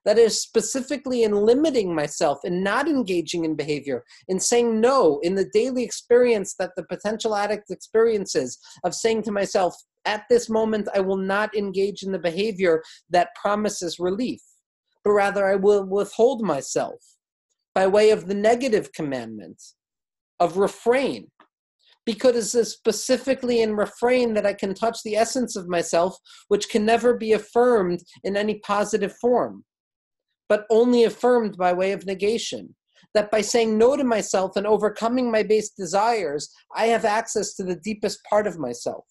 That 0.05 0.19
is 0.19 0.41
specifically 0.41 1.23
in 1.23 1.33
limiting 1.33 1.95
myself 1.95 2.41
and 2.45 2.63
not 2.63 2.89
engaging 2.89 3.45
in 3.45 3.57
behavior, 3.57 4.05
in 4.29 4.39
saying 4.39 4.81
no 4.81 5.19
in 5.23 5.35
the 5.35 5.49
daily 5.53 5.83
experience 5.83 6.55
that 6.59 6.73
the 6.77 6.85
potential 6.85 7.35
addict 7.35 7.71
experiences 7.71 8.59
of 8.85 8.95
saying 8.95 9.23
to 9.23 9.33
myself, 9.33 9.75
at 10.05 10.25
this 10.29 10.51
moment, 10.51 10.89
I 10.95 11.01
will 11.01 11.17
not 11.17 11.57
engage 11.57 12.03
in 12.03 12.13
the 12.13 12.19
behavior 12.19 12.83
that 13.09 13.35
promises 13.35 13.99
relief, 13.99 14.43
but 15.03 15.13
rather 15.13 15.47
I 15.47 15.57
will 15.57 15.85
withhold 15.85 16.43
myself 16.43 17.01
by 17.75 17.87
way 17.87 18.11
of 18.11 18.27
the 18.27 18.35
negative 18.35 18.93
commandment 18.93 19.63
of 20.39 20.59
refrain 20.59 21.31
because 22.07 22.55
it's 22.55 22.71
specifically 22.71 23.63
in 23.63 23.77
refrain 23.77 24.35
that 24.35 24.47
I 24.47 24.53
can 24.53 24.75
touch 24.75 25.03
the 25.03 25.17
essence 25.17 25.57
of 25.57 25.69
myself, 25.69 26.17
which 26.49 26.69
can 26.69 26.85
never 26.85 27.15
be 27.15 27.33
affirmed 27.33 28.03
in 28.25 28.37
any 28.37 28.59
positive 28.61 29.15
form, 29.21 29.65
but 30.49 30.67
only 30.71 31.05
affirmed 31.05 31.57
by 31.57 31.73
way 31.73 31.93
of 31.93 32.07
negation. 32.07 32.75
That 33.15 33.31
by 33.31 33.43
saying 33.43 33.79
no 33.79 33.97
to 33.97 34.03
myself 34.03 34.57
and 34.57 34.67
overcoming 34.67 35.31
my 35.31 35.45
base 35.45 35.71
desires, 35.71 36.51
I 36.75 36.87
have 36.87 37.05
access 37.05 37.55
to 37.55 37.63
the 37.63 37.77
deepest 37.77 38.19
part 38.29 38.47
of 38.47 38.59
myself. 38.59 39.05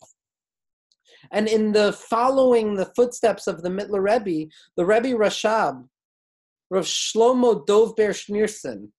And 1.31 1.47
in 1.47 1.71
the 1.71 1.93
following 1.93 2.75
the 2.75 2.91
footsteps 2.97 3.47
of 3.47 3.61
the 3.61 3.69
Mittler 3.69 4.03
Rebbe, 4.03 4.49
the 4.75 4.85
Rebbe 4.85 5.09
Rashab, 5.09 5.87
Rav 6.69 6.83
Shlomo 6.83 7.65
Dovber 7.65 8.09
Schneerson, 8.09 8.89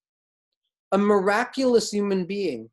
a 0.93 0.97
miraculous 0.99 1.91
human 1.91 2.25
being, 2.25 2.71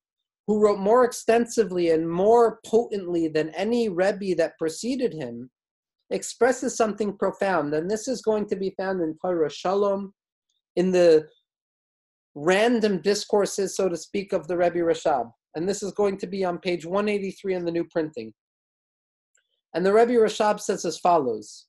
who 0.52 0.60
wrote 0.60 0.80
more 0.80 1.06
extensively 1.06 1.92
and 1.92 2.12
more 2.12 2.60
potently 2.66 3.30
than 3.30 3.52
any 3.52 3.88
Rebbe 3.88 4.36
that 4.36 4.58
preceded 4.58 5.14
him, 5.14 5.50
expresses 6.10 6.76
something 6.76 7.16
profound. 7.16 7.74
And 7.74 7.90
this 7.90 8.10
is 8.10 8.22
going 8.22 8.48
to 8.48 8.58
be 8.58 8.76
found 8.78 9.02
in 9.02 9.16
Toras 9.24 9.54
Shalom, 9.54 10.14
in 10.76 10.92
the 10.92 11.26
random 12.36 13.02
discourses, 13.02 13.78
so 13.78 13.88
to 13.88 13.96
speak, 13.96 14.34
of 14.34 14.46
the 14.50 14.58
Rebbe 14.58 14.80
Rashab. 14.80 15.32
And 15.56 15.70
this 15.70 15.82
is 15.82 15.94
going 15.94 16.18
to 16.18 16.28
be 16.28 16.44
on 16.44 16.58
page 16.58 16.86
183 16.86 17.54
in 17.54 17.64
the 17.64 17.72
new 17.72 17.86
printing. 17.86 18.34
And 19.74 19.86
the 19.86 19.94
Rebbe 19.94 20.12
Rashab 20.12 20.60
says 20.60 20.84
as 20.84 20.98
follows 20.98 21.68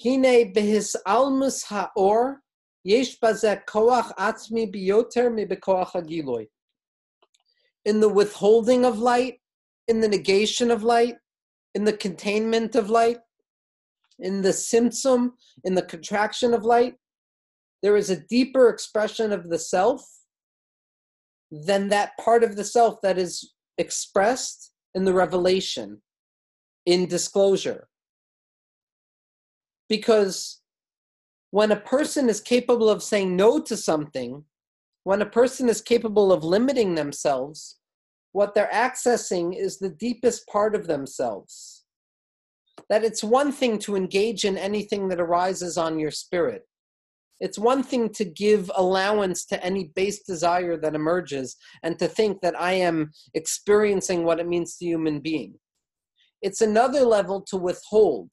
Hine 0.00 0.54
behis 0.54 0.94
almus 1.08 1.64
ha'or 1.64 2.40
yesh 2.84 3.18
bazeh 3.18 3.64
koach 3.64 4.14
atzmi 4.14 4.72
biyoter 4.72 5.34
mi 5.34 5.44
bekoach 5.44 5.90
hagiloi 5.90 6.46
in 7.84 8.00
the 8.00 8.08
withholding 8.08 8.84
of 8.84 8.98
light, 8.98 9.40
in 9.88 10.00
the 10.00 10.08
negation 10.08 10.70
of 10.70 10.82
light, 10.82 11.16
in 11.74 11.84
the 11.84 11.92
containment 11.92 12.74
of 12.74 12.90
light, 12.90 13.18
in 14.18 14.42
the 14.42 14.50
tzimtzum, 14.50 15.32
in 15.64 15.74
the 15.74 15.82
contraction 15.82 16.54
of 16.54 16.64
light, 16.64 16.94
there 17.82 17.96
is 17.96 18.10
a 18.10 18.20
deeper 18.28 18.68
expression 18.68 19.32
of 19.32 19.48
the 19.48 19.58
self 19.58 20.06
than 21.50 21.88
that 21.88 22.16
part 22.18 22.44
of 22.44 22.56
the 22.56 22.64
self 22.64 23.00
that 23.02 23.18
is 23.18 23.52
expressed 23.78 24.72
in 24.94 25.04
the 25.04 25.12
revelation, 25.12 26.00
in 26.86 27.06
disclosure. 27.06 27.88
Because 29.88 30.60
when 31.50 31.72
a 31.72 31.76
person 31.76 32.28
is 32.28 32.40
capable 32.40 32.88
of 32.88 33.02
saying 33.02 33.36
no 33.36 33.60
to 33.60 33.76
something, 33.76 34.44
when 35.04 35.22
a 35.22 35.26
person 35.26 35.68
is 35.68 35.80
capable 35.80 36.32
of 36.32 36.44
limiting 36.44 36.94
themselves, 36.94 37.78
what 38.32 38.54
they're 38.54 38.70
accessing 38.72 39.56
is 39.56 39.78
the 39.78 39.90
deepest 39.90 40.46
part 40.46 40.74
of 40.74 40.86
themselves. 40.86 41.84
That 42.88 43.04
it's 43.04 43.22
one 43.22 43.52
thing 43.52 43.78
to 43.80 43.96
engage 43.96 44.44
in 44.44 44.56
anything 44.56 45.08
that 45.08 45.20
arises 45.20 45.76
on 45.76 45.98
your 45.98 46.10
spirit. 46.10 46.62
It's 47.40 47.58
one 47.58 47.82
thing 47.82 48.10
to 48.10 48.24
give 48.24 48.70
allowance 48.76 49.44
to 49.46 49.62
any 49.64 49.90
base 49.96 50.22
desire 50.22 50.76
that 50.76 50.94
emerges 50.94 51.56
and 51.82 51.98
to 51.98 52.06
think 52.06 52.40
that 52.40 52.58
I 52.58 52.74
am 52.74 53.10
experiencing 53.34 54.24
what 54.24 54.38
it 54.38 54.46
means 54.46 54.76
to 54.76 54.84
human 54.84 55.18
being. 55.18 55.54
It's 56.40 56.60
another 56.60 57.00
level 57.00 57.40
to 57.48 57.56
withhold. 57.56 58.30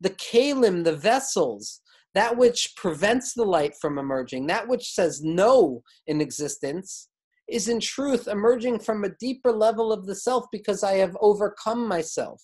The 0.00 0.10
kalim, 0.10 0.84
the 0.84 0.94
vessels, 0.94 1.80
that 2.18 2.36
which 2.36 2.74
prevents 2.76 3.32
the 3.32 3.44
light 3.44 3.74
from 3.80 3.96
emerging, 3.96 4.48
that 4.48 4.66
which 4.66 4.92
says 4.92 5.22
no 5.22 5.82
in 6.08 6.20
existence, 6.20 7.08
is 7.48 7.68
in 7.68 7.78
truth 7.78 8.26
emerging 8.26 8.80
from 8.80 9.04
a 9.04 9.14
deeper 9.20 9.52
level 9.52 9.92
of 9.92 10.04
the 10.04 10.16
self 10.16 10.44
because 10.50 10.82
I 10.82 10.94
have 10.94 11.16
overcome 11.20 11.86
myself. 11.86 12.42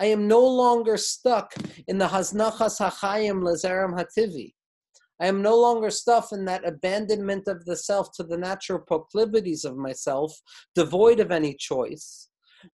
I 0.00 0.06
am 0.06 0.26
no 0.26 0.44
longer 0.44 0.96
stuck 0.96 1.54
in 1.86 1.98
the 1.98 2.08
haznachas 2.08 2.80
hachayim 2.80 3.42
lezerem 3.42 3.96
hativi. 3.96 4.52
I 5.20 5.26
am 5.26 5.40
no 5.40 5.56
longer 5.56 5.90
stuck 5.90 6.32
in 6.32 6.44
that 6.46 6.66
abandonment 6.66 7.46
of 7.46 7.64
the 7.64 7.76
self 7.76 8.10
to 8.16 8.24
the 8.24 8.36
natural 8.36 8.80
proclivities 8.80 9.64
of 9.64 9.76
myself, 9.76 10.34
devoid 10.74 11.20
of 11.20 11.30
any 11.30 11.54
choice. 11.54 12.30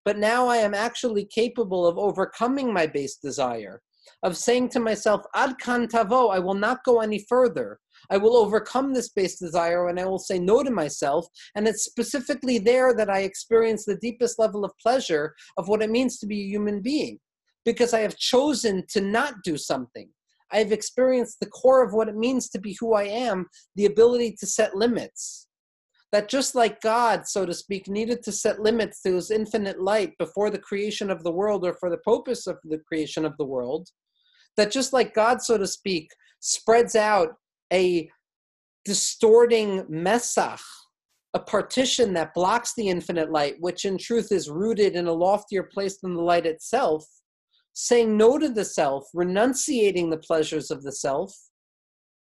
But 0.06 0.16
now 0.16 0.46
I 0.46 0.56
am 0.56 0.72
actually 0.72 1.26
capable 1.26 1.86
of 1.86 1.98
overcoming 1.98 2.72
my 2.72 2.86
base 2.86 3.16
desire, 3.16 3.82
of 4.22 4.36
saying 4.36 4.70
to 4.70 4.80
myself, 4.80 5.22
Ad 5.34 5.58
kan 5.60 5.88
tavo, 5.88 6.30
I 6.32 6.38
will 6.38 6.54
not 6.54 6.84
go 6.84 7.00
any 7.00 7.24
further. 7.28 7.78
I 8.10 8.16
will 8.16 8.36
overcome 8.36 8.92
this 8.92 9.10
base 9.10 9.38
desire 9.38 9.88
and 9.88 9.98
I 9.98 10.06
will 10.06 10.18
say 10.18 10.38
no 10.38 10.62
to 10.62 10.70
myself. 10.70 11.26
And 11.54 11.66
it's 11.66 11.84
specifically 11.84 12.58
there 12.58 12.94
that 12.94 13.10
I 13.10 13.20
experience 13.20 13.84
the 13.84 13.96
deepest 13.96 14.38
level 14.38 14.64
of 14.64 14.72
pleasure 14.80 15.34
of 15.56 15.68
what 15.68 15.82
it 15.82 15.90
means 15.90 16.18
to 16.18 16.26
be 16.26 16.42
a 16.42 16.48
human 16.48 16.80
being 16.80 17.18
because 17.64 17.92
I 17.92 18.00
have 18.00 18.16
chosen 18.16 18.84
to 18.90 19.00
not 19.00 19.34
do 19.44 19.56
something. 19.56 20.08
I've 20.50 20.72
experienced 20.72 21.40
the 21.40 21.50
core 21.50 21.84
of 21.84 21.92
what 21.92 22.08
it 22.08 22.16
means 22.16 22.48
to 22.50 22.60
be 22.60 22.76
who 22.80 22.94
I 22.94 23.04
am, 23.04 23.46
the 23.76 23.86
ability 23.86 24.36
to 24.40 24.46
set 24.46 24.74
limits. 24.74 25.47
That 26.12 26.28
just 26.28 26.54
like 26.54 26.80
God, 26.80 27.26
so 27.26 27.44
to 27.44 27.52
speak, 27.52 27.86
needed 27.86 28.22
to 28.22 28.32
set 28.32 28.60
limits 28.60 29.02
to 29.02 29.14
his 29.14 29.30
infinite 29.30 29.80
light 29.80 30.16
before 30.18 30.48
the 30.48 30.58
creation 30.58 31.10
of 31.10 31.22
the 31.22 31.32
world 31.32 31.66
or 31.66 31.74
for 31.74 31.90
the 31.90 31.98
purpose 31.98 32.46
of 32.46 32.56
the 32.64 32.78
creation 32.78 33.26
of 33.26 33.36
the 33.36 33.44
world, 33.44 33.88
that 34.56 34.70
just 34.70 34.92
like 34.92 35.14
God, 35.14 35.42
so 35.42 35.58
to 35.58 35.66
speak, 35.66 36.10
spreads 36.40 36.96
out 36.96 37.34
a 37.72 38.08
distorting 38.84 39.82
mesach, 39.84 40.62
a 41.34 41.38
partition 41.38 42.14
that 42.14 42.32
blocks 42.32 42.72
the 42.74 42.88
infinite 42.88 43.30
light, 43.30 43.56
which 43.60 43.84
in 43.84 43.98
truth 43.98 44.32
is 44.32 44.48
rooted 44.48 44.94
in 44.94 45.06
a 45.06 45.12
loftier 45.12 45.62
place 45.62 45.98
than 45.98 46.14
the 46.14 46.22
light 46.22 46.46
itself, 46.46 47.04
saying 47.74 48.16
no 48.16 48.38
to 48.38 48.48
the 48.48 48.64
self, 48.64 49.04
renunciating 49.12 50.08
the 50.08 50.16
pleasures 50.16 50.70
of 50.70 50.82
the 50.82 50.92
self, 50.92 51.36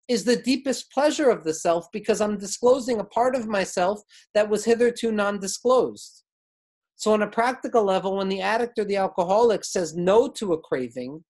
is 0.09 0.24
the 0.24 0.36
deepest 0.36 0.90
pleasure 0.90 1.30
of 1.30 1.44
the 1.44 1.55
self 1.55 1.86
because 1.92 2.20
I'm 2.20 2.38
disclosing 2.38 3.00
a 3.00 3.05
part 3.05 3.34
of 3.34 3.48
myself 3.48 4.00
that 4.34 4.48
was 4.48 4.64
hitherto 4.64 5.12
non 5.12 5.38
disclosed. 5.38 6.22
So, 6.96 7.12
on 7.12 7.22
a 7.22 7.30
practical 7.30 7.84
level, 7.84 8.16
when 8.16 8.28
the 8.28 8.40
addict 8.40 8.78
or 8.78 8.84
the 8.84 8.96
alcoholic 8.96 9.64
says 9.64 9.96
no 9.96 10.28
to 10.28 10.53
a 10.53 10.61
craving, 10.61 11.24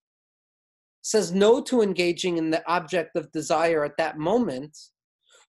says 1.02 1.32
no 1.32 1.60
to 1.62 1.82
engaging 1.82 2.38
in 2.38 2.50
the 2.50 2.62
object 2.70 3.16
of 3.16 3.32
desire 3.32 3.84
at 3.84 3.96
that 3.98 4.18
moment, 4.18 4.76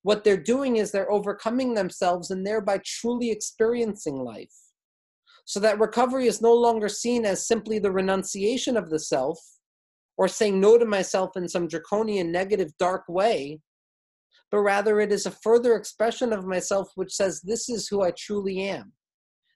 what 0.02 0.24
they're 0.24 0.38
doing 0.38 0.78
is 0.78 0.92
they're 0.92 1.12
overcoming 1.12 1.74
themselves 1.74 2.32
and 2.32 2.46
thereby 2.46 2.80
truly 2.86 3.32
experiencing 3.32 4.18
life. 4.18 4.54
So 5.46 5.60
that 5.60 5.80
recovery 5.80 6.28
is 6.28 6.42
no 6.42 6.54
longer 6.54 6.90
seen 6.90 7.26
as 7.26 7.48
simply 7.48 7.80
the 7.80 7.92
renunciation 7.92 8.78
of 8.78 8.90
the 8.90 9.00
self 9.00 9.40
or 10.18 10.28
saying 10.28 10.60
no 10.60 10.78
to 10.78 10.86
myself 10.86 11.32
in 11.36 11.48
some 11.48 11.68
draconian, 11.68 12.32
negative, 12.32 12.72
dark 12.78 13.04
way, 13.08 13.60
but 14.52 14.60
rather 14.60 15.00
it 15.00 15.12
is 15.12 15.26
a 15.26 15.32
further 15.32 15.76
expression 15.76 16.32
of 16.32 16.46
myself 16.46 16.92
which 16.96 17.12
says, 17.14 17.42
This 17.42 17.70
is 17.70 17.88
who 17.88 18.04
I 18.04 18.12
truly 18.12 18.62
am. 18.62 18.94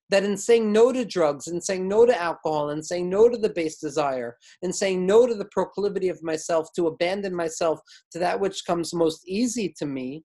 That 0.10 0.24
in 0.24 0.38
saying 0.38 0.72
no 0.72 0.92
to 0.92 1.06
drugs 1.06 1.48
and 1.48 1.64
saying 1.64 1.88
no 1.88 2.06
to 2.06 2.20
alcohol 2.20 2.70
and 2.70 2.84
saying 2.84 3.10
no 3.10 3.30
to 3.30 3.38
the 3.38 3.50
base 3.50 3.78
desire 3.78 4.38
and 4.64 4.74
saying 4.74 5.06
no 5.06 5.28
to 5.28 5.36
the 5.36 5.50
proclivity 5.52 6.10
of 6.10 6.24
myself 6.24 6.70
to 6.76 6.88
abandon 6.88 7.36
myself 7.36 7.80
to 8.12 8.20
that 8.20 8.40
which 8.40 8.66
comes 8.66 8.94
most 8.94 9.28
easy 9.28 9.74
to 9.78 9.86
me 9.86 10.24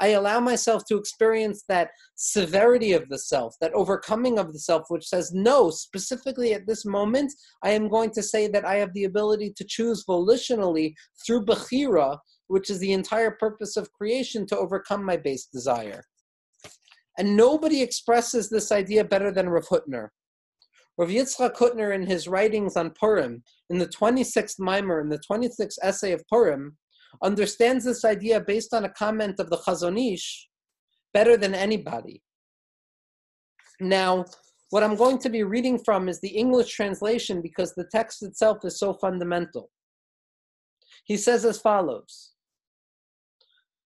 i 0.00 0.08
allow 0.08 0.40
myself 0.40 0.84
to 0.84 0.96
experience 0.96 1.64
that 1.68 1.90
severity 2.16 2.92
of 2.92 3.08
the 3.08 3.18
self 3.18 3.54
that 3.60 3.72
overcoming 3.74 4.38
of 4.38 4.52
the 4.52 4.58
self 4.58 4.84
which 4.88 5.06
says 5.06 5.32
no 5.32 5.70
specifically 5.70 6.52
at 6.52 6.66
this 6.66 6.84
moment 6.84 7.32
i 7.62 7.70
am 7.70 7.88
going 7.88 8.10
to 8.10 8.22
say 8.22 8.48
that 8.48 8.64
i 8.64 8.74
have 8.74 8.92
the 8.94 9.04
ability 9.04 9.52
to 9.56 9.64
choose 9.64 10.04
volitionally 10.08 10.92
through 11.24 11.44
bechira 11.44 12.18
which 12.48 12.68
is 12.68 12.78
the 12.80 12.92
entire 12.92 13.30
purpose 13.30 13.76
of 13.76 13.92
creation 13.92 14.44
to 14.46 14.58
overcome 14.58 15.04
my 15.04 15.16
base 15.16 15.46
desire 15.46 16.02
and 17.20 17.36
nobody 17.36 17.82
expresses 17.82 18.48
this 18.48 18.72
idea 18.72 19.04
better 19.04 19.30
than 19.30 19.48
Rav 19.48 19.68
Hutner. 19.68 20.08
Rav 20.96 21.10
Yitzchak 21.10 21.54
Hutner, 21.54 21.94
in 21.94 22.06
his 22.06 22.26
writings 22.26 22.76
on 22.76 22.92
Purim, 22.92 23.42
in 23.68 23.78
the 23.78 23.88
26th 23.88 24.58
Mimer, 24.58 25.00
in 25.00 25.10
the 25.10 25.20
26th 25.30 25.76
essay 25.82 26.12
of 26.12 26.26
Purim, 26.28 26.78
understands 27.22 27.84
this 27.84 28.04
idea 28.04 28.40
based 28.40 28.74
on 28.74 28.84
a 28.84 28.90
comment 28.90 29.38
of 29.38 29.50
the 29.50 29.58
Chazon 29.58 30.12
Ish 30.12 30.48
better 31.12 31.36
than 31.36 31.54
anybody. 31.54 32.22
Now, 33.80 34.24
what 34.70 34.82
I'm 34.82 34.94
going 34.94 35.18
to 35.18 35.30
be 35.30 35.42
reading 35.42 35.78
from 35.78 36.08
is 36.08 36.20
the 36.20 36.28
English 36.28 36.72
translation 36.72 37.42
because 37.42 37.74
the 37.74 37.88
text 37.90 38.22
itself 38.22 38.58
is 38.64 38.78
so 38.78 38.94
fundamental. 38.94 39.70
He 41.04 41.16
says 41.16 41.44
as 41.44 41.58
follows 41.58 42.32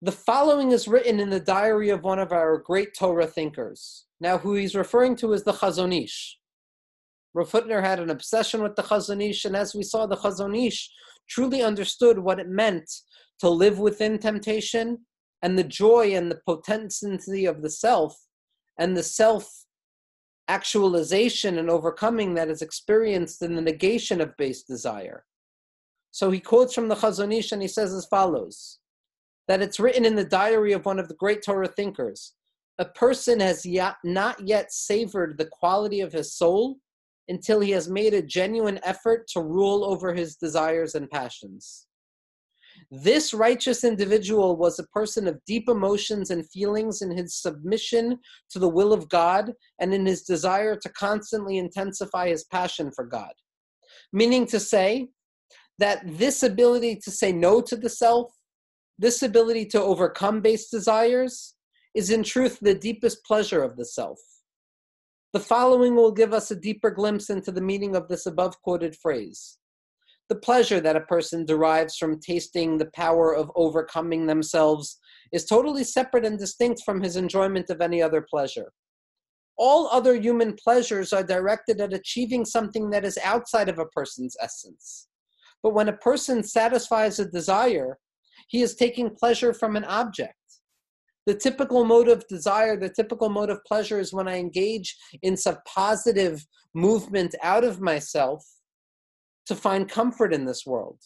the 0.04 0.10
following 0.10 0.72
is 0.72 0.88
written 0.88 1.20
in 1.20 1.30
the 1.30 1.38
diary 1.38 1.90
of 1.90 2.02
one 2.02 2.18
of 2.18 2.32
our 2.32 2.58
great 2.58 2.92
Torah 2.98 3.24
thinkers. 3.24 4.06
Now, 4.20 4.36
who 4.36 4.54
he's 4.54 4.74
referring 4.74 5.14
to 5.16 5.32
is 5.32 5.44
the 5.44 5.52
Chazon 5.52 5.96
Ish. 6.04 6.38
Rav 7.34 7.52
Hutner 7.52 7.80
had 7.80 8.00
an 8.00 8.10
obsession 8.10 8.64
with 8.64 8.74
the 8.74 8.82
Chazon 8.82 9.22
Ish, 9.22 9.44
and 9.44 9.56
as 9.56 9.76
we 9.76 9.84
saw, 9.84 10.06
the 10.06 10.16
Chazon 10.16 10.60
Ish 10.66 10.90
truly 11.32 11.62
understood 11.62 12.18
what 12.18 12.38
it 12.38 12.48
meant 12.48 12.90
to 13.38 13.48
live 13.48 13.78
within 13.78 14.18
temptation 14.18 14.98
and 15.40 15.58
the 15.58 15.64
joy 15.64 16.14
and 16.14 16.30
the 16.30 16.40
potency 16.46 17.46
of 17.46 17.62
the 17.62 17.70
self 17.70 18.16
and 18.78 18.96
the 18.96 19.02
self 19.02 19.64
actualization 20.48 21.58
and 21.58 21.70
overcoming 21.70 22.34
that 22.34 22.48
is 22.48 22.60
experienced 22.60 23.40
in 23.42 23.54
the 23.54 23.62
negation 23.62 24.20
of 24.20 24.36
base 24.36 24.62
desire. 24.62 25.24
So 26.10 26.30
he 26.30 26.40
quotes 26.40 26.74
from 26.74 26.88
the 26.88 26.94
Chazon 26.94 27.34
Ish 27.34 27.52
and 27.52 27.62
he 27.62 27.68
says 27.68 27.94
as 27.94 28.06
follows 28.06 28.78
that 29.48 29.62
it's 29.62 29.80
written 29.80 30.04
in 30.04 30.14
the 30.14 30.24
diary 30.24 30.72
of 30.72 30.84
one 30.84 30.98
of 30.98 31.08
the 31.08 31.14
great 31.14 31.42
Torah 31.42 31.68
thinkers. 31.68 32.34
A 32.78 32.84
person 32.84 33.40
has 33.40 33.64
yet, 33.64 33.94
not 34.04 34.46
yet 34.46 34.72
savored 34.72 35.38
the 35.38 35.46
quality 35.46 36.00
of 36.00 36.12
his 36.12 36.34
soul 36.34 36.76
until 37.28 37.60
he 37.60 37.70
has 37.70 37.88
made 37.88 38.14
a 38.14 38.22
genuine 38.22 38.80
effort 38.82 39.26
to 39.28 39.40
rule 39.40 39.84
over 39.84 40.12
his 40.12 40.36
desires 40.36 40.94
and 40.94 41.10
passions. 41.10 41.86
This 42.90 43.32
righteous 43.32 43.84
individual 43.84 44.56
was 44.56 44.78
a 44.78 44.86
person 44.88 45.26
of 45.26 45.42
deep 45.46 45.68
emotions 45.68 46.30
and 46.30 46.48
feelings 46.50 47.00
in 47.00 47.10
his 47.10 47.34
submission 47.34 48.18
to 48.50 48.58
the 48.58 48.68
will 48.68 48.92
of 48.92 49.08
God 49.08 49.52
and 49.80 49.94
in 49.94 50.04
his 50.04 50.22
desire 50.22 50.76
to 50.76 50.88
constantly 50.90 51.58
intensify 51.58 52.28
his 52.28 52.44
passion 52.44 52.90
for 52.94 53.06
God. 53.06 53.32
Meaning 54.12 54.46
to 54.46 54.60
say 54.60 55.08
that 55.78 56.02
this 56.04 56.42
ability 56.42 56.96
to 56.96 57.10
say 57.10 57.32
no 57.32 57.60
to 57.62 57.76
the 57.76 57.88
self, 57.88 58.30
this 58.98 59.22
ability 59.22 59.66
to 59.66 59.82
overcome 59.82 60.40
base 60.40 60.68
desires 60.68 61.54
is 61.94 62.10
in 62.10 62.22
truth 62.22 62.58
the 62.60 62.74
deepest 62.74 63.24
pleasure 63.24 63.62
of 63.62 63.76
the 63.76 63.84
self. 63.84 64.18
The 65.32 65.40
following 65.40 65.96
will 65.96 66.12
give 66.12 66.34
us 66.34 66.50
a 66.50 66.56
deeper 66.56 66.90
glimpse 66.90 67.30
into 67.30 67.50
the 67.50 67.62
meaning 67.62 67.96
of 67.96 68.06
this 68.06 68.26
above 68.26 68.60
quoted 68.60 68.94
phrase. 68.94 69.56
The 70.28 70.36
pleasure 70.36 70.78
that 70.80 70.96
a 70.96 71.00
person 71.00 71.46
derives 71.46 71.96
from 71.96 72.20
tasting 72.20 72.76
the 72.76 72.90
power 72.94 73.34
of 73.34 73.50
overcoming 73.56 74.26
themselves 74.26 74.98
is 75.32 75.46
totally 75.46 75.84
separate 75.84 76.26
and 76.26 76.38
distinct 76.38 76.82
from 76.84 77.00
his 77.00 77.16
enjoyment 77.16 77.70
of 77.70 77.80
any 77.80 78.02
other 78.02 78.26
pleasure. 78.28 78.72
All 79.56 79.88
other 79.88 80.14
human 80.14 80.54
pleasures 80.54 81.14
are 81.14 81.24
directed 81.24 81.80
at 81.80 81.94
achieving 81.94 82.44
something 82.44 82.90
that 82.90 83.04
is 83.04 83.18
outside 83.24 83.70
of 83.70 83.78
a 83.78 83.86
person's 83.86 84.36
essence. 84.38 85.08
But 85.62 85.72
when 85.72 85.88
a 85.88 85.96
person 85.96 86.42
satisfies 86.42 87.18
a 87.18 87.24
desire, 87.24 87.98
he 88.48 88.60
is 88.60 88.74
taking 88.74 89.14
pleasure 89.14 89.54
from 89.54 89.76
an 89.76 89.84
object. 89.84 90.34
The 91.26 91.34
typical 91.34 91.84
mode 91.84 92.08
of 92.08 92.26
desire, 92.28 92.76
the 92.76 92.88
typical 92.88 93.28
mode 93.28 93.50
of 93.50 93.64
pleasure 93.64 94.00
is 94.00 94.12
when 94.12 94.28
I 94.28 94.38
engage 94.38 94.96
in 95.22 95.36
some 95.36 95.58
positive 95.66 96.44
movement 96.74 97.34
out 97.42 97.64
of 97.64 97.80
myself 97.80 98.44
to 99.46 99.54
find 99.54 99.88
comfort 99.88 100.32
in 100.32 100.44
this 100.44 100.66
world. 100.66 100.98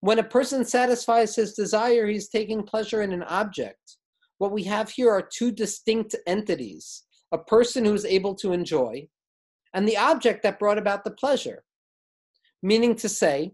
When 0.00 0.18
a 0.18 0.24
person 0.24 0.64
satisfies 0.64 1.36
his 1.36 1.52
desire, 1.52 2.06
he's 2.06 2.28
taking 2.28 2.64
pleasure 2.64 3.02
in 3.02 3.12
an 3.12 3.22
object. 3.24 3.96
What 4.38 4.50
we 4.50 4.64
have 4.64 4.90
here 4.90 5.10
are 5.10 5.22
two 5.22 5.52
distinct 5.52 6.16
entities 6.26 7.04
a 7.30 7.38
person 7.38 7.82
who's 7.82 8.04
able 8.04 8.34
to 8.34 8.52
enjoy, 8.52 9.08
and 9.72 9.88
the 9.88 9.96
object 9.96 10.42
that 10.42 10.58
brought 10.58 10.76
about 10.76 11.02
the 11.02 11.10
pleasure. 11.10 11.64
Meaning 12.62 12.94
to 12.96 13.08
say, 13.08 13.52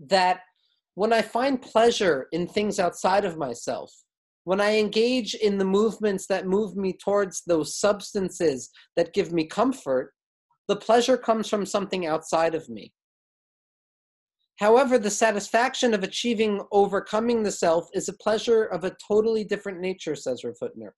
that 0.00 0.40
when 0.94 1.12
I 1.12 1.22
find 1.22 1.60
pleasure 1.60 2.28
in 2.32 2.46
things 2.46 2.78
outside 2.78 3.24
of 3.24 3.36
myself, 3.36 3.92
when 4.44 4.60
I 4.60 4.78
engage 4.78 5.34
in 5.34 5.58
the 5.58 5.64
movements 5.64 6.26
that 6.26 6.46
move 6.46 6.76
me 6.76 6.92
towards 6.92 7.42
those 7.46 7.78
substances 7.78 8.70
that 8.96 9.14
give 9.14 9.32
me 9.32 9.46
comfort, 9.46 10.12
the 10.68 10.76
pleasure 10.76 11.16
comes 11.16 11.48
from 11.48 11.66
something 11.66 12.06
outside 12.06 12.54
of 12.54 12.68
me. 12.68 12.92
However, 14.60 14.98
the 14.98 15.10
satisfaction 15.10 15.94
of 15.94 16.04
achieving 16.04 16.62
overcoming 16.70 17.42
the 17.42 17.50
self 17.50 17.88
is 17.92 18.08
a 18.08 18.16
pleasure 18.18 18.64
of 18.64 18.84
a 18.84 18.96
totally 19.08 19.42
different 19.44 19.80
nature, 19.80 20.14
says 20.14 20.44
Rav 20.44 20.54
Hutner. 20.62 20.90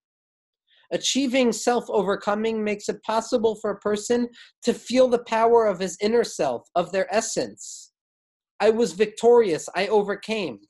Achieving 0.92 1.52
self 1.52 1.88
overcoming 1.88 2.62
makes 2.62 2.88
it 2.88 3.02
possible 3.02 3.56
for 3.56 3.70
a 3.70 3.80
person 3.80 4.28
to 4.62 4.74
feel 4.74 5.08
the 5.08 5.24
power 5.24 5.66
of 5.66 5.80
his 5.80 5.96
inner 6.00 6.22
self, 6.22 6.68
of 6.74 6.92
their 6.92 7.12
essence. 7.12 7.85
I 8.60 8.70
was 8.70 8.92
victorious, 8.92 9.68
I 9.74 9.86
overcame. 9.88 10.60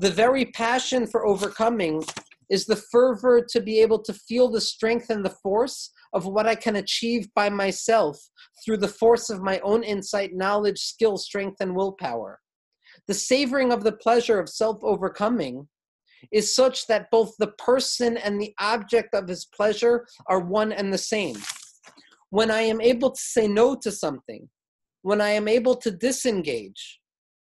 The 0.00 0.10
very 0.10 0.46
passion 0.46 1.06
for 1.06 1.26
overcoming 1.26 2.02
is 2.48 2.64
the 2.64 2.76
fervor 2.76 3.44
to 3.50 3.60
be 3.60 3.80
able 3.80 3.98
to 4.02 4.12
feel 4.12 4.48
the 4.48 4.60
strength 4.60 5.10
and 5.10 5.24
the 5.24 5.36
force 5.42 5.90
of 6.12 6.26
what 6.26 6.46
I 6.46 6.54
can 6.54 6.76
achieve 6.76 7.28
by 7.34 7.50
myself 7.50 8.18
through 8.64 8.78
the 8.78 8.88
force 8.88 9.30
of 9.30 9.42
my 9.42 9.58
own 9.60 9.82
insight, 9.82 10.34
knowledge, 10.34 10.78
skill, 10.78 11.16
strength, 11.16 11.56
and 11.60 11.74
willpower. 11.74 12.40
The 13.08 13.14
savoring 13.14 13.72
of 13.72 13.84
the 13.84 13.92
pleasure 13.92 14.38
of 14.38 14.48
self 14.48 14.78
overcoming 14.82 15.68
is 16.32 16.54
such 16.54 16.86
that 16.86 17.10
both 17.10 17.34
the 17.38 17.52
person 17.58 18.16
and 18.16 18.40
the 18.40 18.54
object 18.58 19.14
of 19.14 19.28
his 19.28 19.44
pleasure 19.44 20.06
are 20.26 20.40
one 20.40 20.72
and 20.72 20.92
the 20.92 20.98
same. 20.98 21.36
When 22.30 22.50
I 22.50 22.62
am 22.62 22.80
able 22.80 23.10
to 23.10 23.20
say 23.20 23.46
no 23.46 23.74
to 23.76 23.92
something, 23.92 24.48
when 25.06 25.20
I 25.20 25.30
am 25.30 25.46
able 25.46 25.76
to 25.76 25.92
disengage, 25.92 26.98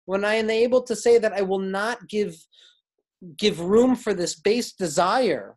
when 0.05 0.25
I 0.25 0.35
am 0.35 0.49
able 0.49 0.81
to 0.85 0.95
say 0.95 1.19
that 1.19 1.33
I 1.33 1.43
will 1.43 1.59
not 1.59 2.09
give 2.09 2.37
give 3.37 3.59
room 3.59 3.97
for 3.97 4.15
this 4.15 4.39
base 4.39 4.71
desire, 4.75 5.57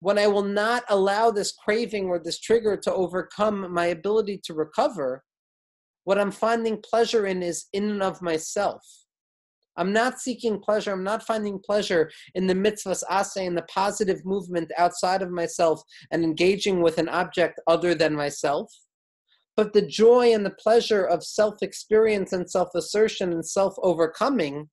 when 0.00 0.18
I 0.18 0.28
will 0.28 0.48
not 0.64 0.84
allow 0.88 1.30
this 1.30 1.52
craving 1.52 2.06
or 2.06 2.18
this 2.18 2.40
trigger 2.40 2.74
to 2.78 2.94
overcome 2.94 3.70
my 3.70 3.84
ability 3.88 4.40
to 4.44 4.54
recover, 4.54 5.24
what 6.04 6.18
I'm 6.18 6.30
finding 6.30 6.80
pleasure 6.80 7.26
in 7.26 7.42
is 7.42 7.66
in 7.74 7.90
and 7.90 8.02
of 8.02 8.22
myself. 8.22 8.82
I'm 9.76 9.92
not 9.92 10.18
seeking 10.18 10.58
pleasure. 10.58 10.92
I'm 10.92 11.04
not 11.04 11.26
finding 11.26 11.58
pleasure 11.58 12.10
in 12.34 12.46
the 12.46 12.54
mitzvahs 12.54 13.02
ase 13.10 13.36
in 13.36 13.54
the 13.54 13.68
positive 13.80 14.24
movement 14.24 14.72
outside 14.78 15.20
of 15.20 15.30
myself 15.30 15.82
and 16.10 16.24
engaging 16.24 16.80
with 16.80 16.96
an 16.96 17.10
object 17.10 17.60
other 17.66 17.94
than 17.94 18.14
myself. 18.14 18.72
But 19.56 19.72
the 19.72 19.86
joy 19.86 20.34
and 20.34 20.44
the 20.44 20.50
pleasure 20.50 21.04
of 21.04 21.24
self 21.24 21.62
experience 21.62 22.32
and 22.32 22.48
self 22.50 22.68
assertion 22.74 23.32
and 23.32 23.46
self 23.46 23.74
overcoming 23.82 24.68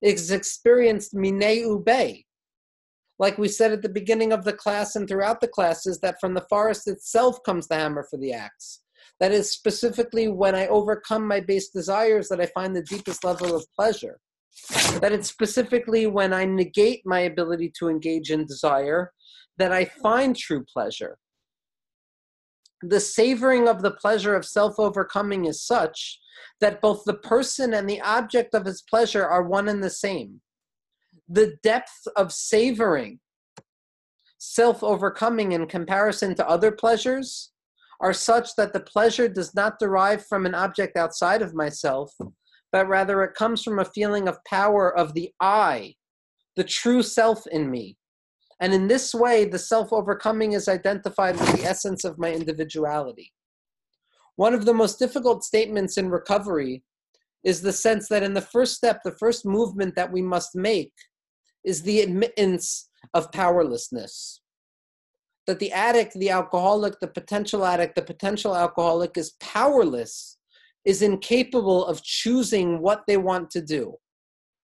is 0.00 0.30
experienced 0.30 1.14
minei 1.14 1.60
ube. 1.60 2.22
Like 3.18 3.36
we 3.36 3.48
said 3.48 3.72
at 3.72 3.82
the 3.82 3.88
beginning 3.88 4.32
of 4.32 4.44
the 4.44 4.52
class 4.52 4.94
and 4.94 5.08
throughout 5.08 5.40
the 5.40 5.48
classes, 5.48 5.98
that 6.00 6.20
from 6.20 6.34
the 6.34 6.46
forest 6.48 6.86
itself 6.86 7.42
comes 7.44 7.66
the 7.66 7.74
hammer 7.74 8.06
for 8.08 8.16
the 8.16 8.32
axe. 8.32 8.80
That 9.18 9.32
is 9.32 9.50
specifically 9.50 10.28
when 10.28 10.54
I 10.54 10.68
overcome 10.68 11.26
my 11.26 11.40
base 11.40 11.70
desires 11.70 12.28
that 12.28 12.40
I 12.40 12.46
find 12.46 12.76
the 12.76 12.82
deepest 12.82 13.24
level 13.24 13.56
of 13.56 13.66
pleasure. 13.74 14.20
That 15.00 15.12
it's 15.12 15.28
specifically 15.28 16.06
when 16.06 16.32
I 16.32 16.44
negate 16.44 17.02
my 17.04 17.20
ability 17.20 17.72
to 17.78 17.88
engage 17.88 18.30
in 18.30 18.46
desire 18.46 19.12
that 19.56 19.72
I 19.72 19.86
find 19.86 20.36
true 20.36 20.64
pleasure. 20.72 21.18
The 22.82 23.00
savoring 23.00 23.66
of 23.66 23.82
the 23.82 23.90
pleasure 23.90 24.34
of 24.34 24.46
self 24.46 24.78
overcoming 24.78 25.46
is 25.46 25.62
such 25.62 26.20
that 26.60 26.80
both 26.80 27.04
the 27.04 27.14
person 27.14 27.74
and 27.74 27.88
the 27.88 28.00
object 28.00 28.54
of 28.54 28.64
his 28.64 28.82
pleasure 28.82 29.26
are 29.26 29.42
one 29.42 29.68
and 29.68 29.82
the 29.82 29.90
same. 29.90 30.40
The 31.28 31.56
depth 31.62 32.06
of 32.16 32.32
savoring, 32.32 33.20
self 34.38 34.82
overcoming 34.82 35.52
in 35.52 35.66
comparison 35.66 36.34
to 36.36 36.48
other 36.48 36.70
pleasures, 36.70 37.52
are 38.00 38.12
such 38.12 38.54
that 38.56 38.72
the 38.72 38.80
pleasure 38.80 39.28
does 39.28 39.54
not 39.54 39.78
derive 39.78 40.24
from 40.26 40.46
an 40.46 40.54
object 40.54 40.96
outside 40.96 41.42
of 41.42 41.54
myself, 41.54 42.14
but 42.70 42.86
rather 42.86 43.24
it 43.24 43.34
comes 43.34 43.62
from 43.62 43.80
a 43.80 43.84
feeling 43.84 44.28
of 44.28 44.42
power 44.44 44.96
of 44.96 45.14
the 45.14 45.32
I, 45.40 45.94
the 46.54 46.64
true 46.64 47.02
self 47.02 47.46
in 47.48 47.70
me. 47.70 47.96
And 48.60 48.74
in 48.74 48.88
this 48.88 49.14
way, 49.14 49.44
the 49.44 49.58
self 49.58 49.92
overcoming 49.92 50.52
is 50.52 50.68
identified 50.68 51.38
with 51.38 51.52
the 51.56 51.64
essence 51.64 52.04
of 52.04 52.18
my 52.18 52.32
individuality. 52.32 53.32
One 54.36 54.54
of 54.54 54.64
the 54.64 54.74
most 54.74 54.98
difficult 54.98 55.44
statements 55.44 55.96
in 55.96 56.10
recovery 56.10 56.82
is 57.44 57.60
the 57.60 57.72
sense 57.72 58.08
that 58.08 58.22
in 58.22 58.34
the 58.34 58.40
first 58.40 58.74
step, 58.74 59.00
the 59.04 59.16
first 59.18 59.46
movement 59.46 59.94
that 59.94 60.12
we 60.12 60.22
must 60.22 60.54
make 60.54 60.92
is 61.64 61.82
the 61.82 62.00
admittance 62.00 62.88
of 63.14 63.32
powerlessness. 63.32 64.40
That 65.46 65.58
the 65.60 65.72
addict, 65.72 66.14
the 66.14 66.30
alcoholic, 66.30 67.00
the 67.00 67.08
potential 67.08 67.64
addict, 67.64 67.94
the 67.94 68.02
potential 68.02 68.56
alcoholic 68.56 69.16
is 69.16 69.34
powerless, 69.40 70.36
is 70.84 71.02
incapable 71.02 71.86
of 71.86 72.02
choosing 72.02 72.80
what 72.80 73.04
they 73.06 73.16
want 73.16 73.50
to 73.50 73.60
do. 73.60 73.96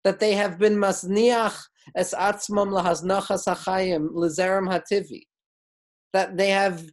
That 0.04 0.20
they 0.20 0.34
have 0.34 0.58
been 0.58 0.76
masniach 0.76 1.58
es 1.96 2.14
atzmam 2.14 2.70
lahaznachas 2.70 3.48
hachayim 3.48 4.10
lezerem 4.12 4.68
hativi. 4.68 5.24
That 6.14 6.38
they 6.38 6.50
have 6.50 6.84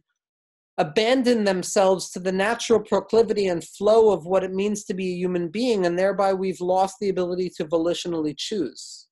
abandon 0.77 1.43
themselves 1.43 2.11
to 2.11 2.19
the 2.19 2.31
natural 2.31 2.79
proclivity 2.79 3.47
and 3.47 3.63
flow 3.63 4.11
of 4.11 4.25
what 4.25 4.43
it 4.43 4.53
means 4.53 4.83
to 4.85 4.93
be 4.93 5.13
a 5.13 5.17
human 5.17 5.49
being, 5.49 5.85
and 5.85 5.97
thereby 5.97 6.33
we've 6.33 6.61
lost 6.61 6.97
the 6.99 7.09
ability 7.09 7.49
to 7.57 7.65
volitionally 7.65 8.35
choose. 8.37 9.07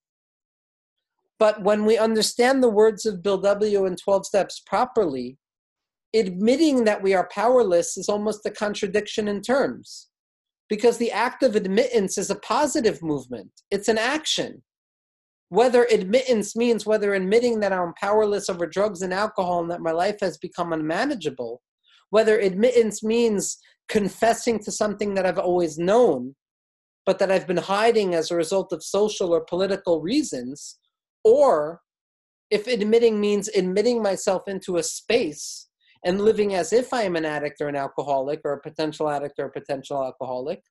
But 1.40 1.64
when 1.64 1.86
we 1.86 1.98
understand 1.98 2.62
the 2.62 2.70
words 2.70 3.06
of 3.06 3.24
Bill 3.24 3.40
W. 3.40 3.86
in 3.86 3.96
12 3.96 4.26
Steps 4.26 4.62
properly, 4.66 5.38
admitting 6.14 6.86
that 6.86 7.02
we 7.02 7.14
are 7.14 7.28
powerless 7.34 7.98
is 7.98 8.08
almost 8.08 8.46
a 8.46 8.52
contradiction 8.52 9.28
in 9.28 9.42
terms. 9.42 10.08
Because 10.70 10.98
the 10.98 11.12
act 11.12 11.44
of 11.44 11.56
admittance 11.56 12.18
is 12.18 12.30
a 12.30 12.36
positive 12.36 13.02
movement, 13.04 13.52
it's 13.72 13.88
an 13.88 13.98
action. 13.98 14.64
Whether 15.50 15.86
admittance 15.92 16.56
means 16.56 16.86
whether 16.86 17.14
admitting 17.14 17.60
that 17.60 17.72
I'm 17.72 17.94
powerless 18.02 18.50
over 18.50 18.66
drugs 18.66 19.04
and 19.04 19.14
alcohol 19.14 19.62
and 19.62 19.70
that 19.70 19.82
my 19.82 19.92
life 19.92 20.18
has 20.22 20.38
become 20.38 20.74
unmanageable, 20.74 21.62
whether 22.10 22.40
admittance 22.40 23.04
means 23.04 23.58
confessing 23.88 24.58
to 24.64 24.72
something 24.72 25.14
that 25.14 25.26
I've 25.26 25.38
always 25.38 25.78
known, 25.78 26.36
but 27.06 27.20
that 27.20 27.32
I've 27.32 27.46
been 27.46 27.58
hiding 27.58 28.16
as 28.16 28.32
a 28.32 28.36
result 28.36 28.74
of 28.74 28.84
social 28.84 29.34
or 29.34 29.42
political 29.42 30.02
reasons, 30.02 30.80
or 31.24 31.82
if 32.50 32.68
admitting 32.68 33.20
means 33.20 33.48
admitting 33.50 34.02
myself 34.02 34.48
into 34.48 34.78
a 34.78 34.84
space 34.84 35.68
and 36.06 36.22
living 36.22 36.54
as 36.56 36.72
if 36.72 36.94
I 36.94 37.04
am 37.04 37.16
an 37.16 37.26
addict 37.26 37.60
or 37.60 37.68
an 37.68 37.76
alcoholic 37.76 38.42
or 38.46 38.54
a 38.54 38.62
potential 38.62 39.10
addict 39.10 39.40
or 39.40 39.46
a 39.46 39.52
potential 39.52 40.02
alcoholic, 40.02 40.62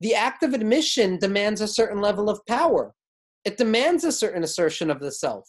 the 0.00 0.14
act 0.14 0.42
of 0.42 0.54
admission 0.54 1.18
demands 1.18 1.60
a 1.60 1.68
certain 1.68 2.00
level 2.00 2.28
of 2.28 2.44
power 2.46 2.94
it 3.44 3.56
demands 3.56 4.04
a 4.04 4.12
certain 4.12 4.44
assertion 4.44 4.90
of 4.90 5.00
the 5.00 5.12
self. 5.12 5.48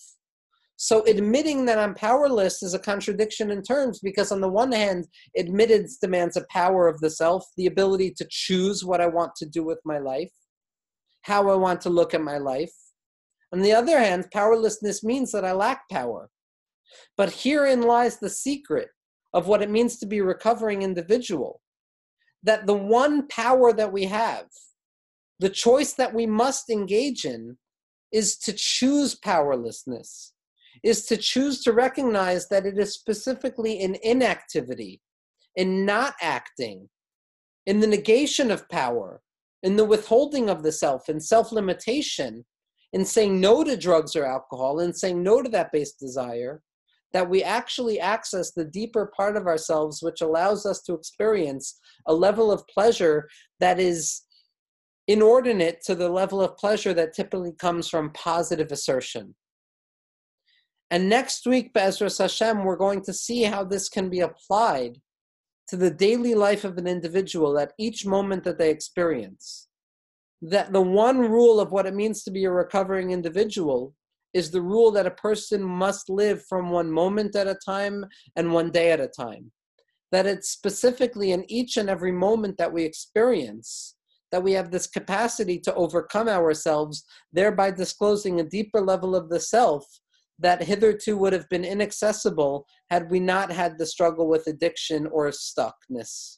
So 0.78 1.04
admitting 1.06 1.66
that 1.66 1.78
I'm 1.78 1.94
powerless 1.94 2.64
is 2.64 2.74
a 2.74 2.80
contradiction 2.80 3.52
in 3.52 3.62
terms 3.62 4.00
because 4.00 4.32
on 4.32 4.42
the 4.42 4.50
one 4.50 4.72
hand, 4.72 5.08
admittance 5.38 5.98
demands 5.98 6.38
a 6.38 6.46
power 6.50 6.88
of 6.88 7.00
the 7.02 7.10
self, 7.10 7.46
the 7.58 7.68
ability 7.68 8.12
to 8.18 8.26
choose 8.30 8.84
what 8.84 9.02
I 9.02 9.08
want 9.08 9.36
to 9.36 9.46
do 9.46 9.64
with 9.64 9.80
my 9.86 10.00
life, 10.00 10.32
how 11.22 11.50
I 11.50 11.56
want 11.56 11.82
to 11.82 11.90
look 11.90 12.14
at 12.14 12.22
my 12.22 12.38
life. 12.38 12.74
On 13.54 13.62
the 13.62 13.74
other 13.74 14.00
hand, 14.00 14.32
powerlessness 14.34 15.04
means 15.04 15.32
that 15.34 15.46
I 15.46 15.52
lack 15.52 15.88
power. 15.90 16.30
But 17.18 17.32
herein 17.32 17.82
lies 17.82 18.18
the 18.18 18.30
secret 18.30 18.90
of 19.34 19.48
what 19.48 19.62
it 19.62 19.70
means 19.70 19.98
to 19.98 20.06
be 20.06 20.20
a 20.20 20.24
recovering 20.24 20.82
individual. 20.82 21.62
That 22.44 22.66
the 22.66 22.74
one 22.74 23.28
power 23.28 23.72
that 23.74 23.92
we 23.92 24.06
have, 24.06 24.46
the 25.40 25.50
choice 25.50 25.94
that 25.94 26.14
we 26.14 26.26
must 26.26 26.70
engage 26.70 27.26
in, 27.26 27.58
is 28.12 28.38
to 28.40 28.54
choose 28.54 29.16
powerlessness, 29.16 30.34
is 30.84 31.06
to 31.06 31.18
choose 31.18 31.64
to 31.64 31.72
recognize 31.72 32.48
that 32.50 32.66
it 32.66 32.78
is 32.78 32.94
specifically 32.94 33.80
in 33.80 33.98
inactivity, 34.04 35.02
in 35.56 35.86
not 35.86 36.16
acting, 36.22 36.90
in 37.66 37.80
the 37.80 37.88
negation 37.88 38.52
of 38.52 38.68
power, 38.70 39.22
in 39.64 39.76
the 39.76 39.86
withholding 39.86 40.50
of 40.50 40.64
the 40.64 40.72
self, 40.72 41.08
in 41.08 41.20
self 41.20 41.52
limitation, 41.52 42.46
in 42.94 43.06
saying 43.06 43.40
no 43.40 43.64
to 43.64 43.78
drugs 43.78 44.16
or 44.16 44.26
alcohol, 44.26 44.80
in 44.80 44.94
saying 44.94 45.22
no 45.22 45.42
to 45.42 45.50
that 45.50 45.72
base 45.72 45.94
desire, 45.94 46.62
that 47.14 47.30
we 47.30 47.44
actually 47.44 48.00
access 48.00 48.52
the 48.52 48.66
deeper 48.66 49.12
part 49.16 49.36
of 49.36 49.48
ourselves, 49.48 50.02
which 50.02 50.22
allows 50.22 50.66
us 50.66 50.82
to 50.84 50.94
experience 50.94 51.80
a 52.08 52.14
level 52.14 52.52
of 52.52 52.68
pleasure 52.68 53.28
that 53.60 53.80
is 53.80 54.22
inordinate 55.08 55.82
to 55.84 55.96
the 55.96 56.10
level 56.10 56.42
of 56.42 56.56
pleasure 56.58 56.94
that 56.94 57.14
typically 57.14 57.52
comes 57.52 57.90
from 57.90 58.12
positive 58.12 58.72
assertion. 58.72 59.36
And 60.90 61.10
next 61.10 61.46
week, 61.46 61.74
Be'ezras 61.74 62.18
Hashem, 62.18 62.64
we're 62.64 62.76
going 62.76 63.02
to 63.04 63.14
see 63.14 63.44
how 63.44 63.64
this 63.64 63.90
can 63.90 64.10
be 64.10 64.20
applied 64.20 65.00
to 65.68 65.78
the 65.78 65.92
daily 65.92 66.36
life 66.36 66.64
of 66.64 66.78
an 66.78 66.88
individual 66.88 67.58
at 67.58 67.74
each 67.78 68.06
moment 68.06 68.44
that 68.44 68.58
they 68.58 68.70
experience. 68.70 69.68
that 70.42 70.74
the 70.74 70.82
one 70.82 71.20
rule 71.20 71.60
of 71.60 71.72
what 71.72 71.86
it 71.86 71.94
means 71.94 72.24
to 72.24 72.32
be 72.32 72.46
a 72.46 72.52
recovering 72.52 73.12
individual 73.12 73.94
is 74.34 74.52
the 74.52 74.62
rule 74.62 74.92
that 74.92 75.06
a 75.06 75.12
person 75.12 75.64
must 75.64 76.10
live 76.10 76.44
from 76.48 76.70
one 76.70 76.92
moment 76.92 77.36
at 77.36 77.48
a 77.48 77.58
time 77.66 78.06
and 78.36 78.54
one 78.54 78.72
day 78.72 78.92
at 78.92 79.00
a 79.00 79.08
time. 79.08 79.52
That 80.12 80.26
it's 80.26 80.50
specifically 80.50 81.32
in 81.32 81.50
each 81.50 81.78
and 81.78 81.90
every 81.90 82.12
moment 82.12 82.58
that 82.58 82.74
we 82.74 82.84
experience 82.84 83.96
that 84.32 84.44
we 84.44 84.54
have 84.54 84.72
this 84.72 84.88
capacity 84.88 85.60
to 85.60 85.74
overcome 85.76 86.30
ourselves, 86.30 87.04
thereby 87.34 87.70
disclosing 87.70 88.40
a 88.40 88.46
deeper 88.46 88.82
level 88.82 89.16
of 89.16 89.30
the 89.30 89.40
self 89.40 89.86
that 90.40 90.64
hitherto 90.64 91.18
would 91.18 91.34
have 91.34 91.48
been 91.50 91.66
inaccessible 91.66 92.66
had 92.90 93.12
we 93.12 93.20
not 93.20 93.52
had 93.52 93.78
the 93.78 93.86
struggle 93.86 94.28
with 94.28 94.48
addiction 94.48 95.06
or 95.08 95.30
stuckness. 95.30 96.38